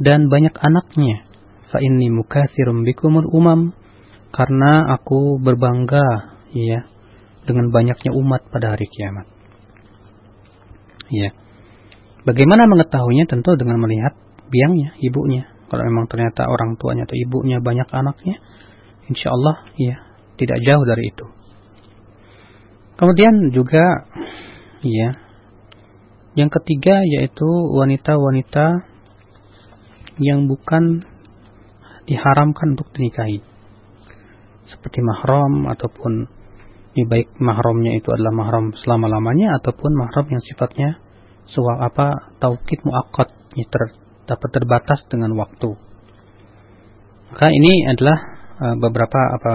dan 0.00 0.32
banyak 0.32 0.56
anaknya. 0.56 1.28
Fa 1.68 1.84
inni 1.84 2.08
mukatsirum 2.08 2.88
bikumul 2.88 3.28
umam. 3.28 3.76
Karena 4.32 4.96
aku 4.96 5.40
berbangga 5.40 6.04
ya 6.52 6.88
dengan 7.44 7.68
banyaknya 7.68 8.12
umat 8.16 8.48
pada 8.48 8.76
hari 8.76 8.88
kiamat. 8.88 9.28
Ya 11.08 11.32
bagaimana 12.26 12.66
mengetahuinya 12.70 13.26
tentu 13.28 13.54
dengan 13.54 13.78
melihat 13.82 14.16
biangnya 14.48 14.96
ibunya 15.02 15.50
kalau 15.68 15.84
memang 15.84 16.08
ternyata 16.08 16.48
orang 16.48 16.80
tuanya 16.80 17.04
atau 17.04 17.16
ibunya 17.16 17.60
banyak 17.60 17.86
anaknya 17.92 18.40
insya 19.12 19.32
Allah 19.32 19.68
ya 19.76 19.96
tidak 20.38 20.58
jauh 20.64 20.84
dari 20.88 21.12
itu. 21.12 21.26
Kemudian 22.98 23.54
juga 23.54 24.08
ya 24.82 25.14
yang 26.38 26.50
ketiga 26.50 27.02
yaitu 27.02 27.46
wanita-wanita 27.74 28.86
yang 30.18 30.46
bukan 30.46 31.02
diharamkan 32.06 32.74
untuk 32.78 32.90
dinikahi. 32.94 33.42
Seperti 34.66 34.98
mahram 35.02 35.68
ataupun 35.68 36.26
ya 36.96 37.04
baik 37.06 37.38
mahramnya 37.38 37.98
itu 37.98 38.08
adalah 38.10 38.34
mahram 38.34 38.74
selama-lamanya 38.74 39.58
ataupun 39.62 39.94
mahram 39.94 40.26
yang 40.30 40.42
sifatnya 40.42 40.98
suwa 41.48 41.80
apa 41.80 42.36
taukid 42.38 42.84
muakkad 42.84 43.32
ter, 43.56 43.82
dapat 44.28 44.50
terbatas 44.52 45.08
dengan 45.08 45.32
waktu. 45.34 45.74
Maka 47.32 47.48
ini 47.52 47.88
adalah 47.88 48.18
uh, 48.60 48.76
beberapa 48.76 49.20
apa 49.36 49.54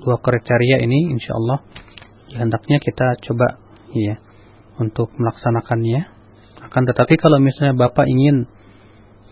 dua 0.00 0.16
kriteria 0.20 0.80
ini 0.80 1.12
insyaallah 1.16 1.58
ya, 2.32 2.44
hendaknya 2.44 2.80
kita 2.80 3.20
coba 3.24 3.60
ya 3.92 4.16
untuk 4.80 5.12
melaksanakannya. 5.16 6.20
Akan 6.64 6.84
tetapi 6.86 7.16
kalau 7.16 7.40
misalnya 7.40 7.76
Bapak 7.76 8.06
ingin 8.08 8.48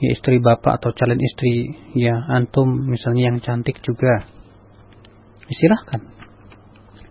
ya 0.01 0.09
istri 0.15 0.41
Bapak 0.41 0.81
atau 0.81 0.91
calon 0.97 1.21
istri 1.21 1.77
ya 1.99 2.15
antum 2.33 2.89
misalnya 2.89 3.35
yang 3.35 3.39
cantik 3.43 3.83
juga 3.83 4.25
ya, 5.47 5.53
silahkan 5.55 6.03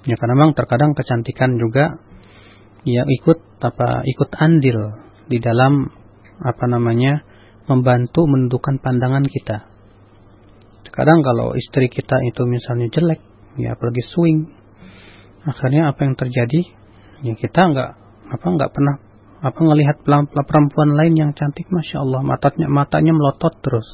ya 0.07 0.15
karena 0.15 0.33
memang 0.39 0.55
terkadang 0.55 0.95
kecantikan 0.95 1.59
juga 1.59 1.99
ya 2.88 3.03
ikut 3.03 3.59
apa 3.59 4.07
ikut 4.07 4.29
andil 4.39 4.95
di 5.27 5.43
dalam 5.43 5.91
apa 6.39 6.65
namanya 6.71 7.19
membantu 7.67 8.23
menentukan 8.23 8.79
pandangan 8.79 9.27
kita. 9.27 9.67
Kadang 10.88 11.19
kalau 11.19 11.51
istri 11.53 11.91
kita 11.91 12.15
itu 12.31 12.47
misalnya 12.47 12.88
jelek 12.88 13.19
ya 13.59 13.75
apalagi 13.75 14.01
swing 14.07 14.47
akhirnya 15.43 15.91
apa 15.91 15.99
yang 16.07 16.15
terjadi? 16.15 16.61
Ya 17.27 17.33
kita 17.35 17.59
nggak 17.75 17.89
apa 18.31 18.45
nggak 18.47 18.71
pernah 18.71 18.95
apa 19.38 19.59
ngelihat 19.59 20.01
perempuan 20.47 20.97
lain 20.97 21.13
yang 21.13 21.31
cantik 21.35 21.69
masya 21.69 22.01
Allah 22.01 22.23
matanya 22.23 22.71
matanya 22.71 23.11
melotot 23.11 23.53
terus. 23.59 23.85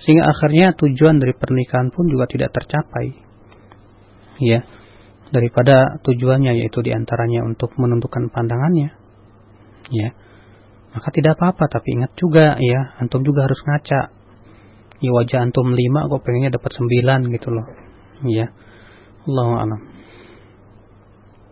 Sehingga 0.00 0.32
akhirnya 0.32 0.72
tujuan 0.80 1.20
dari 1.20 1.36
pernikahan 1.36 1.92
pun 1.92 2.08
juga 2.08 2.24
tidak 2.24 2.56
tercapai. 2.56 3.20
Ya 4.40 4.64
daripada 5.30 5.98
tujuannya 6.02 6.58
yaitu 6.58 6.82
di 6.82 6.90
antaranya 6.90 7.46
untuk 7.46 7.74
menentukan 7.78 8.30
pandangannya 8.30 8.94
ya 9.90 10.10
maka 10.90 11.08
tidak 11.14 11.38
apa-apa 11.38 11.70
tapi 11.70 11.98
ingat 11.98 12.12
juga 12.18 12.58
ya 12.58 12.98
antum 12.98 13.22
juga 13.22 13.46
harus 13.46 13.62
ngaca 13.62 14.10
ya 15.00 15.10
wajah 15.10 15.46
antum 15.46 15.70
lima 15.70 16.10
kok 16.10 16.22
pengennya 16.26 16.54
dapat 16.54 16.70
sembilan 16.74 17.20
gitu 17.30 17.48
loh 17.54 17.66
ya 18.26 18.50
Allah 19.26 19.50
alam 19.64 19.80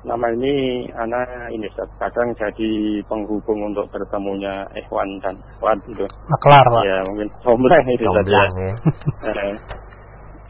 Nama 0.00 0.26
ini 0.32 0.88
Ana 0.96 1.20
ini 1.52 1.68
Ustaz 1.68 1.92
kadang 2.00 2.32
jadi 2.32 3.04
penghubung 3.04 3.60
untuk 3.68 3.84
bertemunya 3.92 4.64
Ikhwan 4.72 5.20
dan 5.20 5.36
Ikhwan 5.36 5.76
itu. 5.84 6.08
Maklar 6.08 6.64
Pak. 6.64 6.82
Ya 6.88 6.98
mungkin 7.12 7.28
sombleng 7.44 7.84
itu 7.92 8.08
saja. 8.08 8.40
Ya. 8.56 9.44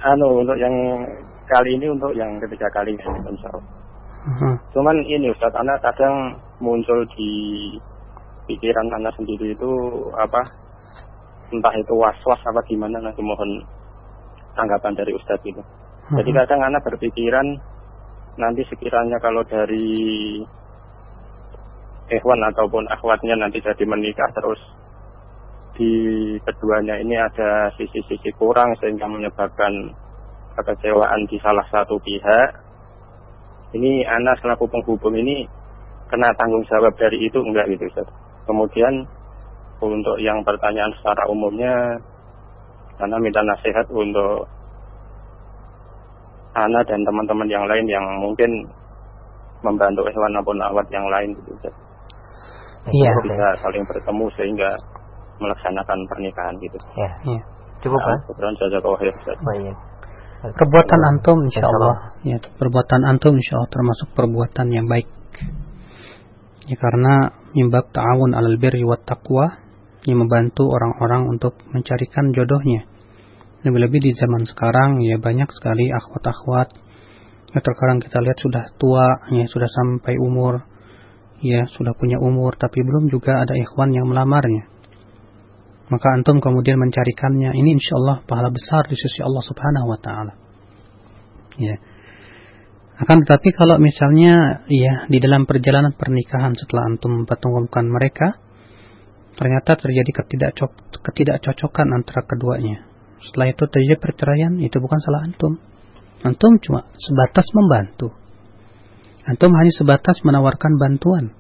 anu 0.01 0.47
untuk 0.47 0.57
yang 0.57 0.73
kali 1.51 1.75
ini 1.75 1.91
untuk 1.91 2.15
yang 2.15 2.39
ketiga 2.39 2.71
kali 2.71 2.95
ini 2.95 3.05
insya 3.27 3.51
Allah. 3.51 3.67
Uh-huh. 4.21 4.55
Cuman 4.77 4.97
ini 5.11 5.33
Ustaz, 5.33 5.53
anak 5.59 5.81
kadang 5.83 6.39
muncul 6.63 7.03
di 7.19 7.33
pikiran 8.47 8.87
anak 8.95 9.17
sendiri 9.19 9.57
itu 9.57 9.73
apa 10.15 10.45
entah 11.51 11.75
itu 11.75 11.95
was-was 11.99 12.39
apa 12.47 12.61
gimana 12.69 13.03
nanti 13.03 13.19
mohon 13.25 13.65
tanggapan 14.55 14.95
dari 14.95 15.13
Ustadz 15.17 15.43
itu. 15.43 15.63
Jadi 16.11 16.31
kadang 16.35 16.61
anak 16.67 16.83
berpikiran 16.83 17.47
nanti 18.35 18.67
sekiranya 18.67 19.23
kalau 19.23 19.47
dari 19.47 20.43
ikhwan 22.11 22.43
ataupun 22.51 22.91
akhwatnya 22.91 23.39
nanti 23.39 23.63
jadi 23.63 23.87
menikah 23.87 24.27
terus 24.35 24.59
di 25.79 25.93
keduanya 26.43 26.99
ini 26.99 27.15
ada 27.15 27.71
sisi-sisi 27.79 28.35
kurang 28.35 28.75
sehingga 28.83 29.07
menyebabkan 29.07 29.95
kekecewaan 30.59 31.25
di 31.31 31.39
salah 31.39 31.65
satu 31.71 31.97
pihak, 32.03 32.49
ini 33.79 34.03
anak 34.03 34.43
selaku 34.43 34.67
penghubung 34.67 35.15
ini 35.15 35.47
kena 36.11 36.35
tanggung 36.35 36.67
jawab 36.67 36.91
dari 36.99 37.23
itu 37.23 37.39
enggak 37.39 37.71
gitu 37.71 37.87
Ustaz. 37.87 38.11
Kemudian 38.51 39.07
untuk 39.79 40.19
yang 40.19 40.43
pertanyaan 40.43 40.91
secara 40.99 41.31
umumnya, 41.31 42.03
Ana 43.01 43.17
minta 43.17 43.41
nasihat 43.41 43.89
untuk 43.89 44.45
Ana 46.57 46.81
dan 46.83 47.01
teman-teman 47.07 47.47
yang 47.47 47.65
lain 47.71 47.87
yang 47.87 48.07
mungkin 48.19 48.51
membantu 49.63 50.03
hewan 50.09 50.33
maupun 50.35 50.59
awat 50.59 50.87
yang 50.91 51.07
lain 51.07 51.31
gitu 51.39 51.55
Ustaz. 51.55 51.75
Iya. 52.91 53.13
Bisa 53.23 53.49
saling 53.61 53.85
bertemu 53.85 54.25
sehingga 54.35 54.71
melaksanakan 55.39 55.99
pernikahan 56.09 56.55
gitu. 56.59 56.79
Iya. 56.97 57.11
iya. 57.37 57.43
Cukup 57.81 58.01
nah, 58.01 58.19
kan? 58.27 58.55
Saja 58.57 58.77
kau 58.81 58.97
Ustaz. 58.97 59.39
Baik. 59.41 59.77
Perbuatan 60.41 61.01
antum 61.05 61.37
insya 61.45 61.69
Allah, 61.69 62.17
ya, 62.25 62.41
perbuatan 62.41 63.05
antum 63.05 63.37
insya 63.37 63.61
Allah 63.61 63.71
termasuk 63.77 64.09
perbuatan 64.17 64.73
yang 64.73 64.89
baik. 64.89 65.05
Ya, 66.65 66.77
karena 66.81 67.29
mimbab 67.53 67.93
ta'awun 67.93 68.33
alal 68.33 68.57
birri 68.57 68.81
wa 68.81 68.97
taqwa 68.97 69.61
yang 70.09 70.25
membantu 70.25 70.65
orang-orang 70.73 71.29
untuk 71.29 71.61
mencarikan 71.69 72.33
jodohnya. 72.33 72.89
Lebih-lebih 73.61 74.01
di 74.01 74.11
zaman 74.17 74.49
sekarang 74.49 75.05
ya 75.05 75.21
banyak 75.21 75.53
sekali 75.53 75.93
akhwat-akhwat. 75.93 76.69
Ya 77.53 77.59
terkadang 77.61 78.01
kita 78.01 78.25
lihat 78.25 78.39
sudah 78.41 78.65
tua 78.81 79.07
ya 79.37 79.45
sudah 79.45 79.69
sampai 79.69 80.17
umur 80.17 80.65
ya 81.45 81.67
sudah 81.69 81.93
punya 81.97 82.21
umur 82.21 82.57
tapi 82.57 82.81
belum 82.81 83.13
juga 83.13 83.45
ada 83.45 83.53
ikhwan 83.53 83.93
yang 83.93 84.09
melamarnya. 84.09 84.65
Maka 85.93 86.07
antum 86.17 86.39
kemudian 86.41 86.79
mencarikannya. 86.79 87.53
Ini 87.53 87.69
insya 87.77 87.99
Allah 88.01 88.17
pahala 88.25 88.49
besar 88.49 88.87
di 88.87 88.97
sisi 88.97 89.21
Allah 89.27 89.43
subhanahu 89.43 89.87
wa 89.91 89.99
ta'ala. 89.99 90.33
Ya. 91.59 91.77
Akan 92.97 93.21
tetapi 93.27 93.51
kalau 93.53 93.77
misalnya 93.77 94.65
ya 94.71 95.05
di 95.11 95.19
dalam 95.19 95.45
perjalanan 95.45 95.93
pernikahan 95.93 96.55
setelah 96.57 96.95
antum 96.95 97.25
mempertemukan 97.25 97.85
mereka 97.91 98.39
ternyata 99.35 99.73
terjadi 99.81 100.21
ketidakcocok, 100.21 101.01
ketidakcocokan 101.01 101.97
antara 101.97 102.23
keduanya 102.29 102.90
setelah 103.21 103.53
itu 103.53 103.65
terjadi 103.69 104.01
perceraian 104.01 104.57
itu 104.61 104.77
bukan 104.81 104.99
salah 105.05 105.21
antum. 105.29 105.61
Antum 106.25 106.53
cuma 106.61 106.89
sebatas 106.97 107.47
membantu. 107.53 108.13
Antum 109.29 109.53
hanya 109.53 109.73
sebatas 109.77 110.21
menawarkan 110.25 110.81
bantuan. 110.81 111.37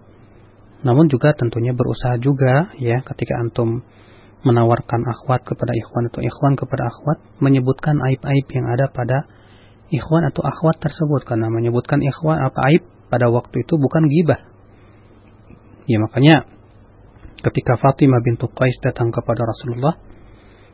Namun 0.81 1.13
juga 1.13 1.37
tentunya 1.37 1.77
berusaha 1.77 2.17
juga 2.21 2.73
ya 2.81 3.05
ketika 3.05 3.37
antum 3.41 3.85
menawarkan 4.41 5.05
akhwat 5.05 5.45
kepada 5.45 5.77
ikhwan 5.77 6.09
atau 6.09 6.25
ikhwan 6.25 6.57
kepada 6.57 6.89
akhwat 6.89 7.21
menyebutkan 7.45 8.01
aib-aib 8.01 8.47
yang 8.49 8.67
ada 8.73 8.89
pada 8.89 9.29
ikhwan 9.93 10.25
atau 10.29 10.41
akhwat 10.45 10.81
tersebut. 10.81 11.29
Karena 11.29 11.53
menyebutkan 11.53 12.01
ikhwan 12.01 12.41
apa 12.41 12.61
aib 12.73 12.85
pada 13.13 13.29
waktu 13.29 13.65
itu 13.65 13.77
bukan 13.77 14.09
gibah. 14.09 14.41
Ya 15.85 16.01
makanya 16.01 16.49
ketika 17.41 17.81
Fatimah 17.81 18.21
bintu 18.25 18.49
Qais 18.53 18.77
datang 18.85 19.13
kepada 19.13 19.45
Rasulullah 19.45 19.97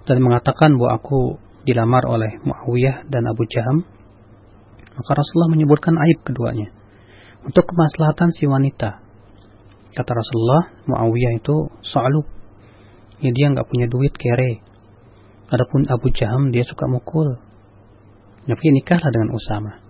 dan 0.07 0.23
mengatakan 0.23 0.79
bahwa 0.79 1.03
aku 1.03 1.43
dilamar 1.67 2.07
oleh 2.07 2.39
Muawiyah 2.47 3.11
dan 3.11 3.27
Abu 3.27 3.43
Jaham, 3.51 3.83
maka 4.97 5.11
Rasulullah 5.13 5.51
menyebutkan 5.53 5.99
aib 5.99 6.23
keduanya 6.23 6.71
untuk 7.43 7.67
kemaslahatan 7.67 8.31
si 8.33 8.47
wanita. 8.47 9.03
Kata 9.93 10.13
Rasulullah, 10.13 10.63
Muawiyah 10.87 11.43
itu 11.43 11.71
soaluk 11.83 12.27
ya 13.21 13.31
dia 13.33 13.47
nggak 13.53 13.69
punya 13.69 13.87
duit 13.89 14.13
kere. 14.17 14.61
Adapun 15.47 15.87
Abu 15.87 16.11
Jaham 16.11 16.51
dia 16.51 16.67
suka 16.67 16.91
mukul. 16.91 17.39
Nabi 18.47 18.67
nikahlah 18.75 19.11
dengan 19.11 19.31
Usama. 19.35 19.83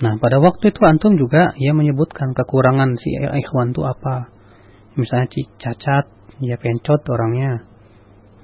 Nah 0.00 0.16
pada 0.16 0.40
waktu 0.40 0.72
itu 0.72 0.80
antum 0.84 1.16
juga 1.20 1.52
ia 1.60 1.76
menyebutkan 1.76 2.32
kekurangan 2.32 2.96
si 2.96 3.12
ikhwan 3.16 3.72
itu 3.76 3.84
apa. 3.84 4.32
Misalnya 4.96 5.28
cacat, 5.60 6.04
ya 6.40 6.56
pencot 6.56 7.04
orangnya. 7.08 7.69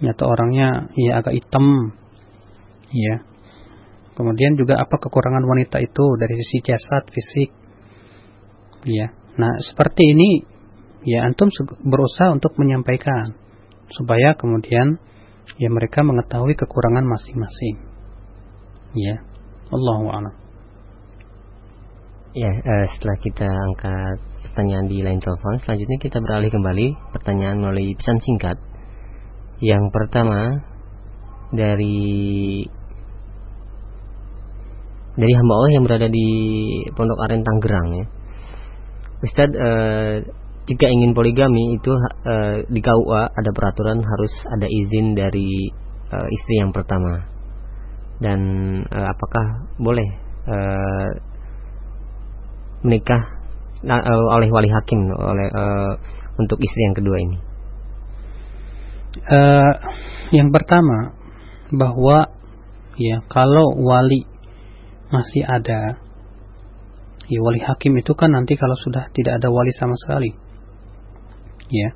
Ya, 0.00 0.12
atau 0.12 0.28
orangnya 0.28 0.92
ya 0.92 1.24
agak 1.24 1.34
hitam. 1.36 1.96
Ya. 2.92 3.24
Kemudian 4.16 4.56
juga 4.56 4.80
apa 4.80 4.96
kekurangan 4.96 5.44
wanita 5.44 5.80
itu 5.80 6.04
dari 6.16 6.34
sisi 6.36 6.64
jasad, 6.64 7.04
fisik. 7.12 7.50
Ya. 8.84 9.12
Nah, 9.36 9.52
seperti 9.60 10.16
ini 10.16 10.56
ya 11.06 11.22
antum 11.28 11.52
berusaha 11.84 12.34
untuk 12.34 12.58
menyampaikan 12.58 13.36
supaya 13.94 14.34
kemudian 14.34 14.98
ya 15.54 15.68
mereka 15.70 16.02
mengetahui 16.02 16.58
kekurangan 16.58 17.06
masing-masing. 17.06 17.76
Ya, 18.96 19.22
Allahu 19.70 20.10
a'lam. 20.10 20.34
Ya, 22.36 22.52
uh, 22.52 22.86
setelah 22.92 23.16
kita 23.22 23.48
angkat 23.48 24.16
pertanyaan 24.44 24.86
di 24.92 25.00
line 25.00 25.22
telepon, 25.22 25.56
selanjutnya 25.64 25.98
kita 26.00 26.20
beralih 26.20 26.52
kembali 26.52 26.86
pertanyaan 27.12 27.60
melalui 27.62 27.96
pesan 27.96 28.20
singkat. 28.20 28.60
Yang 29.60 29.88
pertama 29.88 30.64
dari 31.48 32.60
dari 35.16 35.32
hamba 35.32 35.52
Allah 35.56 35.72
yang 35.72 35.84
berada 35.88 36.08
di 36.12 36.28
Pondok 36.92 37.24
Aren 37.24 37.40
Tangerang 37.40 37.88
ya. 37.96 38.06
Ustaz 39.24 39.48
uh, 39.56 40.20
jika 40.68 40.86
ingin 40.92 41.16
poligami 41.16 41.80
itu 41.80 41.88
uh, 41.88 42.60
di 42.68 42.80
KUA 42.84 43.22
ada 43.32 43.50
peraturan 43.56 44.04
harus 44.04 44.34
ada 44.52 44.68
izin 44.68 45.16
dari 45.16 45.72
uh, 46.12 46.26
istri 46.28 46.54
yang 46.60 46.76
pertama. 46.76 47.24
Dan 48.20 48.40
uh, 48.92 49.06
apakah 49.08 49.72
boleh 49.80 50.08
uh, 50.52 51.10
menikah 52.84 53.24
uh, 53.88 54.26
oleh 54.36 54.52
wali 54.52 54.68
hakim 54.68 55.00
oleh 55.16 55.48
uh, 55.48 55.96
untuk 56.36 56.60
istri 56.60 56.80
yang 56.92 56.96
kedua 57.00 57.16
ini? 57.24 57.45
Uh, 59.16 59.72
yang 60.36 60.52
pertama 60.52 61.16
bahwa 61.72 62.28
ya 63.00 63.24
kalau 63.26 63.76
wali 63.80 64.28
masih 65.10 65.42
ada 65.46 66.00
ya 67.26 67.38
wali 67.42 67.60
hakim 67.62 67.94
itu 67.98 68.14
kan 68.14 68.34
nanti 68.34 68.54
kalau 68.58 68.74
sudah 68.78 69.10
tidak 69.14 69.38
ada 69.42 69.48
wali 69.50 69.72
sama 69.74 69.94
sekali 69.98 70.30
ya. 71.70 71.90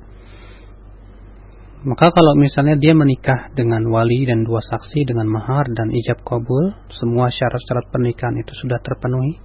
Maka 1.81 2.13
kalau 2.13 2.37
misalnya 2.37 2.77
dia 2.77 2.93
menikah 2.93 3.49
dengan 3.57 3.81
wali 3.89 4.21
dan 4.29 4.45
dua 4.45 4.61
saksi 4.61 5.01
dengan 5.01 5.25
mahar 5.25 5.65
dan 5.73 5.89
ijab 5.89 6.21
kabul 6.21 6.77
semua 6.93 7.33
syarat-syarat 7.33 7.89
pernikahan 7.89 8.37
itu 8.37 8.53
sudah 8.53 8.77
terpenuhi 8.85 9.41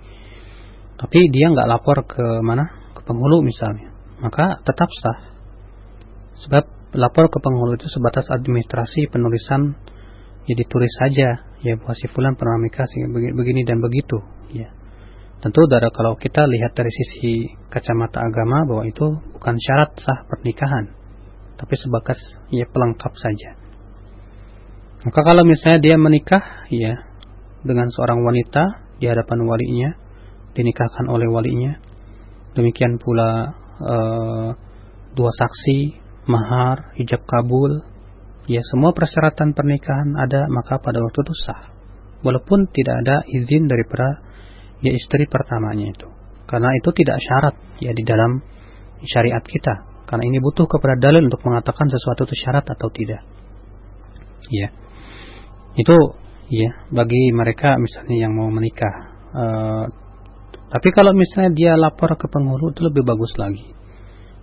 tapi 1.01 1.33
dia 1.33 1.49
nggak 1.49 1.68
lapor 1.68 2.05
ke 2.05 2.24
mana? 2.45 2.93
Ke 2.93 3.01
penghulu 3.09 3.41
misalnya 3.41 3.97
maka 4.20 4.61
tetap 4.64 4.89
sah. 5.01 5.18
Sebab 6.45 6.64
lapor 6.97 7.28
ke 7.28 7.38
penghulu 7.38 7.76
itu 7.76 7.86
sebatas 7.92 8.28
administrasi 8.32 9.09
penulisan 9.12 9.76
ya 10.49 10.55
ditulis 10.57 10.92
saja. 10.99 11.47
Ya 11.64 11.74
buat 11.80 11.97
si 11.97 12.07
fulan 12.12 12.36
pernah 12.36 12.61
menikah 12.61 12.86
begini 13.12 13.64
dan 13.64 13.80
begitu. 13.80 14.20
Ya. 14.53 14.72
Tentu 15.40 15.68
dari 15.68 15.88
kalau 15.92 16.16
kita 16.16 16.49
lihat 16.49 16.72
dari 16.72 16.88
sisi 16.88 17.53
kacamata 17.68 18.24
agama 18.24 18.64
bahwa 18.64 18.88
itu 18.88 19.20
bukan 19.36 19.57
syarat 19.61 19.92
sah 20.01 20.24
pernikahan 20.26 20.97
tapi 21.57 21.74
sebatas 21.76 22.20
ya 22.53 22.68
pelengkap 22.68 23.12
saja. 23.16 23.57
Maka 25.05 25.20
kalau 25.24 25.44
misalnya 25.44 25.80
dia 25.80 25.97
menikah 25.97 26.68
ya 26.68 27.05
dengan 27.64 27.88
seorang 27.92 28.20
wanita 28.20 28.86
di 29.01 29.09
hadapan 29.09 29.44
walinya 29.44 29.90
dinikahkan 30.57 31.05
oleh 31.12 31.28
walinya 31.28 31.76
demikian 32.57 32.97
pula 32.97 33.53
uh, 33.76 34.51
dua 35.12 35.30
saksi 35.36 36.05
mahar 36.27 36.93
hijab 36.99 37.22
kabul 37.24 37.83
ya 38.51 38.62
semua 38.70 38.95
persyaratan 38.95 39.55
pernikahan 39.55 40.14
ada 40.18 40.47
maka 40.51 40.79
pada 40.83 40.99
waktu 41.03 41.18
itu 41.22 41.35
sah. 41.47 41.74
Walaupun 42.22 42.66
tidak 42.74 42.95
ada 43.07 43.22
izin 43.31 43.70
daripada 43.70 44.22
ya 44.83 44.91
istri 44.95 45.31
pertamanya 45.31 45.95
itu. 45.95 46.09
Karena 46.47 46.70
itu 46.79 46.91
tidak 46.95 47.18
syarat 47.22 47.55
ya 47.83 47.91
di 47.95 48.03
dalam 48.03 48.43
syariat 49.03 49.43
kita. 49.43 50.07
Karena 50.07 50.22
ini 50.27 50.39
butuh 50.39 50.70
kepada 50.70 50.95
dalil 50.99 51.27
untuk 51.27 51.43
mengatakan 51.43 51.91
sesuatu 51.91 52.27
itu 52.27 52.35
syarat 52.39 52.66
atau 52.66 52.89
tidak. 52.95 53.22
Ya. 54.51 54.70
Itu 55.74 55.95
ya 56.51 56.87
bagi 56.95 57.35
mereka 57.35 57.74
misalnya 57.79 58.16
yang 58.16 58.33
mau 58.35 58.51
menikah. 58.51 58.95
Uh, 59.35 59.85
tapi 60.70 60.89
kalau 60.95 61.14
misalnya 61.14 61.51
dia 61.55 61.72
lapor 61.79 62.14
ke 62.18 62.27
penghulu 62.27 62.74
itu 62.74 62.83
lebih 62.87 63.07
bagus 63.07 63.35
lagi 63.39 63.76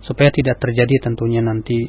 supaya 0.04 0.28
tidak 0.30 0.60
terjadi 0.60 1.08
tentunya 1.08 1.40
nanti 1.40 1.88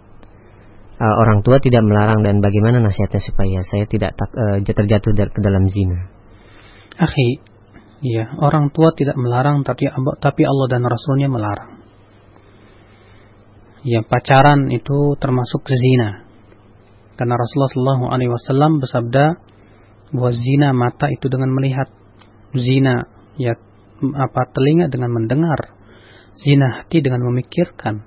Uh, 0.96 1.16
orang 1.28 1.44
tua 1.44 1.60
tidak 1.60 1.84
melarang 1.84 2.24
dan 2.24 2.40
bagaimana 2.40 2.80
nasihatnya 2.80 3.20
supaya 3.20 3.60
saya 3.68 3.84
tidak 3.84 4.16
tak, 4.16 4.32
uh, 4.32 4.64
terjatuh 4.64 5.12
ke 5.12 5.40
dalam 5.44 5.68
zina? 5.68 6.08
Akhi, 6.96 7.44
Ya, 8.06 8.28
orang 8.38 8.76
tua 8.76 8.92
tidak 8.92 9.16
melarang 9.16 9.66
tapi 9.66 9.90
tapi 10.22 10.42
Allah 10.46 10.68
dan 10.70 10.86
Rasulnya 10.86 11.26
melarang. 11.26 11.82
Ya, 13.82 14.06
pacaran 14.06 14.70
itu 14.70 15.18
termasuk 15.18 15.66
zina. 15.66 16.22
Karena 17.18 17.34
Rasulullah 17.34 17.98
SAW 17.98 18.82
bersabda 18.82 19.26
bahwa 20.14 20.32
zina 20.38 20.70
mata 20.78 21.10
itu 21.10 21.26
dengan 21.32 21.50
melihat, 21.50 21.90
zina 22.54 23.10
ya 23.42 23.58
apa 24.04 24.42
telinga 24.54 24.92
dengan 24.94 25.10
mendengar, 25.16 25.74
zina 26.38 26.82
hati 26.82 27.02
dengan 27.02 27.26
memikirkan. 27.26 28.06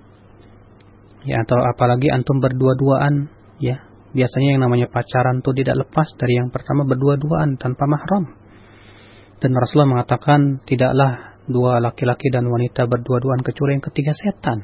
Ya, 1.28 1.44
atau 1.44 1.60
apalagi 1.60 2.08
antum 2.08 2.40
berdua-duaan, 2.40 3.28
ya 3.60 3.84
biasanya 4.16 4.56
yang 4.56 4.64
namanya 4.64 4.88
pacaran 4.88 5.44
itu 5.44 5.52
tidak 5.52 5.84
lepas 5.84 6.08
dari 6.16 6.40
yang 6.40 6.48
pertama 6.48 6.88
berdua-duaan 6.88 7.60
tanpa 7.60 7.84
mahram 7.84 8.48
dan 9.38 9.54
Rasulullah 9.54 9.98
mengatakan 9.98 10.62
tidaklah 10.66 11.38
dua 11.46 11.78
laki-laki 11.78 12.28
dan 12.34 12.46
wanita 12.50 12.90
berdua-duaan 12.90 13.42
kecuali 13.46 13.78
yang 13.78 13.84
ketiga 13.86 14.12
setan. 14.12 14.58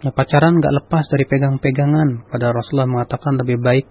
Ya, 0.00 0.14
pacaran 0.16 0.56
gak 0.56 0.74
lepas 0.80 1.04
dari 1.12 1.28
pegang-pegangan. 1.28 2.30
Pada 2.32 2.56
Rasulullah 2.56 2.88
mengatakan 2.88 3.36
lebih 3.36 3.60
baik 3.60 3.86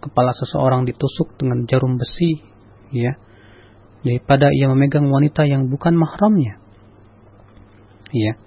kepala 0.00 0.32
seseorang 0.32 0.88
ditusuk 0.88 1.36
dengan 1.36 1.68
jarum 1.68 2.00
besi, 2.00 2.40
ya, 2.96 3.12
daripada 4.00 4.48
ia 4.48 4.72
memegang 4.72 5.04
wanita 5.12 5.44
yang 5.44 5.68
bukan 5.68 5.92
mahramnya. 6.00 6.56
Ya. 8.16 8.40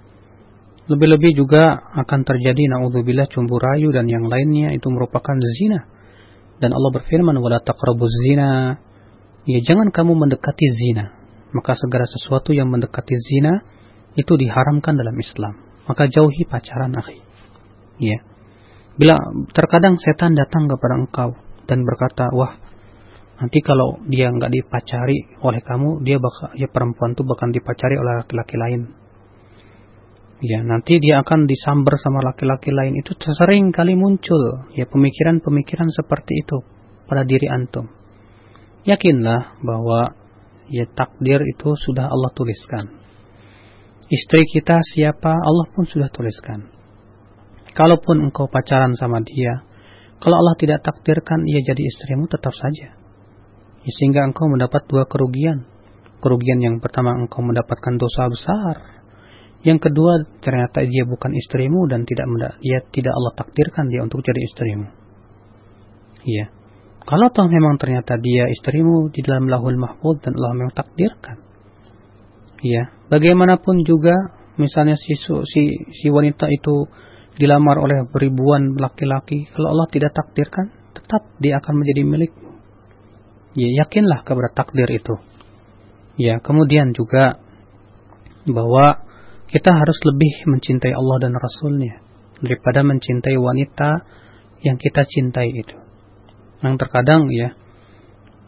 Lebih-lebih 0.84 1.39
juga 1.39 1.80
akan 1.95 2.27
terjadi 2.27 2.68
naudzubillah 2.76 3.31
cumbu 3.31 3.55
rayu 3.55 3.95
dan 3.95 4.03
yang 4.11 4.27
lainnya 4.27 4.76
itu 4.76 4.91
merupakan 4.91 5.39
zina. 5.55 5.88
Dan 6.60 6.76
Allah 6.76 6.91
berfirman 6.91 7.39
wala 7.39 7.64
taqrabuz 7.64 8.11
zina 8.27 8.76
ya 9.47 9.60
jangan 9.64 9.95
kamu 9.95 10.11
mendekati 10.27 10.68
zina. 10.68 11.15
Maka 11.55 11.77
segera 11.80 12.03
sesuatu 12.03 12.51
yang 12.51 12.68
mendekati 12.68 13.15
zina 13.15 13.64
itu 14.19 14.35
diharamkan 14.35 14.99
dalam 14.99 15.15
Islam. 15.15 15.55
Maka 15.88 16.11
jauhi 16.11 16.43
pacaran 16.49 16.91
akhi. 16.99 17.19
Ya. 18.03 18.19
Bila 18.99 19.18
terkadang 19.55 19.97
setan 19.97 20.38
datang 20.38 20.69
kepada 20.69 20.95
engkau 20.99 21.30
dan 21.65 21.81
berkata, 21.88 22.30
wah 22.35 22.60
nanti 23.41 23.60
kalau 23.65 24.03
dia 24.05 24.30
nggak 24.30 24.51
dipacari 24.51 25.34
oleh 25.41 25.61
kamu, 25.65 26.05
dia 26.05 26.22
bakal 26.22 26.53
ya 26.53 26.68
perempuan 26.69 27.18
itu 27.18 27.23
bahkan 27.26 27.49
dipacari 27.49 27.95
oleh 27.97 28.22
laki-laki 28.22 28.55
lain. 28.60 28.81
Ya, 30.43 30.59
nanti 30.59 30.99
dia 30.99 31.23
akan 31.23 31.47
disambar 31.47 31.95
sama 31.95 32.19
laki-laki 32.19 32.75
lain. 32.75 32.99
Itu 32.99 33.15
sering 33.15 33.71
kali 33.71 33.95
muncul 33.95 34.67
ya 34.75 34.83
pemikiran-pemikiran 34.83 35.87
seperti 35.87 36.43
itu 36.43 36.59
pada 37.07 37.23
diri 37.23 37.47
antum 37.47 38.03
yakinlah 38.83 39.63
bahwa 39.63 40.15
ya 40.67 40.85
takdir 40.91 41.39
itu 41.43 41.75
sudah 41.75 42.07
Allah 42.07 42.31
tuliskan. 42.35 42.85
Istri 44.03 44.43
kita 44.51 44.77
siapa 44.83 45.31
Allah 45.31 45.67
pun 45.71 45.87
sudah 45.87 46.11
tuliskan. 46.11 46.69
Kalaupun 47.73 48.29
engkau 48.29 48.45
pacaran 48.45 48.93
sama 48.93 49.23
dia, 49.25 49.65
kalau 50.21 50.37
Allah 50.37 50.55
tidak 50.59 50.85
takdirkan 50.85 51.41
ia 51.49 51.63
jadi 51.65 51.81
istrimu 51.81 52.29
tetap 52.29 52.53
saja. 52.53 52.93
Ya, 53.83 53.91
sehingga 53.99 54.23
engkau 54.29 54.45
mendapat 54.45 54.85
dua 54.85 55.09
kerugian. 55.09 55.65
Kerugian 56.21 56.61
yang 56.61 56.77
pertama 56.79 57.17
engkau 57.17 57.41
mendapatkan 57.41 57.97
dosa 57.97 58.29
besar. 58.29 58.75
Yang 59.64 59.90
kedua 59.90 60.27
ternyata 60.44 60.84
dia 60.84 61.07
bukan 61.07 61.31
istrimu 61.31 61.88
dan 61.88 62.03
tidak 62.03 62.27
dia 62.60 62.84
tidak 62.91 63.14
Allah 63.15 63.34
takdirkan 63.40 63.88
dia 63.88 64.03
untuk 64.03 64.19
jadi 64.19 64.41
istrimu. 64.44 64.88
Iya. 66.23 66.45
Kalau 67.03 67.27
toh 67.35 67.48
memang 67.52 67.80
ternyata 67.80 68.15
dia 68.19 68.48
istrimu 68.48 69.11
di 69.11 69.23
dalam 69.23 69.48
lahul 69.52 69.76
mahfud 69.76 70.23
dan 70.23 70.35
Allah 70.40 70.56
memang 70.56 70.76
takdirkan. 70.76 71.38
Ya, 72.64 72.95
bagaimanapun 73.11 73.84
juga 73.84 74.15
misalnya 74.56 74.95
si 74.95 75.19
si, 75.19 75.64
si 75.91 76.07
wanita 76.07 76.48
itu 76.48 76.88
dilamar 77.35 77.76
oleh 77.81 78.06
beribuan 78.07 78.77
laki-laki, 78.77 79.49
kalau 79.52 79.73
Allah 79.73 79.88
tidak 79.90 80.14
takdirkan, 80.14 80.69
tetap 80.94 81.27
dia 81.41 81.57
akan 81.60 81.81
menjadi 81.81 82.02
milikmu. 82.06 82.52
Ya, 83.57 83.69
yakinlah 83.84 84.23
kepada 84.26 84.49
takdir 84.53 84.90
itu. 84.90 85.15
Ya, 86.18 86.38
kemudian 86.40 86.94
juga 86.94 87.41
bahwa 88.45 89.02
kita 89.53 89.69
harus 89.69 90.01
lebih 90.01 90.49
mencintai 90.49 90.97
Allah 90.97 91.30
dan 91.30 91.38
Rasulnya 91.38 92.01
daripada 92.41 92.81
mencintai 92.81 93.38
wanita 93.38 94.01
yang 94.65 94.81
kita 94.81 95.05
cintai 95.05 95.53
itu. 95.53 95.77
Yang 96.65 96.81
terkadang 96.81 97.30
ya 97.30 97.53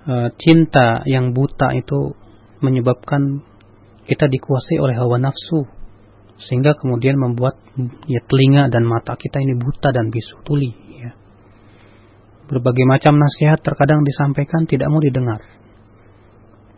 e, 0.10 0.14
cinta 0.42 1.06
yang 1.06 1.38
buta 1.38 1.78
itu 1.78 2.18
menyebabkan 2.66 3.46
kita 4.10 4.26
dikuasai 4.26 4.82
oleh 4.82 4.98
hawa 4.98 5.22
nafsu 5.22 5.70
sehingga 6.42 6.74
kemudian 6.74 7.22
membuat 7.22 7.62
ya 8.10 8.26
telinga 8.26 8.74
dan 8.74 8.90
mata 8.90 9.14
kita 9.14 9.38
ini 9.46 9.54
buta 9.62 9.94
dan 9.94 10.10
bisu 10.10 10.42
tuli 10.42 10.74
ya. 11.06 11.14
Berbagai 12.50 12.86
macam 12.90 13.22
nasihat 13.22 13.62
terkadang 13.62 14.02
disampaikan 14.02 14.66
tidak 14.66 14.90
mau 14.90 15.06
didengar. 15.06 15.38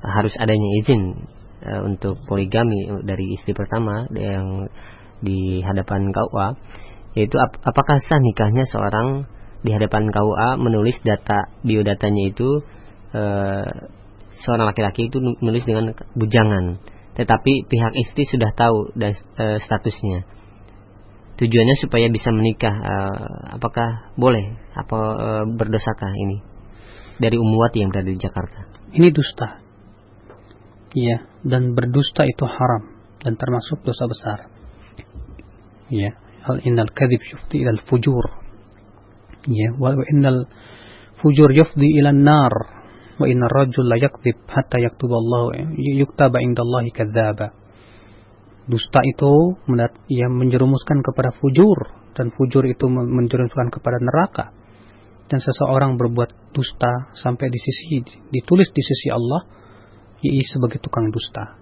harus 0.00 0.32
adanya 0.40 0.64
izin 0.80 1.28
uh, 1.60 1.84
untuk 1.84 2.24
poligami 2.24 2.88
dari 3.04 3.36
istri 3.36 3.52
pertama 3.52 4.08
yang 4.16 4.72
di 5.20 5.60
hadapan 5.60 6.08
KUA 6.08 6.48
yaitu 7.12 7.36
ap 7.36 7.60
apakah 7.68 8.00
sah 8.00 8.16
nikahnya 8.16 8.64
seorang 8.64 9.28
di 9.60 9.76
hadapan 9.76 10.08
KUA 10.08 10.56
menulis 10.56 10.96
data 11.04 11.52
biodatanya 11.60 12.32
itu 12.32 12.64
uh, 13.12 13.68
seorang 14.42 14.66
laki-laki 14.68 15.06
itu 15.08 15.18
menulis 15.18 15.62
dengan 15.62 15.94
bujangan, 16.18 16.82
tetapi 17.14 17.52
pihak 17.70 17.92
istri 18.02 18.26
sudah 18.26 18.50
tahu 18.52 18.92
dan 18.98 19.14
e, 19.14 19.62
statusnya. 19.62 20.26
Tujuannya 21.38 21.76
supaya 21.80 22.06
bisa 22.10 22.28
menikah. 22.34 22.74
E, 22.74 22.94
apakah 23.56 24.12
boleh? 24.18 24.58
Apa 24.74 24.98
e, 24.98 25.28
berdosakah 25.54 26.12
ini? 26.12 26.38
Dari 27.22 27.36
Umuwati 27.38 27.78
yang 27.84 27.90
berada 27.94 28.10
di 28.10 28.18
Jakarta. 28.18 28.60
Ini 28.92 29.08
dusta. 29.14 29.62
Iya, 30.92 31.24
dan 31.46 31.72
berdusta 31.72 32.28
itu 32.28 32.44
haram 32.44 33.00
dan 33.24 33.38
termasuk 33.40 33.80
dosa 33.80 34.04
besar. 34.04 34.38
Iya, 35.88 36.16
hal 36.44 36.60
innal 36.68 36.90
kadhib 36.92 37.22
yufdi 37.24 37.64
ila 37.64 37.72
al-fujur. 37.72 38.26
Iya, 39.48 39.78
wa 39.80 39.96
innal 40.12 40.50
fujur 41.22 41.48
yufdi 41.54 41.86
ila 42.02 42.12
an-nar 42.12 42.81
wa 43.22 43.26
inna 43.30 43.46
rajul 43.46 43.86
la 43.86 43.94
yakdzib 43.94 44.42
hatta 44.50 44.82
yaktuballahu 44.82 45.54
yuktaba 45.78 46.42
indallahi 46.42 46.90
kadzdzaba. 46.90 47.54
Dusta 48.66 49.00
itu 49.06 49.58
ia 50.10 50.26
menjerumuskan 50.26 51.02
kepada 51.02 51.34
fujur 51.38 51.78
dan 52.14 52.34
fujur 52.34 52.66
itu 52.66 52.86
menjerumuskan 52.90 53.70
kepada 53.70 53.98
neraka. 54.02 54.50
Dan 55.30 55.38
seseorang 55.38 55.96
berbuat 55.96 56.52
dusta 56.52 57.14
sampai 57.16 57.48
di 57.48 57.56
sisi 57.56 58.04
ditulis 58.28 58.68
di 58.74 58.82
sisi 58.84 59.08
Allah 59.08 59.46
ia 60.22 60.44
sebagai 60.46 60.78
tukang 60.78 61.10
dusta. 61.10 61.58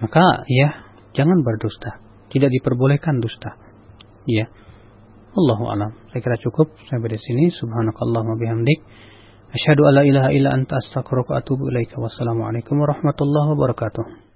Maka 0.00 0.44
ya 0.48 0.88
jangan 1.12 1.44
berdusta. 1.44 2.00
Tidak 2.32 2.48
diperbolehkan 2.48 3.20
dusta. 3.20 3.56
Ya. 4.24 4.48
Allahu 5.30 5.64
alam. 5.70 5.94
Saya 6.10 6.20
kira 6.20 6.36
cukup 6.42 6.74
sampai 6.90 7.14
di 7.14 7.20
sini. 7.20 7.44
Subhanakallahumma 7.54 8.34
bihamdik. 8.38 8.82
Asyhadu 9.56 9.82
alla 9.90 10.02
ilaha 10.06 10.30
illa 10.32 10.50
anta 10.54 10.76
astaghfiruka 10.78 11.34
wa 11.34 11.38
atubu 11.42 11.68
ilaika. 11.70 11.98
Wassalamualaikum 12.04 12.78
warahmatullahi 12.80 13.48
wabarakatuh. 13.50 14.29